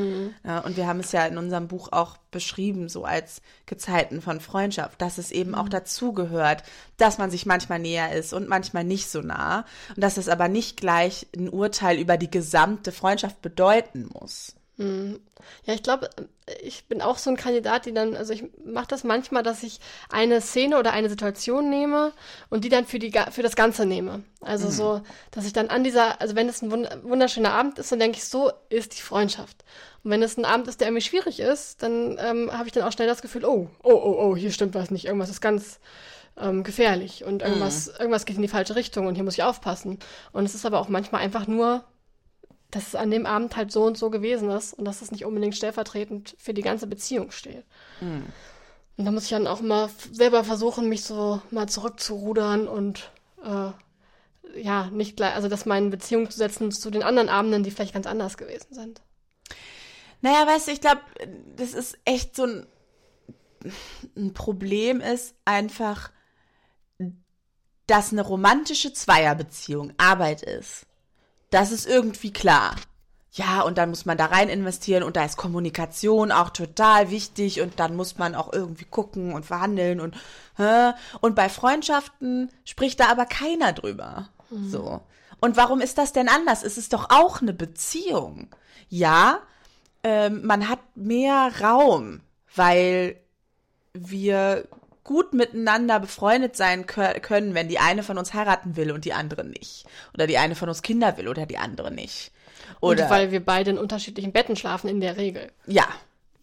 Ja, 0.45 0.59
und 0.59 0.77
wir 0.77 0.87
haben 0.87 1.01
es 1.01 1.11
ja 1.11 1.25
in 1.25 1.37
unserem 1.37 1.67
Buch 1.67 1.89
auch 1.91 2.15
beschrieben, 2.31 2.87
so 2.87 3.03
als 3.03 3.41
Gezeiten 3.65 4.21
von 4.21 4.39
Freundschaft, 4.39 5.01
dass 5.01 5.17
es 5.17 5.31
eben 5.31 5.53
auch 5.53 5.67
dazugehört, 5.67 6.63
dass 6.95 7.17
man 7.17 7.29
sich 7.29 7.45
manchmal 7.45 7.79
näher 7.79 8.13
ist 8.13 8.31
und 8.31 8.47
manchmal 8.47 8.85
nicht 8.85 9.09
so 9.09 9.19
nah. 9.21 9.65
Und 9.95 10.01
dass 10.01 10.15
es 10.15 10.29
aber 10.29 10.47
nicht 10.47 10.77
gleich 10.77 11.27
ein 11.35 11.49
Urteil 11.49 11.99
über 11.99 12.15
die 12.15 12.31
gesamte 12.31 12.93
Freundschaft 12.93 13.41
bedeuten 13.41 14.09
muss. 14.13 14.55
Ja, 15.65 15.73
ich 15.73 15.83
glaube, 15.83 16.09
ich 16.61 16.85
bin 16.85 17.01
auch 17.01 17.17
so 17.17 17.29
ein 17.29 17.37
Kandidat, 17.37 17.85
die 17.85 17.93
dann, 17.93 18.15
also 18.15 18.33
ich 18.33 18.43
mache 18.65 18.87
das 18.87 19.03
manchmal, 19.03 19.43
dass 19.43 19.63
ich 19.63 19.79
eine 20.09 20.41
Szene 20.41 20.79
oder 20.79 20.93
eine 20.93 21.09
Situation 21.09 21.69
nehme 21.69 22.13
und 22.49 22.63
die 22.63 22.69
dann 22.69 22.85
für 22.85 22.99
die 22.99 23.11
für 23.31 23.43
das 23.43 23.55
Ganze 23.55 23.85
nehme. 23.85 24.23
Also 24.41 24.69
so, 24.69 25.01
dass 25.31 25.45
ich 25.45 25.53
dann 25.53 25.69
an 25.69 25.83
dieser, 25.83 26.19
also 26.19 26.35
wenn 26.35 26.49
es 26.49 26.61
ein 26.61 26.71
wund- 26.71 27.03
wunderschöner 27.03 27.53
Abend 27.53 27.79
ist, 27.79 27.91
dann 27.91 27.99
denke 27.99 28.17
ich, 28.17 28.25
so 28.25 28.51
ist 28.69 28.97
die 28.97 29.01
Freundschaft. 29.01 29.63
Und 30.03 30.11
wenn 30.11 30.23
es 30.23 30.37
ein 30.37 30.45
Abend 30.45 30.67
ist, 30.67 30.79
der 30.79 30.87
irgendwie 30.87 31.05
schwierig 31.05 31.39
ist, 31.39 31.83
dann 31.83 32.17
ähm, 32.19 32.51
habe 32.51 32.67
ich 32.67 32.73
dann 32.73 32.83
auch 32.83 32.91
schnell 32.91 33.07
das 33.07 33.21
Gefühl, 33.21 33.45
oh, 33.45 33.67
oh, 33.83 33.91
oh, 33.91 34.15
oh, 34.19 34.35
hier 34.35 34.51
stimmt 34.51 34.73
was 34.73 34.89
nicht, 34.89 35.05
irgendwas 35.05 35.29
ist 35.29 35.41
ganz 35.41 35.79
ähm, 36.37 36.63
gefährlich 36.63 37.23
und 37.23 37.43
irgendwas, 37.43 37.87
irgendwas 37.87 38.25
geht 38.25 38.37
in 38.37 38.41
die 38.41 38.47
falsche 38.47 38.75
Richtung 38.75 39.05
und 39.05 39.15
hier 39.15 39.23
muss 39.23 39.35
ich 39.35 39.43
aufpassen. 39.43 39.99
Und 40.31 40.45
es 40.45 40.55
ist 40.55 40.65
aber 40.65 40.79
auch 40.79 40.89
manchmal 40.89 41.21
einfach 41.21 41.45
nur 41.45 41.83
dass 42.71 42.87
es 42.87 42.95
an 42.95 43.11
dem 43.11 43.25
Abend 43.25 43.55
halt 43.55 43.71
so 43.71 43.83
und 43.83 43.97
so 43.97 44.09
gewesen 44.09 44.49
ist 44.49 44.73
und 44.73 44.85
dass 44.85 45.01
es 45.01 45.11
nicht 45.11 45.25
unbedingt 45.25 45.55
stellvertretend 45.55 46.35
für 46.39 46.53
die 46.53 46.61
ganze 46.61 46.87
Beziehung 46.87 47.31
steht. 47.31 47.65
Und 48.97 49.05
da 49.05 49.11
muss 49.11 49.23
ich 49.25 49.29
dann 49.29 49.47
auch 49.47 49.61
mal 49.61 49.89
selber 50.11 50.43
versuchen, 50.43 50.89
mich 50.89 51.03
so 51.03 51.41
mal 51.51 51.67
zurückzurudern 51.67 52.67
und 52.67 53.11
äh, 53.43 53.71
ja, 54.61 54.89
nicht 54.91 55.17
gleich, 55.17 55.33
also 55.35 55.47
das 55.47 55.65
mal 55.65 55.77
in 55.77 55.89
Beziehung 55.89 56.29
zu 56.29 56.37
setzen 56.37 56.71
zu 56.71 56.89
den 56.89 57.03
anderen 57.03 57.29
Abenden, 57.29 57.63
die 57.63 57.71
vielleicht 57.71 57.93
ganz 57.93 58.05
anders 58.05 58.37
gewesen 58.37 58.73
sind. 58.73 59.01
Naja, 60.21 60.45
weißt 60.45 60.67
du, 60.67 60.71
ich 60.71 60.81
glaube, 60.81 61.01
das 61.55 61.73
ist 61.73 61.97
echt 62.05 62.35
so 62.35 62.43
ein, 62.43 62.67
ein 64.15 64.33
Problem 64.33 65.01
ist 65.01 65.35
einfach, 65.45 66.11
dass 67.87 68.11
eine 68.11 68.21
romantische 68.21 68.93
Zweierbeziehung 68.93 69.93
Arbeit 69.97 70.43
ist. 70.43 70.85
Das 71.51 71.71
ist 71.71 71.87
irgendwie 71.87 72.33
klar. 72.33 72.75
Ja, 73.33 73.61
und 73.61 73.77
dann 73.77 73.89
muss 73.89 74.05
man 74.05 74.17
da 74.17 74.25
rein 74.25 74.49
investieren 74.49 75.03
und 75.03 75.15
da 75.15 75.23
ist 75.23 75.37
Kommunikation 75.37 76.33
auch 76.33 76.49
total 76.49 77.11
wichtig 77.11 77.61
und 77.61 77.79
dann 77.79 77.95
muss 77.95 78.17
man 78.17 78.35
auch 78.35 78.51
irgendwie 78.51 78.83
gucken 78.83 79.33
und 79.33 79.45
verhandeln 79.45 80.01
und 80.01 80.15
hä? 80.57 80.91
und 81.21 81.35
bei 81.35 81.47
Freundschaften 81.47 82.51
spricht 82.65 82.99
da 82.99 83.09
aber 83.09 83.25
keiner 83.25 83.71
drüber. 83.71 84.27
So. 84.49 85.01
Und 85.39 85.55
warum 85.55 85.79
ist 85.79 85.97
das 85.97 86.11
denn 86.11 86.27
anders? 86.27 86.61
Es 86.63 86.77
ist 86.77 86.91
doch 86.91 87.09
auch 87.09 87.41
eine 87.41 87.53
Beziehung. 87.53 88.49
Ja, 88.89 89.39
ähm, 90.03 90.45
man 90.45 90.67
hat 90.67 90.79
mehr 90.95 91.51
Raum, 91.61 92.19
weil 92.53 93.15
wir 93.93 94.67
gut 95.03 95.33
miteinander 95.33 95.99
befreundet 95.99 96.55
sein 96.55 96.85
kö- 96.85 97.19
können, 97.19 97.53
wenn 97.55 97.67
die 97.67 97.79
eine 97.79 98.03
von 98.03 98.17
uns 98.17 98.33
heiraten 98.33 98.75
will 98.75 98.91
und 98.91 99.05
die 99.05 99.13
andere 99.13 99.43
nicht. 99.43 99.85
Oder 100.13 100.27
die 100.27 100.37
eine 100.37 100.55
von 100.55 100.69
uns 100.69 100.81
Kinder 100.81 101.17
will 101.17 101.27
oder 101.27 101.45
die 101.45 101.57
andere 101.57 101.91
nicht. 101.91 102.31
Oder 102.79 103.05
Und 103.05 103.09
weil 103.09 103.31
wir 103.31 103.43
beide 103.43 103.71
in 103.71 103.77
unterschiedlichen 103.77 104.31
Betten 104.31 104.55
schlafen, 104.55 104.87
in 104.89 105.01
der 105.01 105.17
Regel. 105.17 105.51
ja, 105.65 105.87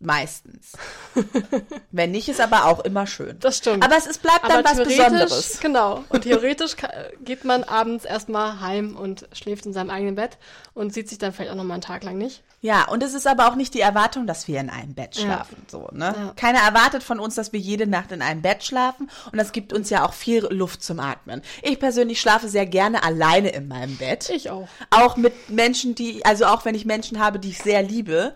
meistens. 0.01 0.73
wenn 1.91 2.11
nicht, 2.11 2.29
ist 2.29 2.41
aber 2.41 2.67
auch 2.67 2.85
immer 2.85 3.07
schön. 3.07 3.39
Das 3.41 3.59
stimmt. 3.59 3.85
Aber 3.85 3.97
es 3.97 4.07
ist, 4.07 4.23
bleibt 4.23 4.49
dann 4.49 4.65
was 4.65 4.79
Besonderes. 4.79 5.61
Genau. 5.61 6.05
Und 6.09 6.23
theoretisch 6.23 6.77
geht 7.25 7.45
man 7.45 7.65
abends 7.65 8.05
erstmal 8.05 8.61
heim 8.61 8.97
und 8.97 9.29
schläft 9.33 9.67
in 9.67 9.73
seinem 9.73 9.91
eigenen 9.91 10.15
Bett 10.15 10.39
und 10.75 10.93
sieht 10.93 11.09
sich 11.09 11.19
dann 11.19 11.33
vielleicht 11.33 11.51
auch 11.51 11.57
nochmal 11.57 11.75
einen 11.75 11.83
Tag 11.83 12.05
lang 12.05 12.19
nicht. 12.19 12.43
Ja, 12.61 12.89
und 12.89 13.05
es 13.05 13.15
ist 13.15 13.27
aber 13.29 13.49
auch 13.49 13.55
nicht 13.55 13.75
die 13.75 13.81
Erwartung, 13.81 14.27
dass 14.27 14.49
wir 14.49 14.59
in 14.59 14.69
einem 14.69 14.95
Bett 14.95 15.15
Ja. 15.17 15.23
schlafen. 15.23 15.65
So, 15.69 15.89
ne? 15.93 16.15
Ja. 16.17 16.33
Keiner 16.35 16.59
erwartet 16.59 17.05
von 17.05 17.21
uns, 17.21 17.37
dass 17.37 17.53
wir 17.53 17.61
jede 17.61 17.87
Nacht 17.87 18.11
in 18.11 18.21
einem 18.21 18.43
Bett 18.43 18.65
schlafen. 18.65 19.09
Und 19.31 19.39
das 19.39 19.53
gibt 19.53 19.73
uns 19.73 19.91
ja 19.91 20.05
auch 20.05 20.13
viel 20.13 20.45
Luft 20.51 20.83
zum 20.83 20.99
Atmen. 20.99 21.43
Ich 21.63 21.79
persönlich 21.79 22.21
schlafe 22.21 22.49
sehr 22.49 22.67
gerne 22.67 23.05
alleine 23.05 23.51
in 23.51 23.69
meinem 23.69 23.97
Bett. 23.97 24.29
Ich 24.31 24.51
auch. 24.51 24.69
Auch 24.91 25.17
mit 25.17 25.51
Menschen, 25.51 25.95
die, 25.95 26.25
also 26.25 26.47
auch 26.47 26.65
wenn 26.65 26.75
ich 26.75 26.85
Menschen 26.85 27.21
habe, 27.21 27.39
die 27.39 27.51
ich 27.51 27.59
sehr 27.59 27.83
liebe, 27.83 28.35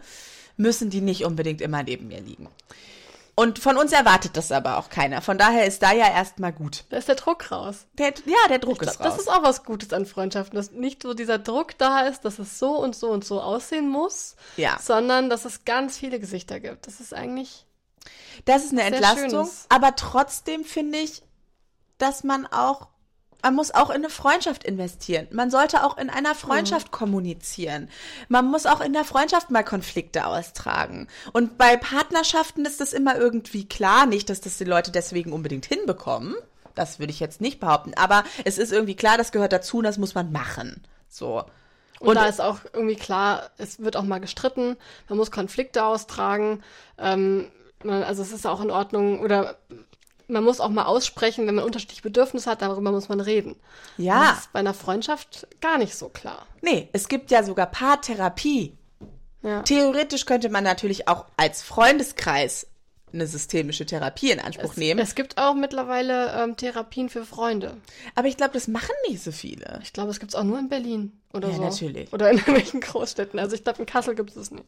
müssen 0.56 0.90
die 0.90 1.00
nicht 1.00 1.24
unbedingt 1.24 1.60
immer 1.60 1.82
neben 1.82 2.08
mir 2.08 2.20
liegen. 2.20 2.48
Und 3.34 3.58
von 3.58 3.78
uns 3.78 3.92
erwartet 3.92 4.36
das 4.36 4.52
aber 4.52 4.76
auch 4.76 4.90
keiner. 4.90 5.22
Von 5.22 5.38
daher 5.38 5.64
ist 5.66 5.82
da 5.82 5.92
ja 5.92 6.06
erstmal 6.06 6.52
gut. 6.52 6.84
Da 6.90 6.98
ist 6.98 7.08
der 7.08 7.14
Druck 7.14 7.50
raus. 7.50 7.86
Der, 7.94 8.12
ja, 8.26 8.48
der 8.50 8.58
Druck 8.58 8.80
glaub, 8.80 8.92
ist 8.92 9.00
raus. 9.00 9.06
das 9.08 9.18
ist 9.20 9.28
auch 9.28 9.42
was 9.42 9.64
Gutes 9.64 9.92
an 9.94 10.04
Freundschaften, 10.04 10.54
dass 10.56 10.70
nicht 10.72 11.02
so 11.02 11.14
dieser 11.14 11.38
Druck 11.38 11.78
da 11.78 12.00
ist, 12.00 12.26
dass 12.26 12.38
es 12.38 12.58
so 12.58 12.76
und 12.76 12.94
so 12.94 13.08
und 13.10 13.24
so 13.24 13.40
aussehen 13.40 13.88
muss, 13.88 14.36
Ja. 14.58 14.78
sondern 14.78 15.30
dass 15.30 15.46
es 15.46 15.64
ganz 15.64 15.96
viele 15.96 16.20
Gesichter 16.20 16.60
gibt. 16.60 16.86
Das 16.86 17.00
ist 17.00 17.14
eigentlich 17.14 17.64
Das 18.44 18.64
ist 18.64 18.72
eine 18.72 18.82
Entlastung, 18.82 19.30
Schönes. 19.30 19.64
aber 19.70 19.96
trotzdem 19.96 20.64
finde 20.64 20.98
ich, 20.98 21.22
dass 21.96 22.24
man 22.24 22.46
auch, 22.46 22.88
man 23.42 23.54
muss 23.54 23.72
auch 23.72 23.90
in 23.90 23.96
eine 23.96 24.10
Freundschaft 24.10 24.64
investieren. 24.64 25.26
Man 25.32 25.50
sollte 25.50 25.84
auch 25.84 25.98
in 25.98 26.10
einer 26.10 26.34
Freundschaft 26.34 26.92
kommunizieren. 26.92 27.88
Man 28.28 28.46
muss 28.46 28.66
auch 28.66 28.80
in 28.80 28.92
der 28.92 29.04
Freundschaft 29.04 29.50
mal 29.50 29.64
Konflikte 29.64 30.26
austragen. 30.26 31.08
Und 31.32 31.58
bei 31.58 31.76
Partnerschaften 31.76 32.64
ist 32.64 32.80
das 32.80 32.92
immer 32.92 33.16
irgendwie 33.16 33.68
klar, 33.68 34.06
nicht, 34.06 34.30
dass 34.30 34.40
das 34.40 34.58
die 34.58 34.64
Leute 34.64 34.92
deswegen 34.92 35.32
unbedingt 35.32 35.66
hinbekommen. 35.66 36.34
Das 36.74 37.00
würde 37.00 37.12
ich 37.12 37.20
jetzt 37.20 37.40
nicht 37.40 37.60
behaupten. 37.60 37.92
Aber 37.96 38.24
es 38.44 38.58
ist 38.58 38.72
irgendwie 38.72 38.96
klar, 38.96 39.18
das 39.18 39.32
gehört 39.32 39.52
dazu 39.52 39.78
und 39.78 39.84
das 39.84 39.98
muss 39.98 40.14
man 40.14 40.32
machen. 40.32 40.82
So. 41.08 41.44
Und, 41.98 42.08
Und- 42.08 42.14
da 42.16 42.26
ist 42.26 42.40
auch 42.40 42.60
irgendwie 42.72 42.96
klar, 42.96 43.50
es 43.58 43.80
wird 43.80 43.96
auch 43.96 44.04
mal 44.04 44.18
gestritten, 44.20 44.76
man 45.08 45.18
muss 45.18 45.30
Konflikte 45.30 45.84
austragen. 45.84 46.62
Ähm, 46.98 47.48
also 47.84 48.22
es 48.22 48.32
ist 48.32 48.46
auch 48.46 48.60
in 48.60 48.70
Ordnung 48.70 49.20
oder 49.20 49.56
man 50.32 50.44
muss 50.44 50.60
auch 50.60 50.70
mal 50.70 50.84
aussprechen, 50.84 51.46
wenn 51.46 51.54
man 51.54 51.64
unterschiedliche 51.64 52.02
Bedürfnisse 52.02 52.50
hat, 52.50 52.62
darüber 52.62 52.90
muss 52.90 53.08
man 53.08 53.20
reden. 53.20 53.56
Ja. 53.96 54.30
Das 54.30 54.40
ist 54.40 54.52
bei 54.52 54.58
einer 54.58 54.74
Freundschaft 54.74 55.46
gar 55.60 55.78
nicht 55.78 55.96
so 55.96 56.08
klar. 56.08 56.46
Nee, 56.60 56.88
es 56.92 57.08
gibt 57.08 57.30
ja 57.30 57.42
sogar 57.42 57.66
Paartherapie. 57.66 58.76
Ja. 59.42 59.62
Theoretisch 59.62 60.24
könnte 60.24 60.48
man 60.48 60.64
natürlich 60.64 61.08
auch 61.08 61.26
als 61.36 61.62
Freundeskreis 61.62 62.66
eine 63.14 63.26
systemische 63.26 63.86
Therapie 63.86 64.30
in 64.30 64.40
Anspruch 64.40 64.72
Es, 64.72 64.76
nehmen. 64.76 65.00
es 65.00 65.14
gibt 65.14 65.38
auch 65.38 65.54
mittlerweile 65.54 66.32
ähm, 66.42 66.56
Therapien 66.56 67.08
für 67.08 67.24
Freunde. 67.24 67.76
aber 68.14 68.28
ich 68.28 68.36
glaube, 68.36 68.54
das 68.54 68.68
machen 68.68 68.94
nicht 69.08 69.22
so 69.22 69.32
viele. 69.32 69.80
Ich 69.82 69.92
glaube, 69.92 70.10
es 70.10 70.20
gibt 70.20 70.32
es 70.32 70.34
auch 70.34 70.44
nur 70.44 70.58
in 70.58 70.68
Berlin 70.68 71.12
oder 71.32 71.48
Ja, 71.48 71.54
so. 71.56 71.62
natürlich. 71.62 72.12
Oder 72.12 72.30
in 72.30 72.36
irgendwelchen 72.38 72.80
Großstädten. 72.80 73.38
Also 73.38 73.54
ich 73.56 73.64
glaube, 73.64 73.80
in 73.80 73.86
Kassel 73.86 74.14
gibt 74.14 74.30
es 74.30 74.36
es 74.36 74.50
nicht. 74.50 74.64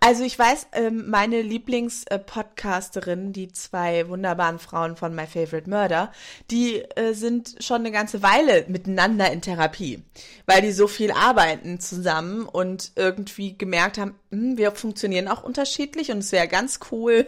Also 0.00 0.22
ich 0.24 0.38
weiß, 0.38 0.68
ähm, 0.72 1.08
meine 1.10 1.42
Lieblings-Podcasterin, 1.42 3.32
die 3.32 3.52
zwei 3.52 4.08
wunderbaren 4.08 4.58
Frauen 4.58 4.96
von 4.96 5.14
My 5.14 5.26
Favorite 5.26 5.68
Murder, 5.68 6.12
die 6.50 6.76
äh, 6.96 7.12
sind 7.14 7.56
schon 7.60 7.80
eine 7.80 7.90
ganze 7.92 8.22
Weile 8.22 8.64
miteinander 8.68 9.30
in 9.32 9.40
Therapie, 9.42 10.02
weil 10.46 10.62
die 10.62 10.72
so 10.72 10.86
viel 10.86 11.10
arbeiten 11.12 11.80
zusammen 11.80 12.46
und 12.46 12.92
irgendwie 12.96 13.56
gemerkt 13.56 13.98
haben, 13.98 14.14
wir 14.32 14.72
funktionieren 14.72 15.28
auch 15.28 15.42
unterschiedlich 15.42 16.10
und 16.10 16.18
es 16.18 16.32
wäre 16.32 16.48
ganz 16.48 16.80
cool, 16.90 17.26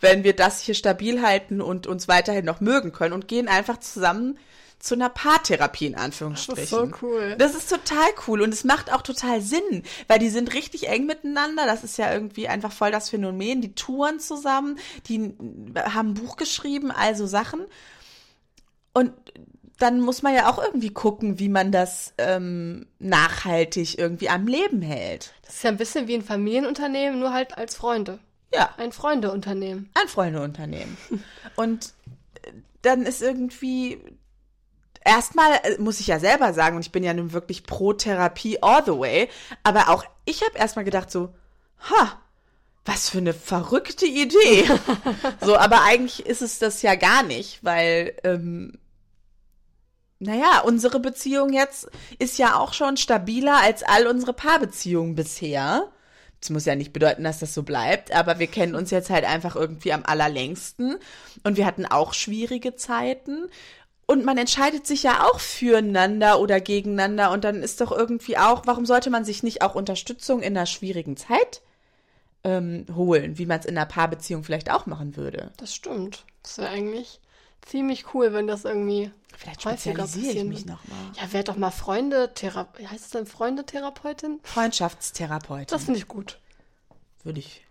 wenn 0.00 0.22
wir 0.22 0.34
das 0.34 0.60
hier 0.60 0.74
stabil 0.74 1.20
halten 1.20 1.60
und 1.60 1.86
uns 1.86 2.06
weiterhin 2.06 2.44
noch 2.44 2.60
mögen 2.60 2.92
können 2.92 3.12
und 3.12 3.26
gehen 3.26 3.48
einfach 3.48 3.80
zusammen 3.80 4.38
zu 4.78 4.94
einer 4.94 5.08
Paartherapie 5.08 5.86
in 5.86 5.94
Anführungsstrichen. 5.96 6.56
Das 6.56 6.64
ist 6.64 6.70
so 6.70 6.90
cool. 7.02 7.36
Das 7.38 7.54
ist 7.54 7.70
total 7.70 8.06
cool 8.28 8.42
und 8.42 8.52
es 8.52 8.64
macht 8.64 8.92
auch 8.92 9.02
total 9.02 9.40
Sinn, 9.40 9.82
weil 10.08 10.18
die 10.18 10.28
sind 10.28 10.54
richtig 10.54 10.88
eng 10.88 11.06
miteinander. 11.06 11.66
Das 11.66 11.82
ist 11.82 11.96
ja 11.98 12.12
irgendwie 12.12 12.48
einfach 12.48 12.70
voll 12.70 12.92
das 12.92 13.08
Phänomen. 13.08 13.60
Die 13.60 13.74
touren 13.74 14.20
zusammen, 14.20 14.78
die 15.08 15.34
haben 15.74 16.10
ein 16.10 16.14
Buch 16.14 16.36
geschrieben, 16.36 16.90
also 16.90 17.26
Sachen. 17.26 17.64
Und 18.92 19.12
dann 19.84 20.00
muss 20.00 20.22
man 20.22 20.34
ja 20.34 20.50
auch 20.50 20.58
irgendwie 20.58 20.90
gucken, 20.90 21.38
wie 21.38 21.48
man 21.50 21.70
das 21.70 22.14
ähm, 22.18 22.86
nachhaltig 22.98 23.98
irgendwie 23.98 24.30
am 24.30 24.46
Leben 24.46 24.80
hält. 24.82 25.34
Das 25.42 25.56
ist 25.56 25.62
ja 25.62 25.70
ein 25.70 25.76
bisschen 25.76 26.08
wie 26.08 26.14
ein 26.14 26.22
Familienunternehmen, 26.22 27.20
nur 27.20 27.32
halt 27.34 27.58
als 27.58 27.74
Freunde. 27.76 28.18
Ja, 28.52 28.70
Ein 28.78 28.92
Freundeunternehmen. 28.92 29.90
ein 29.94 30.08
Freundeunternehmen. 30.08 30.96
Und 31.56 31.92
äh, 32.42 32.52
dann 32.82 33.02
ist 33.02 33.20
irgendwie 33.20 33.98
erstmal 35.04 35.52
äh, 35.64 35.78
muss 35.78 36.00
ich 36.00 36.06
ja 36.06 36.18
selber 36.18 36.54
sagen, 36.54 36.76
und 36.76 36.82
ich 36.86 36.92
bin 36.92 37.04
ja 37.04 37.12
nun 37.12 37.32
wirklich 37.32 37.64
pro 37.64 37.92
Therapie 37.92 38.62
all 38.62 38.82
the 38.84 38.92
way, 38.98 39.28
aber 39.62 39.90
auch 39.90 40.04
ich 40.24 40.42
habe 40.42 40.56
erstmal 40.56 40.84
gedacht 40.86 41.10
so, 41.10 41.34
ha, 41.90 42.18
was 42.86 43.10
für 43.10 43.18
eine 43.18 43.34
verrückte 43.34 44.06
Idee. 44.06 44.64
so, 45.40 45.56
aber 45.56 45.82
eigentlich 45.82 46.24
ist 46.24 46.42
es 46.42 46.58
das 46.58 46.80
ja 46.82 46.94
gar 46.94 47.22
nicht, 47.22 47.62
weil 47.62 48.14
ähm, 48.24 48.78
naja, 50.18 50.60
unsere 50.64 51.00
Beziehung 51.00 51.52
jetzt 51.52 51.88
ist 52.18 52.38
ja 52.38 52.56
auch 52.56 52.72
schon 52.72 52.96
stabiler 52.96 53.60
als 53.62 53.82
all 53.82 54.06
unsere 54.06 54.32
Paarbeziehungen 54.32 55.14
bisher. 55.14 55.88
Das 56.40 56.50
muss 56.50 56.66
ja 56.66 56.76
nicht 56.76 56.92
bedeuten, 56.92 57.24
dass 57.24 57.38
das 57.38 57.54
so 57.54 57.62
bleibt, 57.62 58.14
aber 58.14 58.38
wir 58.38 58.46
kennen 58.46 58.74
uns 58.74 58.90
jetzt 58.90 59.10
halt 59.10 59.24
einfach 59.24 59.56
irgendwie 59.56 59.92
am 59.92 60.04
allerlängsten 60.04 60.96
und 61.42 61.56
wir 61.56 61.64
hatten 61.64 61.86
auch 61.86 62.12
schwierige 62.12 62.76
Zeiten 62.76 63.48
und 64.06 64.24
man 64.24 64.36
entscheidet 64.36 64.86
sich 64.86 65.04
ja 65.04 65.24
auch 65.24 65.40
füreinander 65.40 66.38
oder 66.40 66.60
gegeneinander 66.60 67.30
und 67.30 67.44
dann 67.44 67.62
ist 67.62 67.80
doch 67.80 67.90
irgendwie 67.90 68.36
auch, 68.36 68.66
warum 68.66 68.84
sollte 68.84 69.08
man 69.08 69.24
sich 69.24 69.42
nicht 69.42 69.62
auch 69.62 69.74
Unterstützung 69.74 70.42
in 70.42 70.56
einer 70.56 70.66
schwierigen 70.66 71.16
Zeit 71.16 71.62
ähm, 72.44 72.84
holen, 72.94 73.38
wie 73.38 73.46
man 73.46 73.60
es 73.60 73.66
in 73.66 73.78
einer 73.78 73.86
Paarbeziehung 73.86 74.44
vielleicht 74.44 74.70
auch 74.70 74.84
machen 74.84 75.16
würde? 75.16 75.52
Das 75.56 75.74
stimmt. 75.74 76.24
Das 76.42 76.58
wäre 76.58 76.68
eigentlich 76.68 77.20
ziemlich 77.66 78.14
cool, 78.14 78.32
wenn 78.32 78.46
das 78.46 78.64
irgendwie 78.64 79.10
Vielleicht 79.36 79.62
spezialisiere 79.62 80.38
ich 80.38 80.44
mich 80.44 80.64
nochmal. 80.66 80.98
Ja, 81.20 81.32
werd 81.32 81.48
doch 81.48 81.56
mal 81.56 81.70
Freunde, 81.70 82.32
Thera 82.34 82.68
heißt 82.80 83.04
es 83.06 83.10
denn 83.10 83.26
Freundetherapeutin? 83.26 84.38
Freundschaftstherapeutin, 84.44 85.66
Das 85.70 85.84
finde 85.84 85.98
ich 85.98 86.08
gut. 86.08 86.38
würde 87.24 87.40
ich 87.40 87.62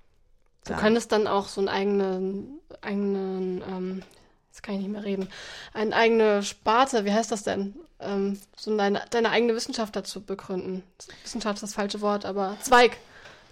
Du 0.66 0.70
sagen. 0.70 0.82
könntest 0.82 1.12
dann 1.12 1.28
auch 1.28 1.48
so 1.48 1.62
einen 1.62 1.68
eigenen, 1.70 2.60
eigenen, 2.82 3.62
ähm, 3.68 4.04
jetzt 4.50 4.64
kann 4.64 4.76
ich 4.76 4.82
nicht 4.82 4.92
mehr 4.92 5.04
reden, 5.04 5.28
eine 5.74 5.96
eigene 5.96 6.44
Sparte, 6.44 7.06
wie 7.06 7.12
heißt 7.14 7.32
das 7.32 7.44
denn? 7.44 7.76
Ähm, 8.00 8.40
so 8.58 8.76
deine, 8.76 9.02
deine 9.10 9.30
eigene 9.30 9.56
Wissenschaft 9.56 9.96
dazu 9.96 10.22
begründen. 10.22 10.84
Wissenschaft 11.24 11.56
ist 11.56 11.64
das 11.64 11.74
falsche 11.74 12.02
Wort, 12.02 12.26
aber 12.26 12.58
Zweig. 12.62 12.98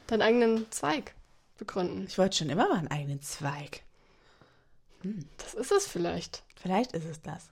Deinen 0.07 0.21
eigenen 0.21 0.69
Zweig 0.71 1.13
begründen. 1.57 2.05
Ich 2.07 2.17
wollte 2.17 2.37
schon 2.37 2.49
immer 2.49 2.67
mal 2.67 2.77
einen 2.79 2.89
eigenen 2.91 3.21
Zweig. 3.21 3.81
Das 5.37 5.53
ist 5.53 5.71
es 5.71 5.87
vielleicht. 5.87 6.43
Vielleicht 6.61 6.93
ist 6.93 7.05
es 7.05 7.21
das. 7.21 7.49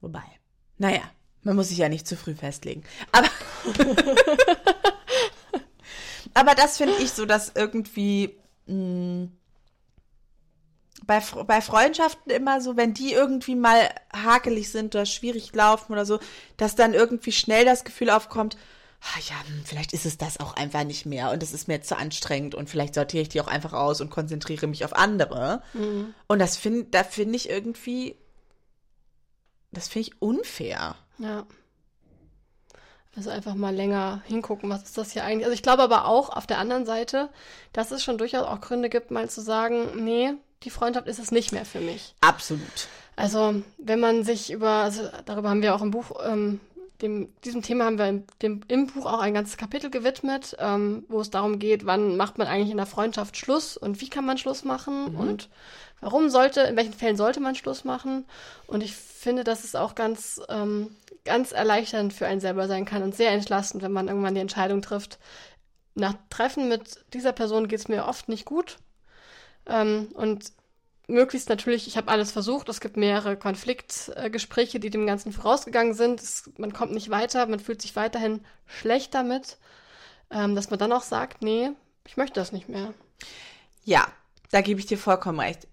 Wobei, 0.00 0.22
naja, 0.78 1.02
man 1.42 1.56
muss 1.56 1.68
sich 1.68 1.78
ja 1.78 1.88
nicht 1.88 2.06
zu 2.06 2.16
früh 2.16 2.34
festlegen. 2.34 2.82
Aber, 3.12 3.28
aber 6.34 6.54
das 6.54 6.76
finde 6.76 6.94
ich 6.98 7.12
so, 7.12 7.24
dass 7.26 7.52
irgendwie 7.54 8.36
mh, 8.66 9.28
bei, 11.06 11.18
Fre- 11.18 11.44
bei 11.44 11.60
Freundschaften 11.60 12.30
immer 12.32 12.60
so, 12.60 12.76
wenn 12.76 12.94
die 12.94 13.12
irgendwie 13.12 13.54
mal 13.54 13.88
hakelig 14.12 14.70
sind 14.70 14.94
oder 14.94 15.06
schwierig 15.06 15.54
laufen 15.54 15.92
oder 15.92 16.04
so, 16.04 16.18
dass 16.56 16.74
dann 16.74 16.94
irgendwie 16.94 17.32
schnell 17.32 17.64
das 17.64 17.84
Gefühl 17.84 18.10
aufkommt, 18.10 18.56
ah 19.00 19.20
ja, 19.28 19.36
hm, 19.46 19.62
vielleicht 19.64 19.92
ist 19.92 20.06
es 20.06 20.18
das 20.18 20.40
auch 20.40 20.54
einfach 20.54 20.84
nicht 20.84 21.06
mehr 21.06 21.30
und 21.30 21.42
es 21.42 21.52
ist 21.52 21.68
mir 21.68 21.82
zu 21.82 21.96
anstrengend 21.96 22.54
und 22.54 22.68
vielleicht 22.68 22.94
sortiere 22.94 23.22
ich 23.22 23.28
die 23.28 23.40
auch 23.40 23.46
einfach 23.46 23.72
aus 23.72 24.00
und 24.00 24.10
konzentriere 24.10 24.66
mich 24.66 24.84
auf 24.84 24.94
andere. 24.94 25.62
Und 26.26 26.38
das 26.38 26.56
finde, 26.56 26.84
da 26.84 27.04
finde 27.04 27.36
ich 27.36 27.48
irgendwie, 27.48 28.16
das 29.72 29.88
finde 29.88 30.08
ich 30.08 30.22
unfair. 30.22 30.96
Ja. 31.18 31.46
Also 33.16 33.30
einfach 33.30 33.54
mal 33.54 33.74
länger 33.74 34.22
hingucken, 34.26 34.68
was 34.68 34.82
ist 34.82 34.98
das 34.98 35.12
hier 35.12 35.24
eigentlich? 35.24 35.46
Also 35.46 35.54
ich 35.54 35.62
glaube 35.62 35.82
aber 35.82 36.04
auch 36.04 36.28
auf 36.28 36.46
der 36.46 36.58
anderen 36.58 36.84
Seite, 36.84 37.30
dass 37.72 37.90
es 37.90 38.04
schon 38.04 38.18
durchaus 38.18 38.46
auch 38.46 38.60
Gründe 38.60 38.90
gibt, 38.90 39.10
mal 39.10 39.30
zu 39.30 39.40
sagen, 39.40 40.04
nee, 40.04 40.34
die 40.64 40.70
Freundschaft 40.70 41.06
ist 41.06 41.18
es 41.18 41.30
nicht 41.30 41.52
mehr 41.52 41.64
für 41.64 41.80
mich. 41.80 42.14
Absolut. 42.20 42.88
Also 43.16 43.62
wenn 43.78 44.00
man 44.00 44.24
sich 44.24 44.52
über, 44.52 44.68
also 44.68 45.08
darüber 45.24 45.48
haben 45.48 45.62
wir 45.62 45.74
auch 45.74 45.80
im 45.80 45.90
Buch, 45.90 46.10
ähm, 46.26 46.60
dem, 47.02 47.34
diesem 47.44 47.62
Thema 47.62 47.84
haben 47.84 47.98
wir 47.98 48.08
im, 48.08 48.24
dem, 48.42 48.60
im 48.68 48.86
Buch 48.86 49.06
auch 49.06 49.20
ein 49.20 49.34
ganzes 49.34 49.56
Kapitel 49.56 49.90
gewidmet, 49.90 50.56
ähm, 50.58 51.04
wo 51.08 51.20
es 51.20 51.30
darum 51.30 51.58
geht, 51.58 51.86
wann 51.86 52.16
macht 52.16 52.38
man 52.38 52.46
eigentlich 52.46 52.70
in 52.70 52.76
der 52.76 52.86
Freundschaft 52.86 53.36
Schluss 53.36 53.76
und 53.76 54.00
wie 54.00 54.08
kann 54.08 54.24
man 54.24 54.38
Schluss 54.38 54.64
machen 54.64 55.14
und 55.16 55.48
warum 56.00 56.28
sollte, 56.28 56.60
in 56.60 56.76
welchen 56.76 56.92
Fällen 56.92 57.16
sollte 57.16 57.40
man 57.40 57.54
Schluss 57.54 57.84
machen. 57.84 58.24
Und 58.66 58.82
ich 58.82 58.94
finde, 58.94 59.44
dass 59.44 59.64
es 59.64 59.74
auch 59.74 59.94
ganz, 59.94 60.40
ähm, 60.48 60.90
ganz 61.24 61.52
erleichternd 61.52 62.12
für 62.12 62.26
einen 62.26 62.40
selber 62.40 62.68
sein 62.68 62.84
kann 62.84 63.02
und 63.02 63.14
sehr 63.14 63.30
entlastend, 63.30 63.82
wenn 63.82 63.92
man 63.92 64.08
irgendwann 64.08 64.34
die 64.34 64.40
Entscheidung 64.40 64.82
trifft, 64.82 65.18
nach 65.94 66.14
Treffen 66.30 66.68
mit 66.68 67.04
dieser 67.14 67.32
Person 67.32 67.68
geht 67.68 67.80
es 67.80 67.88
mir 67.88 68.06
oft 68.06 68.28
nicht 68.28 68.44
gut. 68.44 68.76
Ähm, 69.66 70.08
und 70.14 70.52
möglichst 71.06 71.48
natürlich, 71.48 71.86
ich 71.86 71.96
habe 71.96 72.10
alles 72.10 72.32
versucht. 72.32 72.68
Es 72.68 72.80
gibt 72.80 72.96
mehrere 72.96 73.36
Konfliktgespräche, 73.36 74.80
die 74.80 74.90
dem 74.90 75.06
Ganzen 75.06 75.32
vorausgegangen 75.32 75.94
sind. 75.94 76.20
Es, 76.20 76.50
man 76.58 76.72
kommt 76.72 76.92
nicht 76.92 77.10
weiter, 77.10 77.46
man 77.46 77.60
fühlt 77.60 77.82
sich 77.82 77.96
weiterhin 77.96 78.44
schlecht 78.66 79.14
damit, 79.14 79.58
ähm, 80.30 80.54
dass 80.54 80.70
man 80.70 80.78
dann 80.78 80.92
auch 80.92 81.02
sagt, 81.02 81.42
nee, 81.42 81.70
ich 82.06 82.16
möchte 82.16 82.40
das 82.40 82.52
nicht 82.52 82.68
mehr. 82.68 82.92
Ja, 83.84 84.06
da 84.50 84.60
gebe 84.60 84.80
ich 84.80 84.86
dir 84.86 84.98
vollkommen 84.98 85.40
recht. 85.40 85.68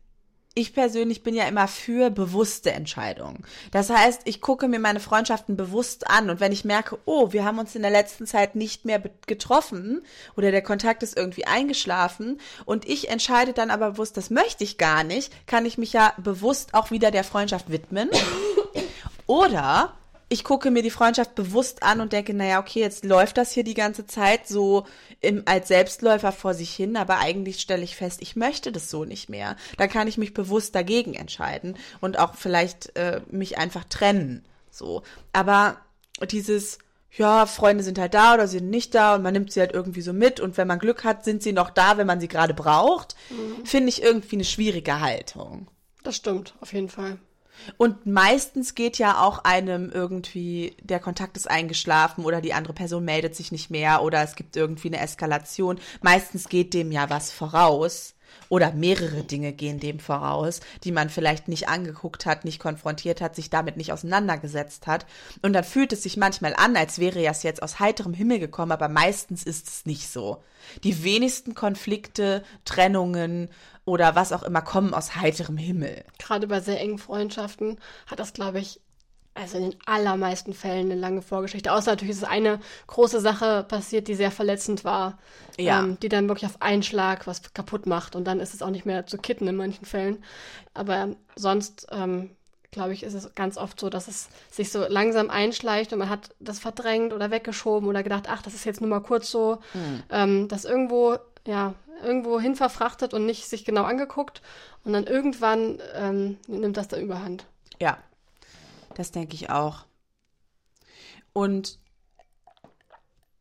Ich 0.55 0.73
persönlich 0.73 1.23
bin 1.23 1.33
ja 1.33 1.45
immer 1.45 1.67
für 1.67 2.11
bewusste 2.11 2.71
Entscheidungen. 2.71 3.43
Das 3.71 3.89
heißt, 3.89 4.21
ich 4.25 4.39
gucke 4.39 4.67
mir 4.67 4.77
meine 4.77 4.99
Freundschaften 4.99 5.57
bewusst 5.57 6.07
an 6.11 6.29
und 6.29 6.39
wenn 6.39 6.51
ich 6.51 6.63
merke, 6.63 6.99
oh, 7.05 7.33
wir 7.33 7.43
haben 7.43 7.57
uns 7.57 7.75
in 7.75 7.81
der 7.81 7.89
letzten 7.89 8.27
Zeit 8.27 8.55
nicht 8.55 8.85
mehr 8.85 9.01
getroffen 9.25 10.03
oder 10.37 10.51
der 10.51 10.61
Kontakt 10.61 11.01
ist 11.01 11.17
irgendwie 11.17 11.45
eingeschlafen 11.45 12.39
und 12.65 12.87
ich 12.87 13.09
entscheide 13.09 13.53
dann 13.53 13.71
aber 13.71 13.91
bewusst, 13.91 14.15
das 14.15 14.29
möchte 14.29 14.63
ich 14.63 14.77
gar 14.77 15.03
nicht, 15.03 15.33
kann 15.47 15.65
ich 15.65 15.79
mich 15.79 15.91
ja 15.91 16.13
bewusst 16.17 16.75
auch 16.75 16.91
wieder 16.91 17.09
der 17.09 17.23
Freundschaft 17.23 17.71
widmen. 17.71 18.09
Oder 19.25 19.93
ich 20.33 20.43
gucke 20.43 20.71
mir 20.71 20.81
die 20.81 20.89
Freundschaft 20.89 21.35
bewusst 21.35 21.83
an 21.83 22.01
und 22.01 22.11
denke, 22.11 22.33
naja, 22.33 22.59
okay, 22.59 22.79
jetzt 22.79 23.05
läuft 23.05 23.37
das 23.37 23.51
hier 23.51 23.63
die 23.63 23.75
ganze 23.75 24.07
Zeit 24.07 24.47
so 24.47 24.87
im, 25.21 25.43
als 25.45 25.67
Selbstläufer 25.67 26.31
vor 26.31 26.55
sich 26.55 26.73
hin, 26.73 26.97
aber 26.97 27.19
eigentlich 27.19 27.61
stelle 27.61 27.83
ich 27.83 27.95
fest, 27.95 28.19
ich 28.23 28.35
möchte 28.35 28.71
das 28.71 28.89
so 28.89 29.05
nicht 29.05 29.29
mehr. 29.29 29.55
Dann 29.77 29.89
kann 29.89 30.07
ich 30.07 30.17
mich 30.17 30.33
bewusst 30.33 30.73
dagegen 30.73 31.13
entscheiden 31.13 31.77
und 32.01 32.17
auch 32.17 32.33
vielleicht 32.33 32.95
äh, 32.95 33.21
mich 33.29 33.59
einfach 33.59 33.83
trennen. 33.83 34.43
So. 34.71 35.03
Aber 35.33 35.77
dieses, 36.31 36.79
ja, 37.11 37.45
Freunde 37.45 37.83
sind 37.83 37.99
halt 37.99 38.15
da 38.15 38.33
oder 38.33 38.47
sind 38.47 38.71
nicht 38.71 38.95
da 38.95 39.13
und 39.13 39.21
man 39.21 39.33
nimmt 39.33 39.51
sie 39.51 39.59
halt 39.59 39.73
irgendwie 39.73 40.01
so 40.01 40.13
mit 40.13 40.39
und 40.39 40.57
wenn 40.57 40.67
man 40.67 40.79
Glück 40.79 41.03
hat, 41.03 41.23
sind 41.23 41.43
sie 41.43 41.53
noch 41.53 41.69
da, 41.69 41.97
wenn 41.97 42.07
man 42.07 42.19
sie 42.19 42.27
gerade 42.27 42.55
braucht, 42.55 43.15
mhm. 43.29 43.67
finde 43.67 43.89
ich 43.89 44.01
irgendwie 44.01 44.37
eine 44.37 44.45
schwierige 44.45 44.99
Haltung. 44.99 45.67
Das 46.01 46.15
stimmt, 46.15 46.55
auf 46.59 46.73
jeden 46.73 46.89
Fall. 46.89 47.19
Und 47.77 48.05
meistens 48.05 48.75
geht 48.75 48.97
ja 48.97 49.21
auch 49.21 49.43
einem 49.43 49.89
irgendwie, 49.91 50.75
der 50.81 50.99
Kontakt 50.99 51.37
ist 51.37 51.49
eingeschlafen 51.49 52.25
oder 52.25 52.41
die 52.41 52.53
andere 52.53 52.73
Person 52.73 53.05
meldet 53.05 53.35
sich 53.35 53.51
nicht 53.51 53.69
mehr 53.69 54.01
oder 54.01 54.21
es 54.23 54.35
gibt 54.35 54.55
irgendwie 54.55 54.89
eine 54.89 54.99
Eskalation. 54.99 55.79
Meistens 56.01 56.49
geht 56.49 56.73
dem 56.73 56.91
ja 56.91 57.09
was 57.09 57.31
voraus 57.31 58.15
oder 58.49 58.71
mehrere 58.71 59.23
Dinge 59.23 59.53
gehen 59.53 59.79
dem 59.79 59.99
voraus, 59.99 60.59
die 60.83 60.91
man 60.91 61.09
vielleicht 61.09 61.47
nicht 61.47 61.69
angeguckt 61.69 62.25
hat, 62.25 62.45
nicht 62.45 62.59
konfrontiert 62.59 63.21
hat, 63.21 63.35
sich 63.35 63.49
damit 63.49 63.77
nicht 63.77 63.91
auseinandergesetzt 63.91 64.87
hat. 64.87 65.05
Und 65.41 65.53
dann 65.53 65.63
fühlt 65.63 65.93
es 65.93 66.03
sich 66.03 66.17
manchmal 66.17 66.53
an, 66.55 66.75
als 66.75 66.99
wäre 66.99 67.25
es 67.25 67.43
jetzt 67.43 67.63
aus 67.63 67.79
heiterem 67.79 68.13
Himmel 68.13 68.39
gekommen, 68.39 68.71
aber 68.71 68.89
meistens 68.89 69.43
ist 69.43 69.67
es 69.67 69.85
nicht 69.85 70.09
so. 70.09 70.43
Die 70.83 71.03
wenigsten 71.03 71.55
Konflikte, 71.55 72.43
Trennungen 72.65 73.49
oder 73.85 74.15
was 74.15 74.31
auch 74.31 74.43
immer 74.43 74.61
kommen 74.61 74.93
aus 74.93 75.15
heiterem 75.15 75.57
Himmel. 75.57 76.03
Gerade 76.19 76.47
bei 76.47 76.59
sehr 76.59 76.79
engen 76.79 76.97
Freundschaften 76.97 77.79
hat 78.07 78.19
das, 78.19 78.33
glaube 78.33 78.59
ich, 78.59 78.79
also 79.35 79.57
in 79.57 79.71
den 79.71 79.79
allermeisten 79.85 80.53
Fällen 80.53 80.91
eine 80.91 80.99
lange 80.99 81.21
Vorgeschichte. 81.21 81.71
Außer 81.71 81.91
natürlich 81.91 82.17
ist 82.17 82.23
eine 82.23 82.59
große 82.87 83.19
Sache 83.19 83.65
passiert, 83.67 84.07
die 84.07 84.15
sehr 84.15 84.31
verletzend 84.31 84.83
war, 84.83 85.17
ja. 85.57 85.79
ähm, 85.79 85.97
die 86.01 86.09
dann 86.09 86.27
wirklich 86.27 86.49
auf 86.49 86.61
einen 86.61 86.83
Schlag 86.83 87.25
was 87.25 87.53
kaputt 87.53 87.87
macht 87.87 88.15
und 88.15 88.25
dann 88.25 88.39
ist 88.39 88.53
es 88.53 88.61
auch 88.61 88.69
nicht 88.69 88.85
mehr 88.85 89.07
zu 89.07 89.17
kitten 89.17 89.47
in 89.47 89.55
manchen 89.55 89.85
Fällen. 89.85 90.23
Aber 90.73 91.09
sonst, 91.35 91.87
ähm, 91.91 92.29
glaube 92.69 92.93
ich, 92.93 93.03
ist 93.03 93.13
es 93.13 93.33
ganz 93.35 93.57
oft 93.57 93.79
so, 93.79 93.89
dass 93.89 94.07
es 94.07 94.29
sich 94.51 94.71
so 94.71 94.85
langsam 94.87 95.29
einschleicht 95.29 95.93
und 95.93 95.99
man 95.99 96.09
hat 96.09 96.29
das 96.39 96.59
verdrängt 96.59 97.13
oder 97.13 97.31
weggeschoben 97.31 97.89
oder 97.89 98.03
gedacht, 98.03 98.25
ach, 98.27 98.41
das 98.41 98.53
ist 98.53 98.65
jetzt 98.65 98.81
nur 98.81 98.89
mal 98.89 99.01
kurz 99.01 99.31
so, 99.31 99.59
hm. 99.71 100.03
ähm, 100.09 100.47
das 100.47 100.65
irgendwo, 100.65 101.17
ja, 101.45 101.73
irgendwo 102.01 102.39
hin 102.39 102.55
verfrachtet 102.55 103.13
und 103.13 103.25
nicht 103.25 103.49
sich 103.49 103.65
genau 103.65 103.83
angeguckt 103.83 104.41
und 104.83 104.93
dann 104.93 105.05
irgendwann 105.05 105.79
ähm, 105.95 106.37
nimmt 106.47 106.77
das 106.77 106.87
da 106.87 106.97
überhand. 106.97 107.45
Ja, 107.79 107.97
das 108.95 109.11
denke 109.11 109.35
ich 109.35 109.49
auch. 109.49 109.85
Und 111.33 111.79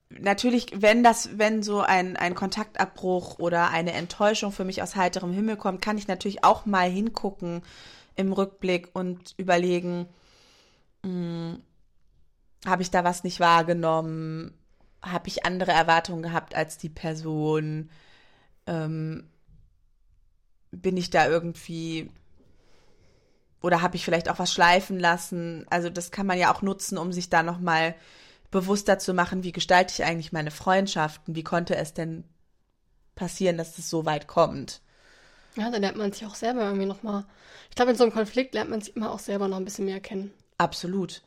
natürlich, 0.09 0.83
wenn 0.83 1.03
das, 1.03 1.39
wenn 1.39 1.63
so 1.63 1.81
ein, 1.81 2.17
ein 2.17 2.35
Kontaktabbruch 2.35 3.39
oder 3.39 3.71
eine 3.71 3.93
Enttäuschung 3.93 4.53
für 4.53 4.65
mich 4.65 4.83
aus 4.83 4.97
heiterem 4.97 5.33
Himmel 5.33 5.57
kommt, 5.57 5.83
kann 5.83 5.99
ich 5.99 6.09
natürlich 6.09 6.45
auch 6.45 6.67
mal 6.67 6.89
hingucken 6.89 7.63
im 8.15 8.33
Rückblick 8.33 8.91
und 8.95 9.35
überlegen, 9.37 10.09
hm, 11.05 11.63
habe 12.67 12.83
ich 12.83 12.91
da 12.91 13.05
was 13.05 13.25
nicht 13.25 13.41
wahrgenommen? 13.41 14.55
Habe 15.03 15.29
ich 15.29 15.45
andere 15.45 15.73
Erwartungen 15.73 16.23
gehabt 16.23 16.55
als 16.55 16.79
die 16.79 16.89
Person? 16.89 17.91
Ähm, 18.67 19.29
bin 20.71 20.97
ich 20.97 21.11
da 21.11 21.29
irgendwie 21.29 22.11
oder 23.61 23.81
habe 23.81 23.97
ich 23.97 24.05
vielleicht 24.05 24.29
auch 24.29 24.39
was 24.39 24.53
schleifen 24.53 24.99
lassen? 24.99 25.65
Also 25.71 25.89
das 25.89 26.11
kann 26.11 26.27
man 26.27 26.39
ja 26.39 26.53
auch 26.53 26.63
nutzen, 26.63 26.99
um 26.99 27.13
sich 27.13 27.31
da 27.31 27.43
nochmal 27.43 27.95
bewusster 28.51 28.99
zu 28.99 29.15
machen, 29.15 29.45
wie 29.45 29.53
gestalte 29.53 29.93
ich 29.93 30.05
eigentlich 30.05 30.33
meine 30.33 30.51
Freundschaften? 30.51 31.35
Wie 31.35 31.45
konnte 31.45 31.77
es 31.77 31.95
denn 31.95 32.25
passieren, 33.15 33.57
dass 33.57 33.79
es 33.79 33.89
so 33.89 34.05
weit 34.05 34.27
kommt? 34.27 34.81
Ja, 35.57 35.71
dann 35.71 35.83
lernt 35.83 35.97
man 35.97 36.13
sich 36.13 36.27
auch 36.27 36.35
selber 36.35 36.65
irgendwie 36.65 36.87
nochmal. 36.87 37.25
Ich 37.71 37.77
glaube, 37.77 37.93
in 37.93 37.97
so 37.97 38.05
einem 38.05 38.13
Konflikt 38.13 38.55
lernt 38.55 38.71
man 38.71 38.81
sich 38.81 38.97
immer 38.97 39.13
auch 39.13 39.19
selber 39.19 39.49
noch 39.49 39.59
ein 39.59 39.65
bisschen 39.65 39.85
mehr 39.85 40.01
kennen. 40.01 40.33
Absolut. 40.59 41.23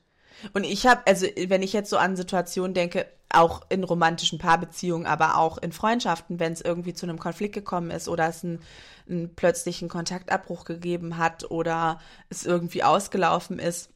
Und 0.54 0.64
ich 0.64 0.86
habe, 0.88 1.02
also 1.08 1.26
wenn 1.48 1.64
ich 1.64 1.74
jetzt 1.74 1.90
so 1.90 1.98
an 1.98 2.16
Situationen 2.16 2.74
denke, 2.74 3.08
auch 3.30 3.64
in 3.70 3.84
romantischen 3.84 4.40
Paarbeziehungen, 4.40 5.08
aber 5.08 5.38
auch 5.38 5.58
in 5.58 5.72
Freundschaften, 5.72 6.40
wenn 6.40 6.54
es 6.54 6.62
irgendwie 6.62 6.94
zu 6.94 7.06
einem 7.06 7.20
Konflikt 7.20 7.54
gekommen 7.54 7.92
ist 7.92 8.08
oder 8.08 8.30
es 8.30 8.44
einen, 8.44 8.62
einen 9.10 9.36
plötzlichen 9.36 9.90
Kontaktabbruch 9.90 10.66
gegeben 10.66 11.18
hat 11.18 11.50
oder 11.52 12.00
es 12.30 12.46
irgendwie 12.46 12.84
ausgelaufen 12.84 13.60
ist, 13.60 13.90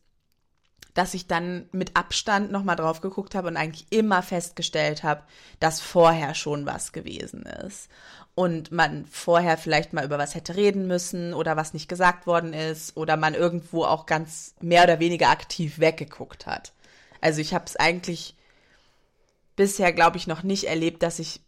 dass 0.93 1.13
ich 1.13 1.27
dann 1.27 1.69
mit 1.71 1.95
Abstand 1.95 2.51
nochmal 2.51 2.75
drauf 2.75 2.99
geguckt 2.99 3.35
habe 3.35 3.47
und 3.47 3.57
eigentlich 3.57 3.85
immer 3.91 4.21
festgestellt 4.21 5.03
habe, 5.03 5.23
dass 5.59 5.79
vorher 5.79 6.35
schon 6.35 6.65
was 6.65 6.91
gewesen 6.91 7.43
ist. 7.43 7.89
Und 8.35 8.71
man 8.71 9.05
vorher 9.05 9.57
vielleicht 9.57 9.91
mal 9.91 10.05
über 10.05 10.17
was 10.17 10.33
hätte 10.33 10.55
reden 10.55 10.87
müssen 10.87 11.33
oder 11.33 11.57
was 11.57 11.73
nicht 11.73 11.89
gesagt 11.89 12.25
worden 12.25 12.53
ist 12.53 12.95
oder 12.95 13.17
man 13.17 13.33
irgendwo 13.33 13.83
auch 13.83 14.05
ganz 14.05 14.55
mehr 14.61 14.83
oder 14.83 14.99
weniger 14.99 15.29
aktiv 15.29 15.79
weggeguckt 15.79 16.45
hat. 16.45 16.71
Also 17.19 17.41
ich 17.41 17.53
habe 17.53 17.65
es 17.65 17.75
eigentlich 17.75 18.35
bisher, 19.57 19.91
glaube 19.91 20.15
ich, 20.15 20.25
noch 20.25 20.43
nicht 20.43 20.65
erlebt, 20.65 21.03
dass 21.03 21.19
ich 21.19 21.41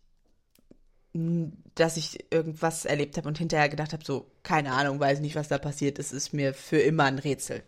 dass 1.75 1.97
ich 1.97 2.31
irgendwas 2.31 2.85
erlebt 2.85 3.17
habe 3.17 3.27
und 3.27 3.37
hinterher 3.37 3.67
gedacht 3.67 3.91
habe, 3.91 4.05
so, 4.05 4.31
keine 4.43 4.71
Ahnung, 4.71 4.99
weiß 4.99 5.19
nicht, 5.19 5.35
was 5.35 5.49
da 5.49 5.57
passiert 5.57 5.99
ist, 5.99 6.13
ist 6.13 6.33
mir 6.33 6.53
für 6.53 6.79
immer 6.79 7.03
ein 7.03 7.19
Rätsel. 7.19 7.63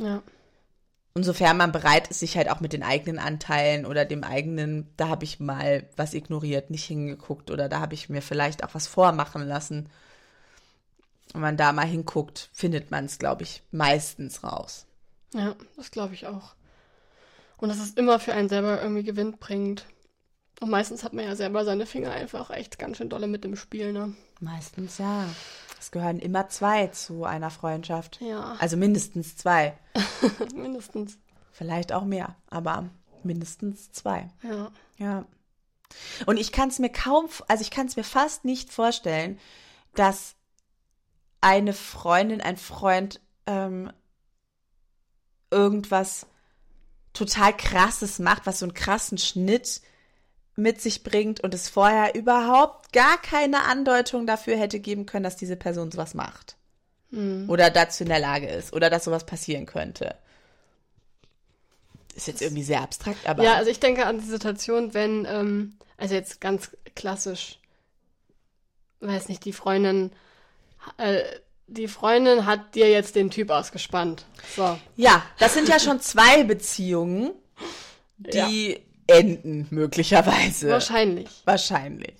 Ja. 0.00 0.22
Und 1.14 1.24
sofern 1.24 1.58
man 1.58 1.72
bereit 1.72 2.08
ist, 2.08 2.20
sich 2.20 2.36
halt 2.36 2.50
auch 2.50 2.60
mit 2.60 2.72
den 2.72 2.82
eigenen 2.82 3.18
Anteilen 3.18 3.84
oder 3.84 4.04
dem 4.04 4.24
eigenen, 4.24 4.88
da 4.96 5.08
habe 5.08 5.24
ich 5.24 5.40
mal 5.40 5.86
was 5.96 6.14
ignoriert, 6.14 6.70
nicht 6.70 6.84
hingeguckt 6.84 7.50
oder 7.50 7.68
da 7.68 7.80
habe 7.80 7.94
ich 7.94 8.08
mir 8.08 8.22
vielleicht 8.22 8.64
auch 8.64 8.74
was 8.74 8.86
vormachen 8.86 9.46
lassen. 9.46 9.90
Wenn 11.32 11.42
man 11.42 11.56
da 11.56 11.72
mal 11.72 11.86
hinguckt, 11.86 12.48
findet 12.52 12.90
man 12.90 13.04
es, 13.04 13.18
glaube 13.18 13.42
ich, 13.42 13.62
meistens 13.72 14.42
raus. 14.42 14.86
Ja, 15.34 15.54
das 15.76 15.90
glaube 15.90 16.14
ich 16.14 16.26
auch. 16.26 16.54
Und 17.58 17.68
das 17.68 17.78
ist 17.78 17.98
immer 17.98 18.18
für 18.18 18.32
einen 18.32 18.48
selber 18.48 18.82
irgendwie 18.82 19.04
gewinnbringend. 19.04 19.86
Und 20.60 20.70
meistens 20.70 21.04
hat 21.04 21.12
man 21.12 21.24
ja 21.24 21.36
selber 21.36 21.64
seine 21.64 21.86
Finger 21.86 22.12
einfach 22.12 22.50
echt 22.50 22.78
ganz 22.78 22.96
schön 22.96 23.08
dolle 23.08 23.26
mit 23.26 23.44
dem 23.44 23.56
Spiel, 23.56 23.92
ne? 23.92 24.14
Meistens 24.40 24.98
ja. 24.98 25.26
Es 25.82 25.90
gehören 25.90 26.20
immer 26.20 26.48
zwei 26.48 26.86
zu 26.86 27.24
einer 27.24 27.50
Freundschaft. 27.50 28.20
Ja. 28.20 28.54
Also 28.60 28.76
mindestens 28.76 29.36
zwei. 29.36 29.76
mindestens. 30.54 31.18
Vielleicht 31.50 31.92
auch 31.92 32.04
mehr, 32.04 32.36
aber 32.50 32.88
mindestens 33.24 33.90
zwei. 33.90 34.30
Ja. 34.44 34.70
Ja. 34.98 35.24
Und 36.24 36.36
ich 36.36 36.52
kann 36.52 36.68
es 36.68 36.78
mir 36.78 36.88
kaum, 36.88 37.28
also 37.48 37.62
ich 37.62 37.72
kann 37.72 37.88
es 37.88 37.96
mir 37.96 38.04
fast 38.04 38.44
nicht 38.44 38.72
vorstellen, 38.72 39.40
dass 39.96 40.36
eine 41.40 41.72
Freundin, 41.72 42.40
ein 42.40 42.58
Freund 42.58 43.20
ähm, 43.46 43.90
irgendwas 45.50 46.28
total 47.12 47.56
krasses 47.56 48.20
macht, 48.20 48.46
was 48.46 48.60
so 48.60 48.66
einen 48.66 48.74
krassen 48.74 49.18
Schnitt 49.18 49.82
mit 50.54 50.80
sich 50.80 51.02
bringt 51.02 51.40
und 51.40 51.54
es 51.54 51.68
vorher 51.68 52.14
überhaupt 52.14 52.92
gar 52.92 53.20
keine 53.20 53.64
Andeutung 53.64 54.26
dafür 54.26 54.56
hätte 54.56 54.80
geben 54.80 55.06
können, 55.06 55.24
dass 55.24 55.36
diese 55.36 55.56
Person 55.56 55.90
sowas 55.90 56.14
macht. 56.14 56.56
Mhm. 57.10 57.48
Oder 57.48 57.70
dazu 57.70 58.04
in 58.04 58.10
der 58.10 58.20
Lage 58.20 58.48
ist. 58.48 58.72
Oder 58.72 58.90
dass 58.90 59.04
sowas 59.04 59.24
passieren 59.24 59.66
könnte. 59.66 60.14
Ist 62.14 62.26
jetzt 62.26 62.42
irgendwie 62.42 62.62
sehr 62.62 62.82
abstrakt, 62.82 63.26
aber. 63.26 63.42
Ja, 63.42 63.54
also 63.54 63.70
ich 63.70 63.80
denke 63.80 64.04
an 64.04 64.18
die 64.18 64.26
Situation, 64.26 64.92
wenn, 64.92 65.24
ähm, 65.24 65.74
also 65.96 66.14
jetzt 66.14 66.42
ganz 66.42 66.76
klassisch, 66.94 67.58
weiß 69.00 69.28
nicht, 69.28 69.44
die 69.46 69.54
Freundin 69.54 70.12
äh, 70.98 71.22
die 71.66 71.88
Freundin 71.88 72.44
hat 72.44 72.74
dir 72.74 72.90
jetzt 72.90 73.14
den 73.14 73.30
Typ 73.30 73.50
ausgespannt. 73.50 74.26
So. 74.56 74.78
Ja, 74.96 75.22
das 75.38 75.54
sind 75.54 75.68
ja 75.68 75.78
schon 75.78 76.00
zwei 76.00 76.44
Beziehungen, 76.44 77.30
die 78.18 78.72
ja. 78.72 78.78
Enden 79.12 79.66
möglicherweise. 79.70 80.68
Wahrscheinlich. 80.70 81.28
Wahrscheinlich. 81.44 82.14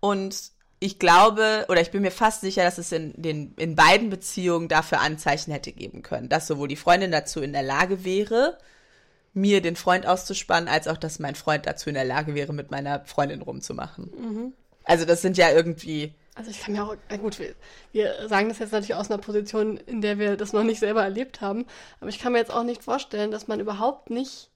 Und 0.00 0.36
ich 0.78 0.98
glaube, 0.98 1.66
oder 1.68 1.80
ich 1.80 1.90
bin 1.90 2.02
mir 2.02 2.10
fast 2.10 2.40
sicher, 2.40 2.62
dass 2.62 2.78
es 2.78 2.90
in, 2.92 3.12
den, 3.16 3.54
in 3.56 3.76
beiden 3.76 4.08
Beziehungen 4.08 4.68
dafür 4.68 5.00
Anzeichen 5.00 5.52
hätte 5.52 5.72
geben 5.72 6.02
können, 6.02 6.28
dass 6.28 6.46
sowohl 6.46 6.68
die 6.68 6.76
Freundin 6.76 7.12
dazu 7.12 7.42
in 7.42 7.52
der 7.52 7.62
Lage 7.62 8.04
wäre, 8.04 8.58
mir 9.34 9.60
den 9.60 9.76
Freund 9.76 10.06
auszuspannen, 10.06 10.68
als 10.68 10.88
auch, 10.88 10.96
dass 10.96 11.18
mein 11.18 11.34
Freund 11.34 11.66
dazu 11.66 11.90
in 11.90 11.94
der 11.94 12.04
Lage 12.04 12.34
wäre, 12.34 12.52
mit 12.52 12.70
meiner 12.70 13.04
Freundin 13.04 13.42
rumzumachen. 13.42 14.10
Mhm. 14.16 14.52
Also 14.84 15.04
das 15.04 15.22
sind 15.22 15.36
ja 15.36 15.50
irgendwie 15.50 16.14
also 16.34 16.50
ich 16.52 16.60
kann 16.60 16.72
mir 16.72 16.84
auch, 16.84 16.96
gut, 17.20 17.38
wir, 17.38 17.54
wir, 17.92 18.28
sagen 18.28 18.48
das 18.48 18.60
jetzt 18.60 18.72
natürlich 18.72 18.94
aus 18.94 19.10
einer 19.10 19.20
Position, 19.20 19.76
in 19.76 20.00
der 20.00 20.18
wir 20.18 20.36
das 20.36 20.52
noch 20.52 20.62
nicht 20.62 20.80
selber 20.80 21.02
erlebt 21.02 21.40
haben, 21.40 21.66
aber 22.00 22.08
ich 22.08 22.18
kann 22.18 22.32
mir 22.32 22.38
jetzt 22.38 22.52
auch 22.52 22.62
nicht 22.62 22.82
vorstellen, 22.82 23.30
dass 23.30 23.48
man 23.48 23.60
überhaupt 23.60 24.08
nicht, 24.10 24.49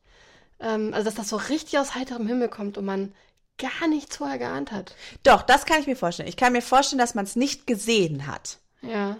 ähm, 0.61 0.93
also 0.95 1.05
dass 1.07 1.15
das 1.15 1.29
so 1.29 1.37
richtig 1.37 1.79
aus 1.79 1.95
heiterem 1.95 2.27
Himmel 2.27 2.49
kommt 2.49 2.79
und 2.79 2.85
man 2.85 3.13
gar 3.59 3.89
nichts 3.89 4.17
vorher 4.17 4.39
geahnt 4.39 4.73
hat. 4.73 4.95
Doch, 5.23 5.43
das 5.43 5.65
kann 5.65 5.81
ich 5.81 5.87
mir 5.87 5.97
vorstellen. 5.97 6.29
Ich 6.29 6.37
kann 6.37 6.53
mir 6.53 6.63
vorstellen, 6.63 6.99
dass 6.99 7.15
man 7.15 7.25
es 7.25 7.37
nicht 7.37 7.67
gesehen 7.67 8.27
hat. 8.27 8.59
Ja. 8.83 9.17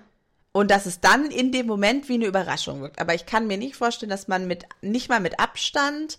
Und 0.53 0.71
dass 0.71 0.87
es 0.87 1.01
dann 1.01 1.27
in 1.31 1.53
dem 1.53 1.67
Moment 1.67 2.09
wie 2.09 2.15
eine 2.15 2.27
Überraschung 2.27 2.81
wirkt. 2.81 3.01
Aber 3.01 3.15
ich 3.15 3.27
kann 3.27 3.47
mir 3.47 3.57
nicht 3.57 3.77
vorstellen, 3.77 4.11
dass 4.11 4.29
man 4.29 4.47
mit, 4.47 4.67
nicht 4.83 5.09
mal 5.09 5.21
mit 5.21 5.39
Abstand 5.41 6.19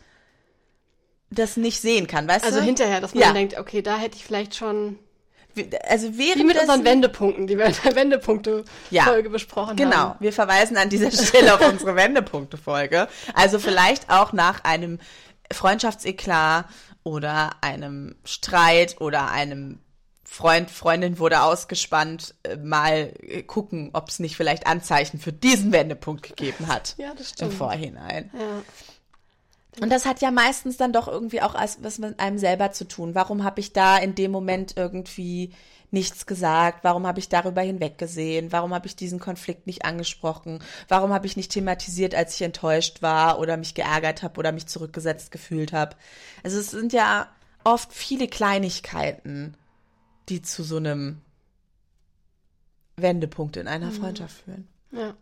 das 1.30 1.58
nicht 1.58 1.82
sehen 1.82 2.08
kann, 2.08 2.28
weißt 2.28 2.46
Also 2.46 2.60
du? 2.60 2.66
hinterher, 2.66 3.02
dass 3.02 3.14
man 3.14 3.24
Ja. 3.24 3.34
denkt, 3.34 3.58
okay, 3.58 3.82
da 3.82 3.98
hätte 3.98 4.16
ich 4.18 4.24
vielleicht 4.24 4.56
schon. 4.56 4.98
Also 5.88 6.18
Wie 6.18 6.36
mit 6.36 6.56
während 6.56 6.62
unseren 6.62 6.86
Wendepunkten, 6.86 7.48
die 7.48 7.58
wir 7.58 7.66
in 7.66 7.76
der 7.84 7.96
Wendepunkte-Folge 7.96 8.66
Ja. 8.92 9.30
besprochen 9.30 9.76
Genau, 9.76 9.96
haben. 9.96 10.16
wir 10.20 10.34
verweisen 10.34 10.78
an 10.78 10.90
dieser 10.90 11.12
Stelle 11.12 11.54
auf 11.56 11.68
unsere 11.68 11.96
Wendepunkte-Folge. 11.96 13.08
Also 13.34 13.60
vielleicht 13.60 14.10
auch 14.10 14.34
nach 14.34 14.64
einem 14.64 15.00
Freundschaftseklat 15.52 16.66
oder 17.04 17.52
einem 17.62 18.16
Streit 18.24 19.00
oder 19.00 19.32
einem 19.32 19.80
Freund, 20.28 20.72
Freundin 20.72 21.20
wurde 21.20 21.42
ausgespannt, 21.44 22.34
äh, 22.44 22.58
mal 22.58 23.14
äh, 23.22 23.44
gucken, 23.44 23.92
ob 23.94 24.10
es 24.10 24.20
nicht 24.20 24.36
vielleicht 24.36 24.66
Anzeichen 24.68 25.20
für 25.20 25.32
diesen 25.32 25.72
Wendepunkt 25.72 26.24
gegeben 26.24 26.68
hat. 26.68 26.96
Ja, 26.98 27.12
das 27.16 27.28
Im 27.30 27.34
stimmt. 27.34 27.54
Vorhinein. 27.54 28.32
Ja. 28.34 28.64
Und 29.82 29.92
das 29.92 30.06
hat 30.06 30.22
ja 30.22 30.32
meistens 30.32 30.78
dann 30.78 30.94
doch 30.94 31.08
irgendwie 31.08 31.42
auch 31.42 31.56
was 31.56 32.00
mit 32.00 32.20
einem 32.20 32.38
selber 32.38 32.72
zu 32.72 32.88
tun. 32.88 33.16
Warum 33.16 33.44
habe 33.44 33.60
ich 33.60 33.74
da 33.74 33.98
in 33.98 34.16
dem 34.16 34.32
Moment 34.32 34.78
irgendwie 34.78 35.54
nichts 35.92 36.26
gesagt? 36.26 36.84
Warum 36.84 37.06
habe 37.06 37.20
ich 37.20 37.30
darüber 37.30 37.62
hinweggesehen? 37.62 38.52
Warum 38.52 38.74
habe 38.74 38.88
ich 38.88 38.96
diesen 38.96 39.20
Konflikt 39.20 39.68
nicht 39.68 39.86
angesprochen? 39.86 40.60
Warum 40.88 41.14
habe 41.14 41.28
ich 41.28 41.36
nicht 41.36 41.52
thematisiert, 41.52 42.16
als 42.16 42.36
ich 42.36 42.42
enttäuscht 42.42 43.02
war 43.02 43.40
oder 43.40 43.58
mich 43.58 43.76
geärgert 43.76 44.24
habe 44.24 44.40
oder 44.40 44.52
mich 44.52 44.68
zurückgesetzt 44.68 45.32
gefühlt 45.32 45.74
habe? 45.74 45.96
Also 46.44 46.60
es 46.60 46.72
sind 46.72 46.94
ja 46.94 47.28
oft 47.64 47.92
viele 47.92 48.28
Kleinigkeiten, 48.28 49.56
die 50.30 50.42
zu 50.42 50.64
so 50.64 50.78
einem 50.78 51.22
Wendepunkt 52.96 53.58
in 53.58 53.68
einer 53.68 53.92
Freundschaft 53.92 54.44
führen. 54.44 54.68
Ja. 54.92 55.16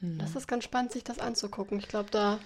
Hm. 0.00 0.18
Das 0.18 0.36
ist 0.36 0.46
ganz 0.46 0.64
spannend, 0.64 0.92
sich 0.92 1.02
das 1.02 1.18
anzugucken. 1.18 1.78
Ich 1.78 1.88
glaube, 1.88 2.10
da. 2.10 2.38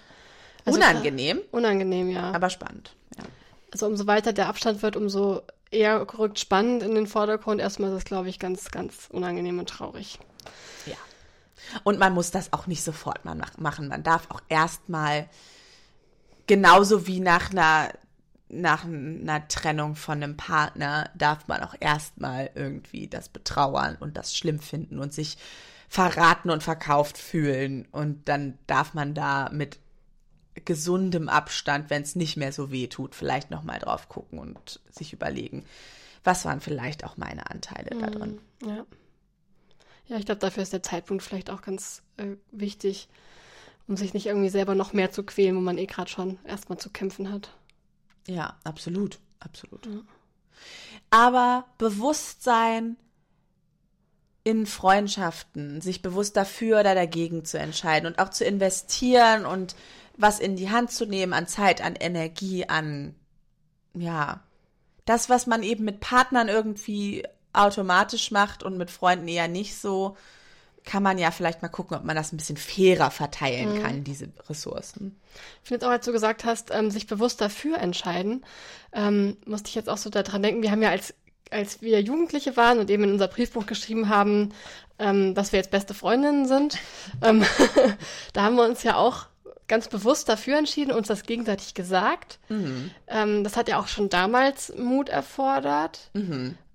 Also 0.64 0.78
Unangenehm, 0.78 1.38
klar, 1.38 1.48
unangenehm, 1.52 2.10
ja. 2.10 2.32
aber 2.32 2.50
spannend. 2.50 2.94
Ja. 3.18 3.24
Also 3.72 3.86
umso 3.86 4.06
weiter 4.06 4.32
der 4.32 4.48
Abstand 4.48 4.82
wird, 4.82 4.96
umso 4.96 5.42
eher 5.70 6.06
rückt 6.18 6.38
spannend 6.38 6.82
in 6.82 6.94
den 6.94 7.06
Vordergrund. 7.06 7.60
Erstmal 7.60 7.90
ist 7.90 7.96
es, 7.98 8.04
glaube 8.04 8.28
ich, 8.28 8.38
ganz, 8.38 8.70
ganz 8.70 9.08
unangenehm 9.10 9.58
und 9.58 9.68
traurig. 9.68 10.18
Ja. 10.86 10.96
Und 11.82 11.98
man 11.98 12.12
muss 12.12 12.30
das 12.30 12.52
auch 12.52 12.66
nicht 12.66 12.82
sofort 12.82 13.24
mach- 13.24 13.58
machen. 13.58 13.88
Man 13.88 14.02
darf 14.02 14.30
auch 14.30 14.40
erstmal 14.48 15.28
genauso 16.46 17.06
wie 17.06 17.20
nach 17.20 17.50
einer 17.50 17.90
nach 18.50 18.84
einer 18.84 19.48
Trennung 19.48 19.96
von 19.96 20.22
einem 20.22 20.36
Partner 20.36 21.10
darf 21.16 21.48
man 21.48 21.62
auch 21.62 21.74
erstmal 21.80 22.50
irgendwie 22.54 23.08
das 23.08 23.28
betrauern 23.28 23.96
und 23.98 24.16
das 24.16 24.36
schlimm 24.36 24.60
finden 24.60 24.98
und 25.00 25.12
sich 25.12 25.38
verraten 25.88 26.50
und 26.50 26.62
verkauft 26.62 27.18
fühlen 27.18 27.88
und 27.90 28.28
dann 28.28 28.58
darf 28.66 28.94
man 28.94 29.14
da 29.14 29.48
mit 29.50 29.78
gesundem 30.64 31.28
Abstand, 31.28 31.90
wenn 31.90 32.02
es 32.02 32.14
nicht 32.14 32.36
mehr 32.36 32.52
so 32.52 32.70
weh 32.70 32.86
tut, 32.86 33.14
vielleicht 33.14 33.50
noch 33.50 33.62
mal 33.62 33.78
drauf 33.78 34.08
gucken 34.08 34.38
und 34.38 34.80
sich 34.90 35.12
überlegen, 35.12 35.64
was 36.22 36.44
waren 36.44 36.60
vielleicht 36.60 37.04
auch 37.04 37.16
meine 37.16 37.50
Anteile 37.50 37.90
da 37.98 38.06
drin. 38.06 38.40
Ja. 38.64 38.86
Ja, 40.06 40.18
ich 40.18 40.26
glaube, 40.26 40.40
dafür 40.40 40.62
ist 40.62 40.72
der 40.72 40.82
Zeitpunkt 40.82 41.22
vielleicht 41.22 41.48
auch 41.48 41.62
ganz 41.62 42.02
äh, 42.18 42.36
wichtig, 42.50 43.08
um 43.86 43.96
sich 43.96 44.12
nicht 44.12 44.26
irgendwie 44.26 44.50
selber 44.50 44.74
noch 44.74 44.92
mehr 44.92 45.10
zu 45.10 45.22
quälen, 45.24 45.56
wo 45.56 45.60
man 45.60 45.78
eh 45.78 45.86
gerade 45.86 46.10
schon 46.10 46.38
erstmal 46.44 46.78
zu 46.78 46.90
kämpfen 46.90 47.32
hat. 47.32 47.50
Ja, 48.26 48.58
absolut, 48.64 49.18
absolut. 49.40 49.88
Aber 51.10 51.64
Bewusstsein 51.78 52.96
in 54.44 54.66
Freundschaften, 54.66 55.80
sich 55.80 56.02
bewusst 56.02 56.36
dafür 56.36 56.80
oder 56.80 56.94
dagegen 56.94 57.46
zu 57.46 57.58
entscheiden 57.58 58.06
und 58.06 58.18
auch 58.18 58.28
zu 58.28 58.44
investieren 58.44 59.46
und 59.46 59.74
was 60.16 60.38
in 60.38 60.56
die 60.56 60.70
Hand 60.70 60.90
zu 60.92 61.06
nehmen 61.06 61.32
an 61.32 61.46
Zeit, 61.46 61.80
an 61.80 61.96
Energie, 61.96 62.68
an, 62.68 63.14
ja, 63.94 64.42
das, 65.04 65.28
was 65.28 65.46
man 65.46 65.62
eben 65.62 65.84
mit 65.84 66.00
Partnern 66.00 66.48
irgendwie 66.48 67.24
automatisch 67.52 68.30
macht 68.30 68.62
und 68.62 68.76
mit 68.78 68.90
Freunden 68.90 69.28
eher 69.28 69.48
nicht 69.48 69.76
so, 69.76 70.16
kann 70.84 71.02
man 71.02 71.18
ja 71.18 71.30
vielleicht 71.30 71.62
mal 71.62 71.68
gucken, 71.68 71.96
ob 71.96 72.04
man 72.04 72.16
das 72.16 72.32
ein 72.32 72.36
bisschen 72.36 72.56
fairer 72.56 73.10
verteilen 73.10 73.82
kann, 73.82 74.04
diese 74.04 74.28
Ressourcen. 74.48 75.18
Ich 75.62 75.68
finde 75.68 75.76
jetzt 75.76 75.84
auch, 75.84 75.92
als 75.92 76.04
du 76.04 76.12
gesagt 76.12 76.44
hast, 76.44 76.70
ähm, 76.72 76.90
sich 76.90 77.06
bewusst 77.06 77.40
dafür 77.40 77.78
entscheiden, 77.78 78.44
ähm, 78.92 79.36
musste 79.46 79.68
ich 79.68 79.74
jetzt 79.74 79.88
auch 79.88 79.96
so 79.96 80.10
daran 80.10 80.42
denken, 80.42 80.62
wir 80.62 80.70
haben 80.70 80.82
ja 80.82 80.90
als, 80.90 81.14
als 81.50 81.80
wir 81.80 82.00
Jugendliche 82.02 82.56
waren 82.56 82.78
und 82.78 82.90
eben 82.90 83.04
in 83.04 83.12
unser 83.12 83.28
Briefbuch 83.28 83.64
geschrieben 83.64 84.10
haben, 84.10 84.52
ähm, 84.98 85.34
dass 85.34 85.52
wir 85.52 85.58
jetzt 85.58 85.70
beste 85.70 85.94
Freundinnen 85.94 86.46
sind, 86.46 86.76
ähm, 87.22 87.44
da 88.34 88.42
haben 88.42 88.56
wir 88.56 88.64
uns 88.64 88.82
ja 88.82 88.96
auch 88.96 89.26
ganz 89.68 89.88
bewusst 89.88 90.28
dafür 90.28 90.58
entschieden, 90.58 90.92
uns 90.92 91.08
das 91.08 91.22
gegenseitig 91.22 91.74
gesagt. 91.74 92.38
Ähm, 93.06 93.44
das 93.44 93.56
hat 93.56 93.68
ja 93.68 93.78
auch 93.78 93.88
schon 93.88 94.08
damals 94.08 94.74
Mut 94.76 95.08
erfordert. 95.08 96.10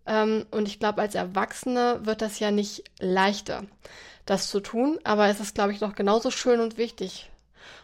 Ähm, 0.05 0.45
und 0.51 0.67
ich 0.67 0.79
glaube, 0.79 1.01
als 1.01 1.15
Erwachsene 1.15 1.99
wird 2.03 2.21
das 2.21 2.39
ja 2.39 2.51
nicht 2.51 2.83
leichter, 2.99 3.63
das 4.25 4.49
zu 4.49 4.59
tun. 4.59 4.99
Aber 5.03 5.27
es 5.27 5.39
ist, 5.39 5.55
glaube 5.55 5.71
ich, 5.71 5.81
noch 5.81 5.95
genauso 5.95 6.31
schön 6.31 6.59
und 6.59 6.77
wichtig. 6.77 7.29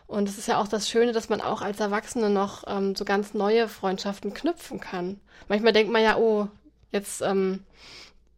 Und 0.07 0.29
es 0.29 0.37
ist 0.37 0.47
ja 0.47 0.59
auch 0.59 0.67
das 0.67 0.89
Schöne, 0.89 1.11
dass 1.11 1.29
man 1.29 1.41
auch 1.41 1.61
als 1.61 1.79
Erwachsene 1.79 2.29
noch 2.29 2.63
ähm, 2.67 2.95
so 2.95 3.05
ganz 3.05 3.33
neue 3.33 3.67
Freundschaften 3.67 4.33
knüpfen 4.33 4.79
kann. 4.79 5.19
Manchmal 5.47 5.73
denkt 5.73 5.91
man 5.91 6.03
ja, 6.03 6.17
oh, 6.17 6.47
jetzt 6.91 7.21
ähm, 7.21 7.63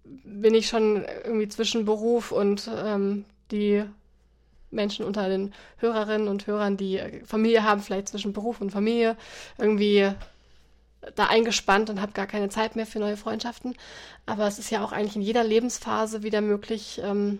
bin 0.03 0.55
ich 0.55 0.67
schon 0.67 1.05
irgendwie 1.23 1.49
zwischen 1.49 1.85
Beruf 1.85 2.31
und 2.31 2.69
ähm, 2.73 3.25
die 3.51 3.83
Menschen 4.69 5.05
unter 5.05 5.29
den 5.29 5.53
Hörerinnen 5.77 6.27
und 6.27 6.47
Hörern, 6.47 6.77
die 6.77 6.97
äh, 6.97 7.23
Familie 7.25 7.63
haben, 7.63 7.81
vielleicht 7.81 8.09
zwischen 8.09 8.33
Beruf 8.33 8.61
und 8.61 8.71
Familie, 8.71 9.15
irgendwie 9.57 10.11
da 11.15 11.27
eingespannt 11.27 11.89
und 11.89 12.01
habe 12.01 12.11
gar 12.11 12.27
keine 12.27 12.49
Zeit 12.49 12.75
mehr 12.75 12.85
für 12.85 12.99
neue 12.99 13.17
Freundschaften. 13.17 13.75
Aber 14.25 14.47
es 14.47 14.59
ist 14.59 14.71
ja 14.71 14.83
auch 14.83 14.91
eigentlich 14.91 15.15
in 15.15 15.21
jeder 15.21 15.43
Lebensphase 15.43 16.23
wieder 16.23 16.41
möglich, 16.41 16.99
ähm, 17.03 17.39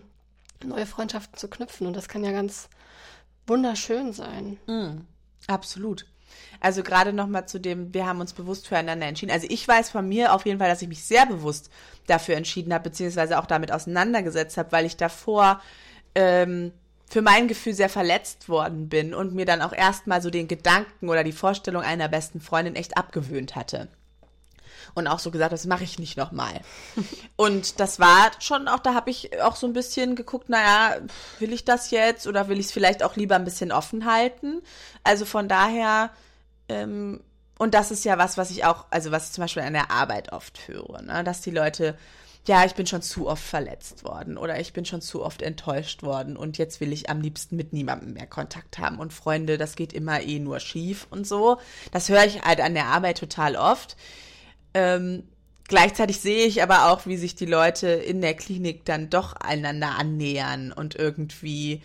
neue 0.64 0.86
Freundschaften 0.86 1.36
zu 1.36 1.48
knüpfen. 1.48 1.86
Und 1.86 1.94
das 1.94 2.08
kann 2.08 2.24
ja 2.24 2.32
ganz 2.32 2.68
wunderschön 3.46 4.12
sein. 4.12 4.58
Absolut. 5.46 6.06
Also 6.60 6.82
gerade 6.82 7.12
nochmal 7.12 7.46
zu 7.46 7.58
dem, 7.58 7.94
wir 7.94 8.06
haben 8.06 8.20
uns 8.20 8.32
bewusst 8.32 8.68
füreinander 8.68 9.06
entschieden. 9.06 9.32
Also 9.32 9.46
ich 9.48 9.66
weiß 9.66 9.90
von 9.90 10.08
mir 10.08 10.34
auf 10.34 10.44
jeden 10.44 10.58
Fall, 10.58 10.68
dass 10.68 10.82
ich 10.82 10.88
mich 10.88 11.04
sehr 11.04 11.26
bewusst 11.26 11.70
dafür 12.06 12.36
entschieden 12.36 12.72
habe, 12.74 12.84
beziehungsweise 12.84 13.38
auch 13.38 13.46
damit 13.46 13.72
auseinandergesetzt 13.72 14.56
habe, 14.56 14.72
weil 14.72 14.84
ich 14.84 14.96
davor 14.96 15.60
ähm, 16.14 16.72
für 17.08 17.22
mein 17.22 17.48
Gefühl 17.48 17.74
sehr 17.74 17.88
verletzt 17.88 18.48
worden 18.48 18.88
bin 18.88 19.14
und 19.14 19.34
mir 19.34 19.46
dann 19.46 19.62
auch 19.62 19.72
erstmal 19.72 20.20
so 20.20 20.30
den 20.30 20.48
Gedanken 20.48 21.08
oder 21.08 21.24
die 21.24 21.32
Vorstellung 21.32 21.82
einer 21.82 22.08
besten 22.08 22.40
Freundin 22.40 22.76
echt 22.76 22.96
abgewöhnt 22.96 23.56
hatte. 23.56 23.88
Und 24.94 25.06
auch 25.06 25.18
so 25.18 25.30
gesagt, 25.30 25.52
das 25.52 25.66
mache 25.66 25.84
ich 25.84 25.98
nicht 25.98 26.16
nochmal. 26.16 26.60
Und 27.36 27.78
das 27.80 28.00
war 28.00 28.30
schon 28.40 28.68
auch, 28.68 28.80
da 28.80 28.94
habe 28.94 29.10
ich 29.10 29.40
auch 29.42 29.56
so 29.56 29.66
ein 29.66 29.72
bisschen 29.72 30.16
geguckt, 30.16 30.48
naja, 30.48 30.96
will 31.38 31.52
ich 31.52 31.64
das 31.64 31.90
jetzt 31.90 32.26
oder 32.26 32.48
will 32.48 32.58
ich 32.58 32.66
es 32.66 32.72
vielleicht 32.72 33.02
auch 33.02 33.16
lieber 33.16 33.36
ein 33.36 33.44
bisschen 33.44 33.70
offen 33.70 34.10
halten? 34.10 34.62
Also 35.04 35.24
von 35.24 35.48
daher, 35.48 36.10
ähm, 36.68 37.20
und 37.58 37.74
das 37.74 37.90
ist 37.90 38.04
ja 38.04 38.18
was, 38.18 38.38
was 38.38 38.50
ich 38.50 38.64
auch, 38.64 38.86
also 38.90 39.10
was 39.10 39.26
ich 39.26 39.32
zum 39.32 39.42
Beispiel 39.42 39.62
an 39.62 39.72
der 39.72 39.90
Arbeit 39.90 40.32
oft 40.32 40.68
höre, 40.68 41.02
ne? 41.02 41.22
dass 41.24 41.40
die 41.42 41.50
Leute, 41.50 41.96
ja, 42.48 42.64
ich 42.64 42.74
bin 42.74 42.86
schon 42.86 43.02
zu 43.02 43.28
oft 43.28 43.44
verletzt 43.44 44.04
worden 44.04 44.36
oder 44.38 44.58
ich 44.58 44.72
bin 44.72 44.84
schon 44.84 45.00
zu 45.00 45.22
oft 45.22 45.42
enttäuscht 45.42 46.02
worden 46.02 46.36
und 46.36 46.58
jetzt 46.58 46.80
will 46.80 46.92
ich 46.92 47.10
am 47.10 47.20
liebsten 47.20 47.56
mit 47.56 47.72
niemandem 47.72 48.14
mehr 48.14 48.26
Kontakt 48.26 48.78
haben 48.78 48.98
und 48.98 49.12
Freunde, 49.12 49.58
das 49.58 49.76
geht 49.76 49.92
immer 49.92 50.22
eh 50.22 50.38
nur 50.38 50.58
schief 50.58 51.06
und 51.10 51.26
so. 51.26 51.58
Das 51.92 52.08
höre 52.08 52.24
ich 52.24 52.42
halt 52.42 52.60
an 52.60 52.74
der 52.74 52.86
Arbeit 52.86 53.18
total 53.18 53.54
oft. 53.54 53.96
Ähm, 54.74 55.24
gleichzeitig 55.68 56.20
sehe 56.20 56.46
ich 56.46 56.62
aber 56.62 56.90
auch, 56.90 57.06
wie 57.06 57.18
sich 57.18 57.34
die 57.34 57.46
Leute 57.46 57.88
in 57.88 58.20
der 58.20 58.34
Klinik 58.34 58.84
dann 58.84 59.10
doch 59.10 59.34
einander 59.34 59.98
annähern 59.98 60.72
und 60.72 60.94
irgendwie 60.94 61.82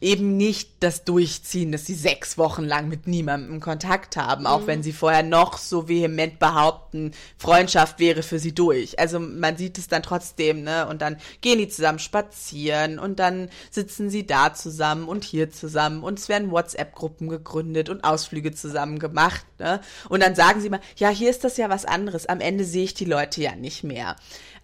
eben 0.00 0.36
nicht 0.36 0.70
das 0.80 1.04
durchziehen, 1.04 1.72
dass 1.72 1.86
sie 1.86 1.94
sechs 1.94 2.38
Wochen 2.38 2.64
lang 2.64 2.88
mit 2.88 3.08
niemandem 3.08 3.60
Kontakt 3.60 4.16
haben, 4.16 4.46
auch 4.46 4.66
wenn 4.66 4.82
sie 4.82 4.92
vorher 4.92 5.24
noch 5.24 5.58
so 5.58 5.88
vehement 5.88 6.38
behaupten, 6.38 7.12
Freundschaft 7.36 7.98
wäre 7.98 8.22
für 8.22 8.38
sie 8.38 8.54
durch. 8.54 8.98
Also 9.00 9.18
man 9.18 9.56
sieht 9.56 9.76
es 9.76 9.88
dann 9.88 10.04
trotzdem, 10.04 10.62
ne? 10.62 10.86
Und 10.86 11.02
dann 11.02 11.16
gehen 11.40 11.58
die 11.58 11.68
zusammen 11.68 11.98
spazieren 11.98 13.00
und 13.00 13.18
dann 13.18 13.50
sitzen 13.70 14.08
sie 14.08 14.24
da 14.24 14.54
zusammen 14.54 15.08
und 15.08 15.24
hier 15.24 15.50
zusammen 15.50 16.04
und 16.04 16.20
es 16.20 16.28
werden 16.28 16.52
WhatsApp-Gruppen 16.52 17.28
gegründet 17.28 17.88
und 17.88 18.04
Ausflüge 18.04 18.54
zusammen 18.54 19.00
gemacht, 19.00 19.46
ne? 19.58 19.80
Und 20.08 20.22
dann 20.22 20.36
sagen 20.36 20.60
sie 20.60 20.70
mal, 20.70 20.80
ja, 20.96 21.08
hier 21.08 21.30
ist 21.30 21.42
das 21.42 21.56
ja 21.56 21.68
was 21.68 21.84
anderes. 21.84 22.26
Am 22.26 22.40
Ende 22.40 22.64
sehe 22.64 22.84
ich 22.84 22.94
die 22.94 23.04
Leute 23.04 23.42
ja 23.42 23.56
nicht 23.56 23.82
mehr. 23.82 24.14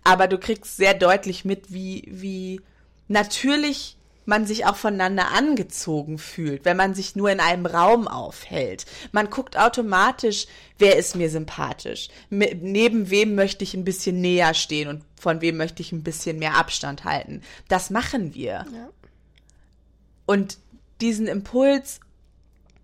Aber 0.05 0.29
du 0.29 0.39
kriegst 0.39 0.77
sehr 0.77 0.95
deutlich 0.95 1.45
mit, 1.45 1.73
wie, 1.73 2.05
wie 2.09 2.61
natürlich 3.09 3.97
man 4.27 4.47
sich 4.47 4.67
auch 4.67 4.77
voneinander 4.77 5.33
angezogen 5.33 6.19
fühlt, 6.19 6.65
wenn 6.65 6.77
man 6.77 6.95
sich 6.95 7.17
nur 7.17 7.31
in 7.31 7.41
einem 7.41 7.67
Raum 7.67 8.09
aufhält. 8.09 8.87
Man 9.13 9.31
guckt 9.31 9.59
automatisch, 9.59 10.47
wer 10.79 10.97
ist 10.97 11.15
mir 11.17 11.31
sympathisch, 11.31 12.09
neben 12.31 13.11
wem 13.11 13.35
möchte 13.35 13.65
ich 13.65 13.75
ein 13.75 13.85
bisschen 13.85 14.21
näher 14.21 14.55
stehen 14.55 14.89
und 14.89 15.03
von 15.19 15.41
wem 15.41 15.57
möchte 15.57 15.83
ich 15.83 15.93
ein 15.93 16.03
bisschen 16.03 16.39
mehr 16.39 16.57
Abstand 16.57 17.05
halten. 17.05 17.43
Das 17.69 17.91
machen 17.91 18.35
wir. 18.35 18.67
Ja. 18.73 18.91
Und 20.27 20.59
diesen 21.01 21.27
Impuls, 21.27 22.01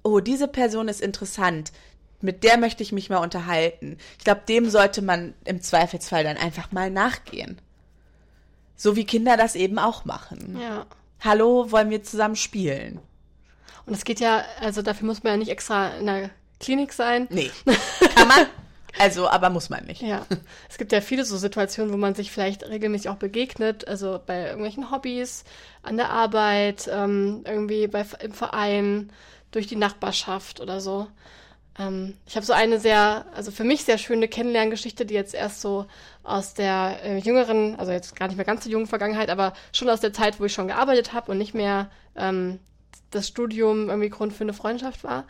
oh, 0.02 0.20
diese 0.20 0.48
Person 0.48 0.88
ist 0.88 1.00
interessant, 1.00 1.72
mit 2.20 2.44
der 2.44 2.58
möchte 2.58 2.82
ich 2.82 2.92
mich 2.92 3.08
mal 3.08 3.18
unterhalten. 3.18 3.96
Ich 4.18 4.24
glaube, 4.24 4.42
dem 4.46 4.68
sollte 4.68 5.00
man 5.00 5.34
im 5.44 5.62
Zweifelsfall 5.62 6.22
dann 6.22 6.36
einfach 6.36 6.70
mal 6.70 6.90
nachgehen. 6.90 7.58
So 8.76 8.96
wie 8.96 9.04
Kinder 9.04 9.36
das 9.36 9.56
eben 9.56 9.78
auch 9.78 10.04
machen. 10.04 10.58
Ja. 10.60 10.86
Hallo, 11.22 11.70
wollen 11.70 11.90
wir 11.90 12.02
zusammen 12.02 12.36
spielen? 12.36 12.98
Und 13.84 13.92
es 13.94 14.04
geht 14.04 14.20
ja, 14.20 14.42
also 14.60 14.80
dafür 14.80 15.06
muss 15.06 15.22
man 15.22 15.34
ja 15.34 15.36
nicht 15.36 15.50
extra 15.50 15.88
in 15.98 16.06
der 16.06 16.30
Klinik 16.60 16.92
sein. 16.92 17.28
Nee. 17.30 17.50
Kann 18.14 18.28
man. 18.28 18.46
Also, 18.98 19.28
aber 19.28 19.50
muss 19.50 19.70
man 19.70 19.84
nicht. 19.84 20.02
Ja. 20.02 20.26
Es 20.68 20.78
gibt 20.78 20.92
ja 20.92 21.00
viele 21.00 21.24
so 21.24 21.36
Situationen, 21.36 21.92
wo 21.92 21.96
man 21.96 22.14
sich 22.14 22.30
vielleicht 22.30 22.66
regelmäßig 22.68 23.08
auch 23.08 23.16
begegnet, 23.16 23.86
also 23.86 24.20
bei 24.24 24.46
irgendwelchen 24.46 24.90
Hobbys, 24.90 25.44
an 25.82 25.96
der 25.96 26.10
Arbeit, 26.10 26.88
ähm, 26.92 27.44
irgendwie 27.46 27.86
bei, 27.86 28.04
im 28.20 28.32
Verein, 28.32 29.12
durch 29.52 29.66
die 29.66 29.76
Nachbarschaft 29.76 30.60
oder 30.60 30.80
so. 30.80 31.06
Ähm, 31.78 32.14
ich 32.26 32.36
habe 32.36 32.46
so 32.46 32.52
eine 32.52 32.80
sehr, 32.80 33.26
also 33.34 33.50
für 33.50 33.64
mich 33.64 33.84
sehr 33.84 33.98
schöne 33.98 34.28
Kennenlerngeschichte, 34.28 35.06
die 35.06 35.14
jetzt 35.14 35.34
erst 35.34 35.60
so 35.60 35.86
aus 36.30 36.54
der 36.54 36.98
äh, 37.02 37.18
jüngeren, 37.18 37.76
also 37.78 37.92
jetzt 37.92 38.16
gar 38.16 38.28
nicht 38.28 38.36
mehr 38.36 38.46
ganz 38.46 38.64
so 38.64 38.70
jungen 38.70 38.86
Vergangenheit, 38.86 39.30
aber 39.30 39.52
schon 39.72 39.88
aus 39.88 40.00
der 40.00 40.12
Zeit, 40.12 40.40
wo 40.40 40.44
ich 40.44 40.52
schon 40.52 40.68
gearbeitet 40.68 41.12
habe 41.12 41.32
und 41.32 41.38
nicht 41.38 41.54
mehr 41.54 41.90
ähm, 42.16 42.58
das 43.10 43.28
Studium 43.28 43.88
irgendwie 43.88 44.10
Grund 44.10 44.32
für 44.32 44.44
eine 44.44 44.52
Freundschaft 44.52 45.04
war. 45.04 45.24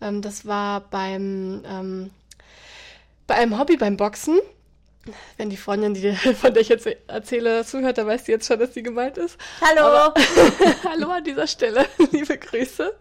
Ähm, 0.00 0.22
das 0.22 0.46
war 0.46 0.80
beim 0.80 1.62
ähm, 1.66 2.10
bei 3.26 3.34
einem 3.34 3.58
Hobby 3.58 3.76
beim 3.76 3.96
Boxen. 3.96 4.38
Wenn 5.36 5.50
die 5.50 5.56
Freundin, 5.56 5.94
die, 5.94 6.12
von 6.40 6.54
der 6.54 6.62
ich 6.62 6.68
jetzt 6.68 6.86
erzähle, 7.06 7.64
zuhört, 7.64 7.98
dann 7.98 8.06
weiß 8.06 8.24
sie 8.24 8.32
jetzt 8.32 8.46
schon, 8.46 8.58
dass 8.58 8.72
sie 8.74 8.82
gemeint 8.82 9.18
ist. 9.18 9.38
Hallo! 9.60 9.82
Aber, 9.82 10.14
hallo 10.84 11.08
an 11.10 11.24
dieser 11.24 11.46
Stelle. 11.46 11.86
Liebe 12.10 12.38
Grüße. 12.38 12.94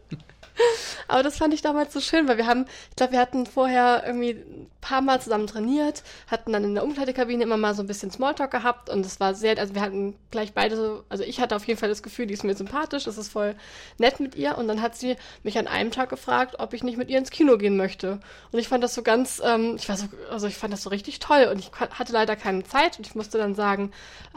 Aber 1.08 1.24
das 1.24 1.38
fand 1.38 1.54
ich 1.54 1.62
damals 1.62 1.93
so 1.93 1.99
schön, 1.99 2.28
weil 2.28 2.38
wir 2.38 2.47
haben, 2.47 2.66
ich 2.89 2.95
glaube, 2.95 3.14
wir 3.14 3.20
hatten 3.20 3.45
vorher 3.45 4.04
irgendwie 4.06 4.32
ein 4.32 4.68
paar 4.82 5.01
Mal 5.01 5.22
zusammen 5.22 5.47
trainiert, 5.47 6.04
hatten 6.28 6.51
dann 6.51 6.64
in 6.64 6.76
der 6.76 6.84
Umkleidekabine 6.84 7.43
immer 7.43 7.58
mal 7.58 7.74
so 7.76 7.84
ein 7.84 7.88
bisschen 7.88 8.12
Smalltalk 8.12 8.51
gehabt 8.51 8.89
und 8.89 9.06
es 9.06 9.20
war 9.20 9.34
sehr, 9.34 9.58
also 9.58 9.76
wir 9.76 9.82
hatten 9.82 10.16
gleich 10.32 10.54
beide 10.54 10.76
so, 10.76 11.04
also 11.10 11.24
ich 11.24 11.39
hatte 11.39 11.56
auf 11.56 11.66
jeden 11.66 11.80
Fall 11.80 11.89
das 11.89 12.04
Gefühl, 12.04 12.28
die 12.28 12.34
ist 12.34 12.43
mir 12.43 12.56
sympathisch, 12.56 13.06
das 13.06 13.18
ist 13.18 13.32
voll 13.32 13.56
nett 13.97 14.20
mit 14.20 14.36
ihr 14.36 14.58
und 14.58 14.68
dann 14.68 14.82
hat 14.82 14.95
sie 14.95 15.16
mich 15.43 15.58
an 15.58 15.68
einem 15.68 15.91
Tag 15.91 16.10
gefragt, 16.10 16.56
ob 16.60 16.74
ich 16.74 16.84
nicht 16.84 16.97
mit 16.97 17.10
ihr 17.10 17.18
ins 17.18 17.32
Kino 17.32 17.58
gehen 17.58 17.78
möchte. 17.78 18.20
Und 18.51 18.60
ich 18.60 18.68
fand 18.68 18.84
das 18.84 18.93
so 18.93 19.04
ganz, 19.04 19.41
ähm, 19.43 19.76
ich 19.78 19.88
war 19.89 19.97
so, 19.97 20.08
also 20.30 20.47
ich 20.47 20.56
fand 20.56 20.74
das 20.74 20.84
so 20.84 20.89
richtig 20.89 21.20
toll 21.20 21.47
und 21.51 21.60
ich 21.60 21.72
hatte 21.72 22.14
leider 22.14 22.36
keine 22.36 22.64
Zeit 22.64 22.97
und 22.97 23.08
ich 23.08 23.16
musste 23.16 23.38
dann 23.38 23.56
sagen, 23.56 23.91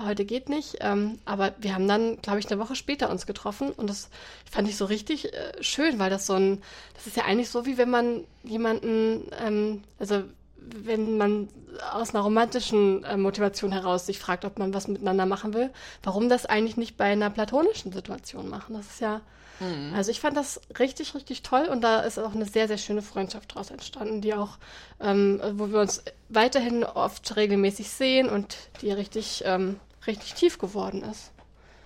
heute 0.04 0.24
geht 0.24 0.48
nicht, 0.48 0.76
ähm, 0.80 1.18
aber 1.24 1.54
wir 1.58 1.74
haben 1.74 1.88
dann, 1.88 2.20
glaube 2.22 2.38
ich, 2.38 2.50
eine 2.50 2.60
Woche 2.60 2.76
später 2.76 3.10
uns 3.10 3.26
getroffen 3.26 3.70
und 3.70 3.88
das 3.88 4.10
fand 4.50 4.68
ich 4.68 4.76
so 4.76 4.84
richtig 4.84 5.32
äh, 5.32 5.62
schön, 5.62 5.98
weil 5.98 6.05
weil 6.07 6.11
das 6.11 6.26
so 6.26 6.34
ein, 6.34 6.62
das 6.94 7.09
ist 7.09 7.16
ja 7.16 7.24
eigentlich 7.24 7.50
so, 7.50 7.66
wie 7.66 7.78
wenn 7.78 7.90
man 7.90 8.24
jemanden, 8.44 9.28
ähm, 9.44 9.82
also 9.98 10.22
wenn 10.57 11.18
man 11.18 11.48
aus 11.92 12.14
einer 12.14 12.22
romantischen 12.22 13.02
äh, 13.02 13.16
Motivation 13.16 13.72
heraus 13.72 14.07
sich 14.07 14.20
fragt, 14.20 14.44
ob 14.44 14.61
man 14.61 14.72
was 14.72 14.86
miteinander 14.86 15.26
machen 15.26 15.52
will, 15.52 15.70
warum 16.04 16.28
das 16.28 16.46
eigentlich 16.46 16.76
nicht 16.76 16.96
bei 16.96 17.07
einer 17.07 17.28
platonischen 17.28 17.90
Situation 17.90 18.48
machen? 18.48 18.76
Das 18.76 18.86
ist 18.86 19.00
ja, 19.00 19.20
mhm. 19.59 19.94
also 19.96 20.12
ich 20.12 20.20
fand 20.20 20.36
das 20.36 20.61
richtig, 20.78 21.16
richtig 21.16 21.42
toll 21.42 21.66
und 21.66 21.80
da 21.80 22.02
ist 22.02 22.20
auch 22.20 22.36
eine 22.36 22.44
sehr, 22.46 22.68
sehr 22.68 22.78
schöne 22.78 23.02
Freundschaft 23.02 23.50
daraus 23.50 23.72
entstanden, 23.72 24.20
die 24.20 24.32
auch, 24.34 24.59
ähm, 25.00 25.40
wo 25.54 25.72
wir 25.72 25.80
uns 25.80 26.04
weiterhin 26.28 26.84
oft 26.84 27.34
regelmäßig 27.34 27.90
sehen 27.90 28.28
und 28.28 28.57
die 28.80 28.92
richtig, 28.92 29.42
ähm, 29.44 29.80
richtig 30.07 30.34
tief 30.34 30.59
geworden 30.59 31.02
ist. 31.02 31.32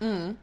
Mhm. 0.00 0.36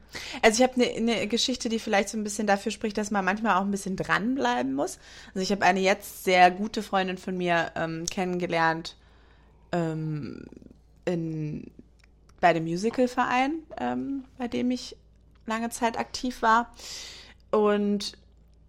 Also 0.43 0.63
ich 0.63 0.69
habe 0.69 0.81
eine 0.81 1.01
ne 1.01 1.27
Geschichte, 1.27 1.67
die 1.67 1.79
vielleicht 1.79 2.09
so 2.09 2.17
ein 2.17 2.23
bisschen 2.23 2.47
dafür 2.47 2.71
spricht, 2.71 2.97
dass 2.97 3.11
man 3.11 3.25
manchmal 3.25 3.57
auch 3.57 3.61
ein 3.61 3.71
bisschen 3.71 3.95
dranbleiben 3.95 4.73
muss. 4.73 4.99
Also 5.29 5.39
ich 5.39 5.51
habe 5.51 5.65
eine 5.65 5.79
jetzt 5.79 6.23
sehr 6.23 6.51
gute 6.51 6.83
Freundin 6.83 7.17
von 7.17 7.35
mir 7.35 7.71
ähm, 7.75 8.05
kennengelernt 8.05 8.95
ähm, 9.71 10.45
in, 11.05 11.71
bei 12.39 12.53
dem 12.53 12.65
Musicalverein, 12.65 13.63
ähm, 13.79 14.25
bei 14.37 14.47
dem 14.47 14.69
ich 14.69 14.95
lange 15.47 15.71
Zeit 15.71 15.97
aktiv 15.97 16.43
war. 16.43 16.71
Und 17.49 18.13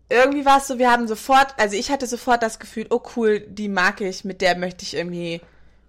irgendwie 0.08 0.46
war 0.46 0.58
es 0.58 0.68
so, 0.68 0.78
wir 0.78 0.90
haben 0.90 1.06
sofort, 1.06 1.54
also 1.58 1.76
ich 1.76 1.90
hatte 1.90 2.06
sofort 2.06 2.42
das 2.42 2.58
Gefühl, 2.58 2.86
oh 2.88 3.02
cool, 3.16 3.40
die 3.40 3.68
mag 3.68 4.00
ich, 4.00 4.24
mit 4.24 4.40
der 4.40 4.56
möchte 4.56 4.84
ich 4.84 4.94
irgendwie 4.94 5.42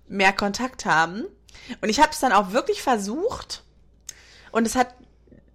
mehr 0.10 0.34
Kontakt 0.34 0.86
haben. 0.86 1.24
Und 1.80 1.88
ich 1.88 2.02
habe 2.02 2.12
es 2.12 2.20
dann 2.20 2.34
auch 2.34 2.52
wirklich 2.52 2.82
versucht 2.82 3.64
und 4.52 4.66
es 4.66 4.76
hat, 4.76 4.94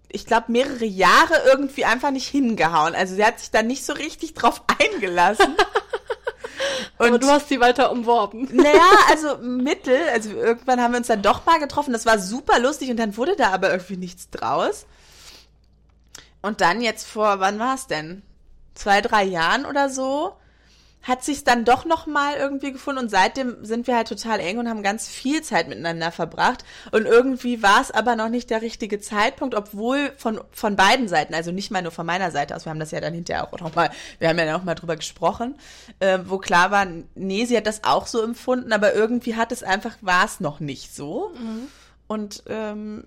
ich 0.09 0.27
glaube, 0.27 0.53
mehrere 0.53 0.85
Jahre 0.85 1.35
irgendwie 1.47 1.85
einfach 1.85 2.11
nicht 2.11 2.29
hingehauen. 2.29 2.95
Also 2.95 3.15
sie 3.15 3.25
hat 3.25 3.41
sich 3.41 3.51
da 3.51 3.63
nicht 3.63 3.85
so 3.85 3.93
richtig 3.93 4.35
drauf 4.35 4.63
eingelassen. 4.81 5.55
Und 6.99 7.09
Aber 7.09 7.19
du 7.19 7.27
hast 7.29 7.49
sie 7.49 7.61
weiter 7.61 7.91
umworben. 7.91 8.49
Naja, 8.53 8.81
also 9.11 9.39
mittel. 9.39 9.99
Also 10.13 10.31
irgendwann 10.31 10.81
haben 10.81 10.93
wir 10.93 10.99
uns 10.99 11.09
dann 11.09 11.23
doch 11.23 11.45
mal 11.45 11.59
getroffen. 11.59 11.93
Das 11.93 12.07
war 12.07 12.19
super 12.19 12.59
lustig 12.61 12.91
und 12.91 12.97
dann 12.97 13.17
wurde 13.17 13.37
da 13.37 13.51
aber 13.51 13.71
irgendwie 13.71 13.97
nichts 13.97 14.31
draus. 14.31 14.87
Und 16.41 16.61
dann 16.61 16.81
jetzt 16.81 17.07
vor, 17.07 17.41
wann 17.41 17.59
war 17.59 17.75
es 17.75 17.87
denn? 17.87 18.23
Zwei, 18.75 19.01
drei 19.01 19.25
Jahren 19.25 19.67
oder 19.67 19.89
so, 19.89 20.37
hat 21.05 21.23
sich 21.23 21.45
dann 21.45 21.65
doch 21.65 21.85
noch 21.85 22.07
mal 22.07 22.35
irgendwie 22.35 22.73
gefunden 22.73 23.05
und 23.05 23.11
seitdem 23.11 23.65
sind 23.65 23.87
wir 23.87 23.95
halt 23.97 24.09
total 24.09 24.41
eng 24.41 24.59
und 24.59 24.69
haben 24.69 24.83
ganz 24.83 25.07
viel 25.07 25.43
Zeit 25.43 25.69
miteinander 25.69 26.11
verbracht 26.11 26.65
und 26.91 27.07
irgendwie 27.07 27.63
war 27.63 27.81
es 27.81 27.91
aber 27.91 28.17
noch 28.17 28.29
nicht 28.29 28.51
der 28.51 28.63
richtige 28.63 28.99
Zeitpunkt, 28.99 29.55
obwohl 29.55 30.13
von 30.17 30.41
von 30.51 30.77
beiden 30.77 31.07
Seiten, 31.07 31.35
also 31.35 31.53
nicht 31.53 31.71
mal 31.71 31.83
nur 31.83 31.93
von 31.93 32.07
meiner 32.07 32.31
Seite 32.31 32.57
aus, 32.57 32.65
wir 32.65 32.71
haben 32.71 32.81
das 32.81 32.91
ja 32.91 33.01
dann 33.01 33.15
hinterher 33.15 33.45
auch 33.45 33.61
noch 33.61 33.75
mal, 33.75 33.91
wir 34.19 34.29
haben 34.29 34.39
ja 34.39 34.51
noch 34.51 34.65
mal 34.65 34.75
drüber 34.75 34.97
gesprochen, 34.97 35.55
äh, 36.01 36.19
wo 36.25 36.39
klar 36.39 36.71
war, 36.71 36.87
nee, 37.15 37.45
sie 37.45 37.57
hat 37.57 37.67
das 37.67 37.85
auch 37.85 38.07
so 38.07 38.23
empfunden, 38.23 38.73
aber 38.73 38.95
irgendwie 38.95 39.37
hat 39.37 39.53
es 39.53 39.63
einfach 39.63 39.97
war 40.01 40.25
es 40.25 40.41
noch 40.41 40.59
nicht 40.61 40.95
so. 40.95 41.33
Mhm. 41.39 41.69
Und 42.07 42.43
ähm, 42.49 43.05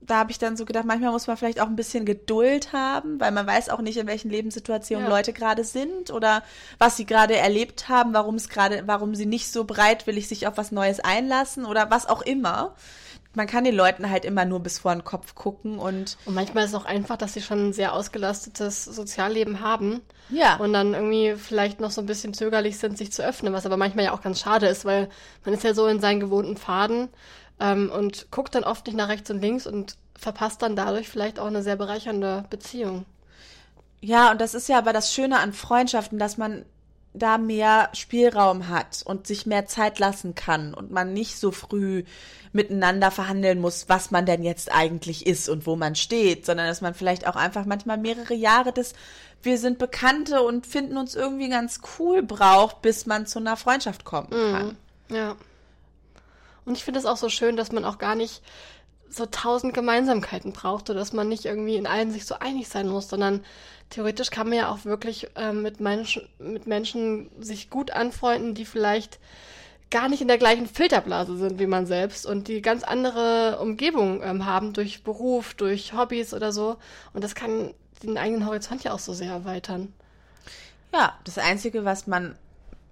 da 0.00 0.16
habe 0.16 0.30
ich 0.30 0.38
dann 0.38 0.56
so 0.56 0.64
gedacht, 0.64 0.84
manchmal 0.84 1.10
muss 1.10 1.26
man 1.26 1.36
vielleicht 1.36 1.60
auch 1.60 1.66
ein 1.66 1.76
bisschen 1.76 2.04
Geduld 2.04 2.72
haben, 2.72 3.20
weil 3.20 3.32
man 3.32 3.46
weiß 3.46 3.68
auch 3.68 3.80
nicht, 3.80 3.96
in 3.96 4.06
welchen 4.06 4.30
Lebenssituationen 4.30 5.06
ja. 5.06 5.10
Leute 5.10 5.32
gerade 5.32 5.64
sind 5.64 6.10
oder 6.10 6.42
was 6.78 6.96
sie 6.96 7.04
gerade 7.04 7.36
erlebt 7.36 7.88
haben, 7.88 8.14
warum 8.14 8.36
es 8.36 8.48
gerade, 8.48 8.84
warum 8.86 9.14
sie 9.14 9.26
nicht 9.26 9.52
so 9.52 9.64
bereitwillig 9.64 10.28
sich 10.28 10.46
auf 10.46 10.56
was 10.56 10.72
Neues 10.72 11.00
einlassen 11.00 11.64
oder 11.64 11.90
was 11.90 12.06
auch 12.06 12.22
immer. 12.22 12.74
Man 13.34 13.46
kann 13.46 13.64
den 13.64 13.74
Leuten 13.74 14.08
halt 14.08 14.24
immer 14.24 14.44
nur 14.44 14.60
bis 14.60 14.78
vor 14.78 14.92
den 14.92 15.04
Kopf 15.04 15.34
gucken 15.34 15.78
und. 15.78 16.16
Und 16.24 16.34
manchmal 16.34 16.64
ist 16.64 16.70
es 16.70 16.76
auch 16.76 16.86
einfach, 16.86 17.16
dass 17.16 17.34
sie 17.34 17.42
schon 17.42 17.68
ein 17.68 17.72
sehr 17.72 17.92
ausgelastetes 17.92 18.84
Sozialleben 18.84 19.60
haben. 19.60 20.00
Ja. 20.30 20.56
Und 20.56 20.72
dann 20.72 20.94
irgendwie 20.94 21.34
vielleicht 21.36 21.78
noch 21.78 21.90
so 21.90 22.00
ein 22.00 22.06
bisschen 22.06 22.34
zögerlich 22.34 22.78
sind, 22.78 22.96
sich 22.96 23.12
zu 23.12 23.22
öffnen, 23.22 23.52
was 23.52 23.66
aber 23.66 23.76
manchmal 23.76 24.06
ja 24.06 24.12
auch 24.12 24.22
ganz 24.22 24.40
schade 24.40 24.66
ist, 24.66 24.84
weil 24.84 25.08
man 25.44 25.54
ist 25.54 25.62
ja 25.62 25.74
so 25.74 25.86
in 25.86 26.00
seinen 26.00 26.20
gewohnten 26.20 26.56
Pfaden 26.56 27.08
ähm, 27.60 27.90
und 27.90 28.30
guckt 28.30 28.54
dann 28.54 28.64
oft 28.64 28.86
nicht 28.86 28.96
nach 28.96 29.08
rechts 29.08 29.30
und 29.30 29.40
links 29.40 29.66
und 29.66 29.96
verpasst 30.18 30.62
dann 30.62 30.76
dadurch 30.76 31.08
vielleicht 31.08 31.38
auch 31.38 31.46
eine 31.46 31.62
sehr 31.62 31.76
bereichernde 31.76 32.44
Beziehung. 32.50 33.04
Ja, 34.00 34.30
und 34.30 34.40
das 34.40 34.54
ist 34.54 34.68
ja 34.68 34.78
aber 34.78 34.92
das 34.92 35.12
Schöne 35.12 35.38
an 35.38 35.52
Freundschaften, 35.52 36.18
dass 36.18 36.36
man 36.36 36.64
da 37.14 37.38
mehr 37.38 37.88
Spielraum 37.94 38.68
hat 38.68 39.02
und 39.04 39.26
sich 39.26 39.46
mehr 39.46 39.66
Zeit 39.66 39.98
lassen 39.98 40.34
kann 40.34 40.74
und 40.74 40.90
man 40.90 41.12
nicht 41.12 41.38
so 41.38 41.50
früh 41.50 42.04
miteinander 42.52 43.10
verhandeln 43.10 43.60
muss, 43.60 43.88
was 43.88 44.10
man 44.10 44.24
denn 44.24 44.42
jetzt 44.42 44.72
eigentlich 44.72 45.26
ist 45.26 45.48
und 45.48 45.66
wo 45.66 45.74
man 45.74 45.94
steht, 45.94 46.46
sondern 46.46 46.66
dass 46.66 46.80
man 46.80 46.94
vielleicht 46.94 47.26
auch 47.26 47.36
einfach 47.36 47.64
manchmal 47.64 47.98
mehrere 47.98 48.34
Jahre 48.34 48.72
des 48.72 48.94
wir 49.42 49.58
sind 49.58 49.78
Bekannte 49.78 50.42
und 50.42 50.66
finden 50.66 50.96
uns 50.96 51.14
irgendwie 51.14 51.48
ganz 51.48 51.80
cool 51.98 52.22
braucht, 52.22 52.82
bis 52.82 53.06
man 53.06 53.26
zu 53.26 53.38
einer 53.38 53.56
Freundschaft 53.56 54.04
kommen 54.04 54.28
mhm. 54.30 54.52
kann. 54.52 54.76
Mhm, 55.08 55.16
ja. 55.16 55.36
Und 56.68 56.76
ich 56.76 56.84
finde 56.84 57.00
es 57.00 57.06
auch 57.06 57.16
so 57.16 57.30
schön, 57.30 57.56
dass 57.56 57.72
man 57.72 57.86
auch 57.86 57.96
gar 57.96 58.14
nicht 58.14 58.42
so 59.08 59.24
tausend 59.24 59.72
Gemeinsamkeiten 59.72 60.52
braucht, 60.52 60.90
oder 60.90 60.98
dass 60.98 61.14
man 61.14 61.26
nicht 61.26 61.46
irgendwie 61.46 61.76
in 61.76 61.86
allen 61.86 62.10
sich 62.10 62.26
so 62.26 62.34
einig 62.38 62.68
sein 62.68 62.88
muss, 62.88 63.08
sondern 63.08 63.42
theoretisch 63.88 64.30
kann 64.30 64.50
man 64.50 64.58
ja 64.58 64.70
auch 64.70 64.84
wirklich 64.84 65.28
äh, 65.34 65.54
mit, 65.54 65.80
Menschen, 65.80 66.28
mit 66.38 66.66
Menschen 66.66 67.30
sich 67.40 67.70
gut 67.70 67.90
anfreunden, 67.90 68.54
die 68.54 68.66
vielleicht 68.66 69.18
gar 69.90 70.10
nicht 70.10 70.20
in 70.20 70.28
der 70.28 70.36
gleichen 70.36 70.66
Filterblase 70.66 71.38
sind 71.38 71.58
wie 71.58 71.66
man 71.66 71.86
selbst 71.86 72.26
und 72.26 72.48
die 72.48 72.60
ganz 72.60 72.84
andere 72.84 73.58
Umgebung 73.62 74.22
ähm, 74.22 74.44
haben 74.44 74.74
durch 74.74 75.02
Beruf, 75.02 75.54
durch 75.54 75.94
Hobbys 75.94 76.34
oder 76.34 76.52
so. 76.52 76.76
Und 77.14 77.24
das 77.24 77.34
kann 77.34 77.72
den 78.02 78.18
eigenen 78.18 78.44
Horizont 78.44 78.84
ja 78.84 78.92
auch 78.92 78.98
so 78.98 79.14
sehr 79.14 79.32
erweitern. 79.32 79.94
Ja, 80.92 81.18
das 81.24 81.38
Einzige, 81.38 81.86
was 81.86 82.06
man 82.06 82.36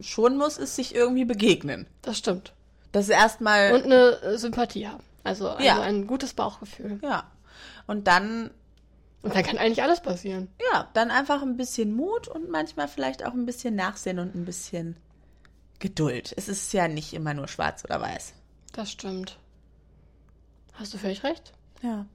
schon 0.00 0.38
muss, 0.38 0.56
ist 0.56 0.76
sich 0.76 0.94
irgendwie 0.94 1.26
begegnen. 1.26 1.86
Das 2.00 2.16
stimmt. 2.16 2.54
Das 2.96 3.04
ist 3.04 3.10
erstmal. 3.10 3.74
Und 3.74 3.84
eine 3.84 4.22
äh, 4.22 4.38
Sympathie 4.38 4.88
haben. 4.88 5.04
Also, 5.22 5.50
also 5.50 5.62
ja. 5.62 5.82
ein 5.82 6.06
gutes 6.06 6.32
Bauchgefühl. 6.32 6.98
Ja. 7.02 7.30
Und 7.86 8.08
dann 8.08 8.52
Und 9.20 9.34
dann 9.34 9.42
kann 9.42 9.58
eigentlich 9.58 9.82
alles 9.82 10.00
passieren. 10.00 10.48
Ja, 10.72 10.88
dann 10.94 11.10
einfach 11.10 11.42
ein 11.42 11.58
bisschen 11.58 11.94
Mut 11.94 12.26
und 12.26 12.48
manchmal 12.48 12.88
vielleicht 12.88 13.22
auch 13.26 13.34
ein 13.34 13.44
bisschen 13.44 13.74
Nachsehen 13.74 14.18
und 14.18 14.34
ein 14.34 14.46
bisschen 14.46 14.96
Geduld. 15.78 16.32
Es 16.38 16.48
ist 16.48 16.72
ja 16.72 16.88
nicht 16.88 17.12
immer 17.12 17.34
nur 17.34 17.48
schwarz 17.48 17.84
oder 17.84 18.00
weiß. 18.00 18.32
Das 18.72 18.92
stimmt. 18.92 19.38
Hast 20.72 20.94
du 20.94 20.96
völlig 20.96 21.22
recht. 21.22 21.52
Ja. 21.82 22.06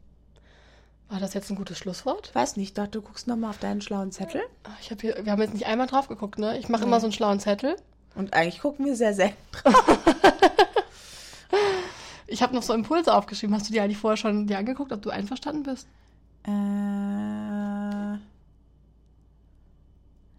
War 1.10 1.20
das 1.20 1.36
jetzt 1.36 1.52
ein 1.52 1.58
gutes 1.58 1.78
Schlusswort? 1.78 2.34
Weiß 2.34 2.58
nicht, 2.58 2.76
doch, 2.80 2.88
du 2.88 3.04
guckst 3.04 3.28
nochmal 3.28 3.52
auf 3.52 3.60
deinen 3.60 3.82
schlauen 3.82 4.12
Zettel. 4.12 4.42
Ah, 4.64 4.72
Ich 4.82 4.90
hab 4.90 5.00
hier, 5.02 5.16
wir 5.24 5.32
haben 5.32 5.42
jetzt 5.44 5.54
nicht 5.54 5.68
einmal 5.68 5.86
drauf 5.86 6.08
geguckt, 6.08 6.40
ne? 6.40 6.58
Ich 6.58 6.70
mache 6.70 6.86
immer 6.86 7.00
so 7.00 7.06
einen 7.06 7.14
schlauen 7.14 7.40
Zettel. 7.40 7.76
Und 8.16 8.34
eigentlich 8.34 8.62
gucken 8.62 8.88
wir 8.88 8.96
sehr 8.96 9.14
selten 9.14 9.38
drauf. 9.52 9.86
Ich 12.32 12.42
habe 12.42 12.56
noch 12.56 12.64
so 12.64 12.74
Impulse 12.74 13.14
aufgeschrieben. 13.14 13.56
Hast 13.56 13.68
du 13.70 13.74
die 13.74 13.80
eigentlich 13.82 13.98
vorher 13.98 14.18
schon 14.18 14.48
dir 14.48 14.58
angeguckt, 14.58 14.92
ob 14.92 15.02
du 15.02 15.10
einverstanden 15.10 15.64
bist? 15.64 15.88
Äh, 16.44 18.18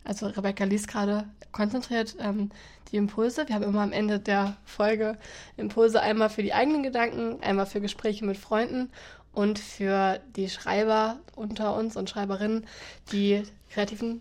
Also 0.05 0.27
Rebecca 0.27 0.65
liest 0.65 0.89
gerade 0.89 1.25
konzentriert 1.53 2.17
ähm, 2.19 2.51
die 2.91 2.97
Impulse. 2.97 3.47
Wir 3.47 3.55
haben 3.55 3.63
immer 3.63 3.83
am 3.83 3.93
Ende 3.93 4.19
der 4.19 4.57
Folge 4.65 5.17
Impulse 5.57 6.01
einmal 6.01 6.29
für 6.29 6.43
die 6.43 6.55
eigenen 6.55 6.83
Gedanken, 6.83 7.43
einmal 7.43 7.67
für 7.67 7.81
Gespräche 7.81 8.25
mit 8.25 8.37
Freunden 8.37 8.91
und 9.33 9.59
für 9.59 10.21
die 10.37 10.49
Schreiber 10.49 11.19
unter 11.37 11.77
uns 11.77 11.97
und 11.97 12.11
Schreiberinnen 12.11 12.67
die 13.13 13.45
kreativen 13.71 14.21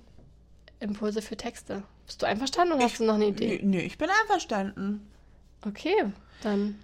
Impulse 0.79 1.21
für 1.21 1.35
Texte. 1.35 1.83
Bist 2.05 2.21
du 2.21 2.25
einverstanden 2.25 2.73
oder 2.75 2.83
hast 2.85 2.99
du 2.99 3.05
noch 3.05 3.15
eine 3.15 3.27
Idee? 3.27 3.59
nö, 3.63 3.79
ich 3.79 3.97
bin 3.97 4.09
einverstanden. 4.21 5.07
Okay, 5.65 5.95
dann 6.43 6.79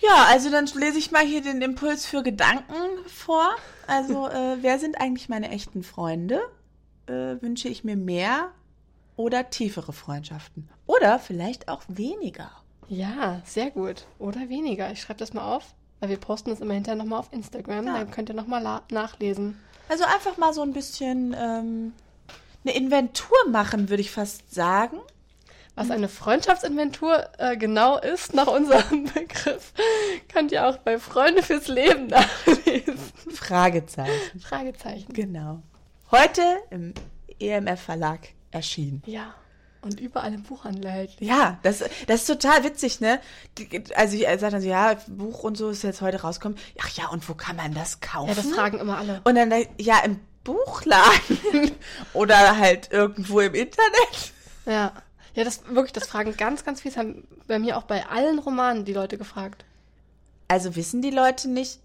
Ja, 0.00 0.24
also 0.28 0.50
dann 0.50 0.66
lese 0.66 0.98
ich 0.98 1.10
mal 1.10 1.24
hier 1.24 1.42
den 1.42 1.60
Impuls 1.60 2.06
für 2.06 2.22
Gedanken 2.22 2.74
vor. 3.06 3.50
Also, 3.86 4.28
äh, 4.30 4.58
wer 4.62 4.78
sind 4.78 5.00
eigentlich 5.00 5.28
meine 5.28 5.50
echten 5.50 5.82
Freunde? 5.82 6.40
Äh, 7.06 7.40
wünsche 7.42 7.68
ich 7.68 7.84
mir 7.84 7.96
mehr 7.96 8.50
oder 9.16 9.50
tiefere 9.50 9.92
Freundschaften? 9.92 10.68
Oder 10.86 11.18
vielleicht 11.18 11.68
auch 11.68 11.82
weniger. 11.88 12.50
ja, 12.88 13.42
sehr 13.44 13.70
gut. 13.70 14.06
Oder 14.18 14.48
weniger. 14.48 14.90
Ich 14.90 15.02
schreibe 15.02 15.18
das 15.18 15.34
mal 15.34 15.54
auf, 15.54 15.74
weil 16.00 16.08
wir 16.08 16.16
posten 16.16 16.50
das 16.50 16.60
immer 16.60 16.74
hinterher 16.74 16.96
nochmal 16.96 17.20
auf 17.20 17.32
Instagram. 17.32 17.86
Ja. 17.86 17.98
Dann 17.98 18.10
könnt 18.10 18.30
ihr 18.30 18.34
nochmal 18.34 18.80
nachlesen. 18.90 19.60
Also 19.88 20.04
einfach 20.04 20.38
mal 20.38 20.52
so 20.54 20.62
ein 20.62 20.72
bisschen 20.72 21.36
ähm, 21.38 21.92
eine 22.64 22.74
Inventur 22.74 23.36
machen, 23.50 23.90
würde 23.90 24.00
ich 24.00 24.10
fast 24.10 24.54
sagen. 24.54 24.98
Was 25.80 25.90
eine 25.90 26.08
Freundschaftsinventur 26.08 27.26
äh, 27.38 27.56
genau 27.56 27.96
ist, 27.96 28.34
nach 28.34 28.48
unserem 28.48 29.04
Begriff, 29.14 29.72
könnt 30.30 30.52
ihr 30.52 30.68
auch 30.68 30.76
bei 30.76 30.98
Freunde 30.98 31.42
fürs 31.42 31.68
Leben 31.68 32.08
nachlesen. 32.08 32.98
Fragezeichen. 33.32 34.40
Fragezeichen. 34.40 35.10
Genau. 35.14 35.62
Heute 36.10 36.42
im 36.68 36.92
EMF 37.38 37.80
Verlag 37.80 38.28
erschienen. 38.50 39.02
Ja. 39.06 39.34
Und 39.80 39.98
überall 40.00 40.34
im 40.34 40.42
Buchhandel 40.42 40.84
erhältlich. 40.84 41.26
Ja, 41.26 41.58
das, 41.62 41.82
das 42.06 42.20
ist 42.20 42.26
total 42.26 42.62
witzig, 42.62 43.00
ne? 43.00 43.18
Also 43.94 44.16
ich 44.16 44.24
sage 44.24 44.50
dann 44.50 44.60
so, 44.60 44.68
ja, 44.68 44.98
Buch 45.06 45.44
und 45.44 45.56
so 45.56 45.70
ist 45.70 45.82
jetzt 45.82 46.02
heute 46.02 46.20
rausgekommen. 46.20 46.58
Ach 46.82 46.90
ja, 46.90 47.08
und 47.08 47.26
wo 47.26 47.32
kann 47.32 47.56
man 47.56 47.72
das 47.72 48.00
kaufen? 48.00 48.28
Ja, 48.28 48.34
das 48.34 48.48
fragen 48.48 48.78
immer 48.80 48.98
alle. 48.98 49.22
Und 49.24 49.34
dann, 49.34 49.50
ja, 49.78 50.00
im 50.00 50.20
Buchladen 50.44 51.70
oder 52.12 52.58
halt 52.58 52.92
irgendwo 52.92 53.40
im 53.40 53.54
Internet. 53.54 54.34
Ja. 54.66 54.92
Ja, 55.34 55.44
das 55.44 55.62
wirklich, 55.68 55.92
das 55.92 56.06
fragen 56.06 56.36
ganz, 56.36 56.64
ganz 56.64 56.80
viele. 56.80 56.94
Das 56.94 56.98
haben 57.00 57.26
bei 57.46 57.58
mir 57.58 57.76
auch 57.76 57.84
bei 57.84 58.06
allen 58.06 58.38
Romanen 58.38 58.84
die 58.84 58.92
Leute 58.92 59.18
gefragt. 59.18 59.64
Also 60.48 60.74
wissen 60.74 61.02
die 61.02 61.10
Leute 61.10 61.48
nicht, 61.48 61.78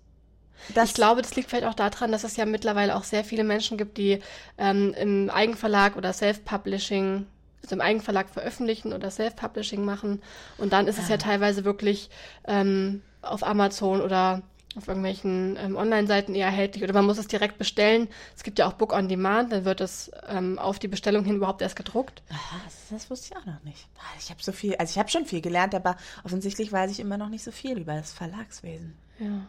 dass 0.73 0.89
ich 0.89 0.95
glaube, 0.95 1.21
das 1.21 1.35
liegt 1.35 1.49
vielleicht 1.49 1.67
auch 1.67 1.75
daran, 1.75 2.11
dass 2.11 2.23
es 2.23 2.37
ja 2.37 2.45
mittlerweile 2.45 2.95
auch 2.95 3.03
sehr 3.03 3.23
viele 3.23 3.43
Menschen 3.43 3.77
gibt, 3.77 3.97
die 3.97 4.21
ähm, 4.57 4.93
im 4.97 5.29
Eigenverlag 5.29 5.95
oder 5.95 6.13
Self-Publishing, 6.13 7.27
also 7.61 7.75
im 7.75 7.81
Eigenverlag 7.81 8.29
veröffentlichen 8.29 8.93
oder 8.93 9.11
Self-Publishing 9.11 9.85
machen. 9.85 10.21
Und 10.57 10.73
dann 10.73 10.87
ist 10.87 10.97
es 10.97 11.09
ja 11.09 11.17
teilweise 11.17 11.65
wirklich 11.65 12.09
ähm, 12.47 13.01
auf 13.21 13.45
Amazon 13.45 14.01
oder 14.01 14.41
auf 14.75 14.87
irgendwelchen 14.87 15.57
ähm, 15.59 15.75
Online-Seiten 15.75 16.35
eher 16.35 16.47
erhältlich 16.47 16.83
oder 16.83 16.93
man 16.93 17.05
muss 17.05 17.17
es 17.17 17.27
direkt 17.27 17.57
bestellen. 17.57 18.07
Es 18.35 18.43
gibt 18.43 18.59
ja 18.59 18.67
auch 18.67 18.73
Book 18.73 18.93
on 18.93 19.07
Demand, 19.07 19.51
dann 19.51 19.65
wird 19.65 19.79
es 19.81 20.11
ähm, 20.27 20.59
auf 20.59 20.79
die 20.79 20.87
Bestellung 20.87 21.23
hin 21.25 21.37
überhaupt 21.37 21.61
erst 21.61 21.75
gedruckt. 21.75 22.23
Aha, 22.29 22.61
das, 22.65 22.75
das 22.89 23.09
wusste 23.09 23.29
ich 23.31 23.37
auch 23.37 23.45
noch 23.45 23.63
nicht. 23.63 23.87
Ah, 23.97 24.15
Ich 24.19 24.29
habe 24.29 24.43
so 24.43 24.51
viel, 24.51 24.75
also 24.75 24.91
ich 24.91 24.99
habe 24.99 25.09
schon 25.09 25.25
viel 25.25 25.41
gelernt, 25.41 25.73
aber 25.75 25.95
offensichtlich 26.23 26.71
weiß 26.71 26.91
ich 26.91 26.99
immer 26.99 27.17
noch 27.17 27.29
nicht 27.29 27.43
so 27.43 27.51
viel 27.51 27.77
über 27.79 27.95
das 27.95 28.11
Verlagswesen. 28.13 28.95
Ja. 29.19 29.45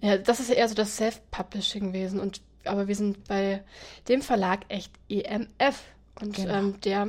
Ja, 0.00 0.16
das 0.18 0.40
ist 0.40 0.48
ja 0.48 0.54
eher 0.56 0.68
so 0.68 0.74
das 0.74 0.96
Self-Publishing-Wesen. 0.96 2.18
Und 2.20 2.40
aber 2.64 2.88
wir 2.88 2.96
sind 2.96 3.24
bei 3.28 3.62
dem 4.08 4.22
Verlag 4.22 4.60
echt 4.68 4.92
EMF. 5.08 5.82
Und 6.20 6.34
Genau. 6.36 6.54
ähm, 6.54 6.80
der 6.80 7.08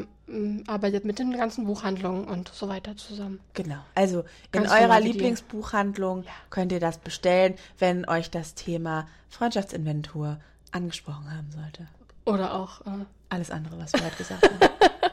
arbeitet 0.68 1.06
mit 1.06 1.20
den 1.20 1.36
ganzen 1.36 1.66
Buchhandlungen 1.66 2.26
und 2.26 2.50
so 2.50 2.68
weiter 2.70 2.96
zusammen. 2.98 3.40
Genau. 3.54 3.80
Also 3.96 4.20
in 4.22 4.26
Ganz 4.52 4.70
eurer 4.72 4.82
normale 4.82 5.06
Idee. 5.06 5.12
Lieblingsbuchhandlung 5.14 6.24
könnt 6.50 6.72
ihr 6.72 6.80
das 6.80 6.98
bestellen, 6.98 7.56
wenn 7.80 8.08
euch 8.08 8.30
das 8.30 8.54
Thema 8.56 9.08
Freundschaftsinventur 9.30 10.40
angesprochen 10.72 11.32
haben 11.36 11.52
sollte. 11.52 11.88
Oder 12.26 12.54
auch 12.54 12.82
äh, 12.82 13.06
Alles 13.30 13.50
andere, 13.52 13.80
was 13.80 13.94
wir 13.94 14.04
heute 14.06 14.16
gesagt 14.18 14.44
haben. 14.44 14.60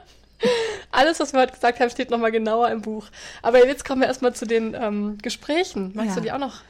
alles, 0.91 1.19
was 1.21 1.33
wir 1.33 1.41
heute 1.41 1.53
gesagt 1.55 1.81
haben, 1.81 1.91
steht 1.91 2.11
nochmal 2.11 2.33
genauer 2.33 2.71
im 2.71 2.83
Buch. 2.83 3.07
Aber 3.43 3.67
jetzt 3.67 3.85
kommen 3.85 4.01
wir 4.03 4.09
erstmal 4.09 4.35
zu 4.35 4.47
den 4.47 4.75
ähm, 4.75 5.19
Gesprächen. 5.19 5.93
Magst 5.95 6.11
Ja. 6.11 6.15
du 6.17 6.21
die 6.23 6.33
auch 6.33 6.39
noch 6.39 6.61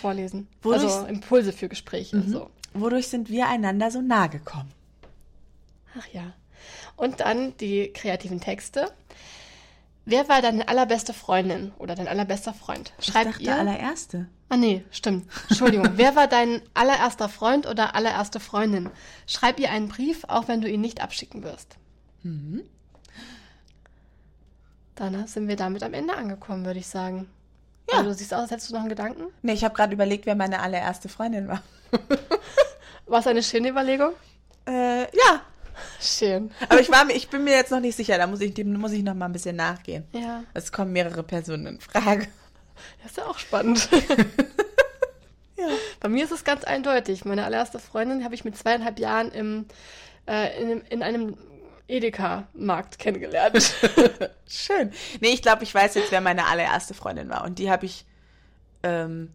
vorlesen? 0.00 0.48
Wodurch- 0.62 0.82
also 0.84 1.06
Impulse 1.06 1.52
für 1.52 1.68
Gespräche. 1.68 2.22
So. 2.26 2.50
Wodurch 2.74 3.08
sind 3.08 3.30
wir 3.30 3.48
einander 3.48 3.90
so 3.90 4.00
nahe 4.00 4.28
gekommen? 4.28 4.70
Ach 5.98 6.06
ja. 6.12 6.34
Und 6.96 7.20
dann 7.20 7.56
die 7.58 7.92
kreativen 7.92 8.40
Texte. 8.40 8.90
Wer 10.04 10.28
war 10.28 10.40
deine 10.40 10.68
allerbeste 10.68 11.12
Freundin 11.12 11.72
oder 11.78 11.94
dein 11.94 12.08
allerbester 12.08 12.54
Freund? 12.54 12.92
Ich 12.98 13.06
Schreibt 13.06 13.34
dachte, 13.34 13.42
ihr. 13.42 13.56
allererste. 13.56 14.28
Ah 14.48 14.56
nee, 14.56 14.84
stimmt. 14.92 15.28
Entschuldigung. 15.48 15.90
Wer 15.96 16.14
war 16.14 16.28
dein 16.28 16.62
allererster 16.74 17.28
Freund 17.28 17.66
oder 17.66 17.96
allererste 17.96 18.38
Freundin? 18.38 18.90
Schreib 19.26 19.58
ihr 19.58 19.70
einen 19.70 19.88
Brief, 19.88 20.24
auch 20.28 20.46
wenn 20.46 20.60
du 20.60 20.70
ihn 20.70 20.80
nicht 20.80 21.02
abschicken 21.02 21.42
wirst. 21.42 21.76
Mhm. 22.22 22.62
Dann 24.94 25.26
sind 25.26 25.48
wir 25.48 25.56
damit 25.56 25.82
am 25.82 25.92
Ende 25.92 26.14
angekommen, 26.16 26.64
würde 26.64 26.78
ich 26.78 26.86
sagen. 26.86 27.28
Ja. 27.90 27.98
Also, 27.98 28.10
du 28.10 28.14
siehst 28.14 28.32
aus, 28.32 28.42
als 28.42 28.50
hättest 28.52 28.70
du 28.70 28.74
noch 28.74 28.80
einen 28.80 28.88
Gedanken. 28.88 29.24
Nee, 29.42 29.52
ich 29.52 29.64
habe 29.64 29.74
gerade 29.74 29.92
überlegt, 29.92 30.26
wer 30.26 30.36
meine 30.36 30.60
allererste 30.60 31.08
Freundin 31.08 31.48
war. 31.48 31.62
War 33.06 33.20
es 33.20 33.26
eine 33.26 33.42
schöne 33.42 33.68
Überlegung? 33.68 34.12
Äh, 34.66 35.02
ja, 35.02 35.42
Schön. 36.00 36.50
aber 36.68 36.80
ich, 36.80 36.90
war, 36.90 37.08
ich 37.10 37.28
bin 37.28 37.44
mir 37.44 37.54
jetzt 37.54 37.70
noch 37.70 37.80
nicht 37.80 37.96
sicher. 37.96 38.16
Da 38.18 38.26
muss 38.26 38.40
ich, 38.40 38.54
dem 38.54 38.72
muss 38.74 38.92
ich 38.92 39.02
noch 39.02 39.14
mal 39.14 39.26
ein 39.26 39.32
bisschen 39.32 39.56
nachgehen. 39.56 40.04
Ja, 40.12 40.44
Es 40.54 40.72
kommen 40.72 40.92
mehrere 40.92 41.22
Personen 41.22 41.66
in 41.66 41.80
Frage. 41.80 42.28
das 43.02 43.12
ist 43.12 43.16
ja 43.18 43.26
auch 43.26 43.38
spannend. 43.38 43.88
Ja. 45.58 45.68
Bei 46.00 46.10
mir 46.10 46.22
ist 46.22 46.32
es 46.32 46.44
ganz 46.44 46.64
eindeutig. 46.64 47.24
Meine 47.24 47.44
allererste 47.46 47.78
Freundin 47.78 48.24
habe 48.24 48.34
ich 48.34 48.44
mit 48.44 48.58
zweieinhalb 48.58 48.98
Jahren 48.98 49.30
im, 49.32 49.64
äh, 50.28 50.60
in, 50.60 50.68
einem- 50.70 50.82
in 50.90 51.02
einem 51.02 51.36
Edeka-Markt 51.88 52.98
kennengelernt. 52.98 53.74
Schön. 54.46 54.92
Nee, 55.20 55.30
ich 55.30 55.40
glaube, 55.40 55.62
ich 55.62 55.74
weiß 55.74 55.94
jetzt, 55.94 56.12
wer 56.12 56.20
meine 56.20 56.44
allererste 56.46 56.92
Freundin 56.92 57.30
war. 57.30 57.42
Und 57.44 57.58
die 57.58 57.70
habe 57.70 57.86
ich 57.86 58.04
ähm, 58.82 59.32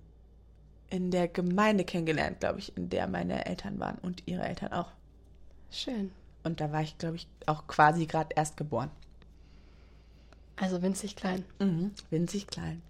in 0.92 1.10
der 1.10 1.28
Gemeinde 1.28 1.86
kennengelernt, 1.86 2.40
glaube 2.40 2.60
ich, 2.60 2.78
in 2.78 2.90
der 2.90 3.08
meine 3.08 3.48
Eltern 3.48 3.80
waren 3.80 3.98
und 3.98 4.22
ihre 4.28 4.44
Eltern 4.44 4.74
auch. 4.74 4.92
Schön. 5.72 6.12
Und 6.44 6.60
da 6.60 6.72
war 6.72 6.82
ich, 6.82 6.98
glaube 6.98 7.16
ich, 7.18 7.28
auch 7.46 7.68
quasi 7.68 8.06
gerade 8.06 8.30
erst 8.36 8.58
geboren. 8.58 8.90
Also 10.56 10.82
winzig 10.82 11.16
klein. 11.16 11.46
Mhm. 11.60 11.92
Winzig 12.10 12.48
klein. 12.48 12.82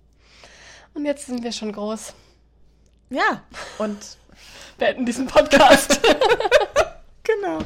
Und 0.93 1.05
jetzt 1.05 1.25
sind 1.25 1.43
wir 1.43 1.51
schon 1.51 1.71
groß. 1.71 2.13
Ja, 3.09 3.43
und 3.77 3.97
Beenden 4.77 5.05
diesen 5.05 5.27
Podcast. 5.27 6.01
genau. 7.23 7.59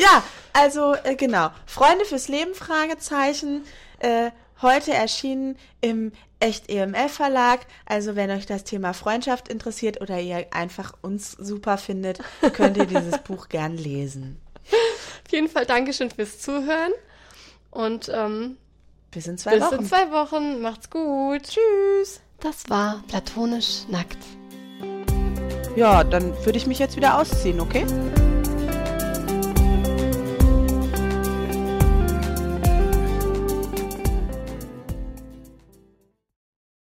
Ja, 0.00 0.22
also 0.52 0.94
äh, 1.04 1.14
genau. 1.14 1.50
Freunde 1.66 2.04
fürs 2.04 2.28
Leben, 2.28 2.54
Fragezeichen. 2.54 3.64
Äh, 4.00 4.30
heute 4.60 4.92
erschienen 4.92 5.56
im 5.80 6.12
Echt 6.40 6.70
EMF 6.70 7.12
Verlag. 7.12 7.60
Also 7.86 8.16
wenn 8.16 8.30
euch 8.30 8.46
das 8.46 8.64
Thema 8.64 8.92
Freundschaft 8.92 9.48
interessiert 9.48 10.00
oder 10.00 10.20
ihr 10.20 10.46
einfach 10.52 10.94
uns 11.02 11.32
super 11.32 11.78
findet, 11.78 12.20
könnt 12.52 12.76
ihr 12.76 12.86
dieses 12.86 13.18
Buch 13.24 13.48
gern 13.48 13.76
lesen. 13.76 14.40
Auf 14.70 15.32
jeden 15.32 15.48
Fall 15.48 15.66
Dankeschön 15.66 16.10
fürs 16.10 16.40
Zuhören. 16.40 16.92
Und 17.70 18.10
ähm, 18.12 18.56
Bis 19.10 19.26
in 19.26 19.38
zwei 19.38 19.56
bis 19.58 19.64
Wochen. 19.64 19.74
in 19.76 19.84
zwei 19.84 20.10
Wochen. 20.10 20.60
Macht's 20.62 20.90
gut. 20.90 21.42
Tschüss. 21.42 22.20
Das 22.40 22.68
war 22.70 23.02
Platonisch 23.08 23.82
Nackt. 23.88 24.18
Ja, 25.76 26.02
dann 26.04 26.34
würde 26.44 26.58
ich 26.58 26.66
mich 26.66 26.78
jetzt 26.78 26.96
wieder 26.96 27.18
ausziehen, 27.18 27.60
okay? 27.60 27.84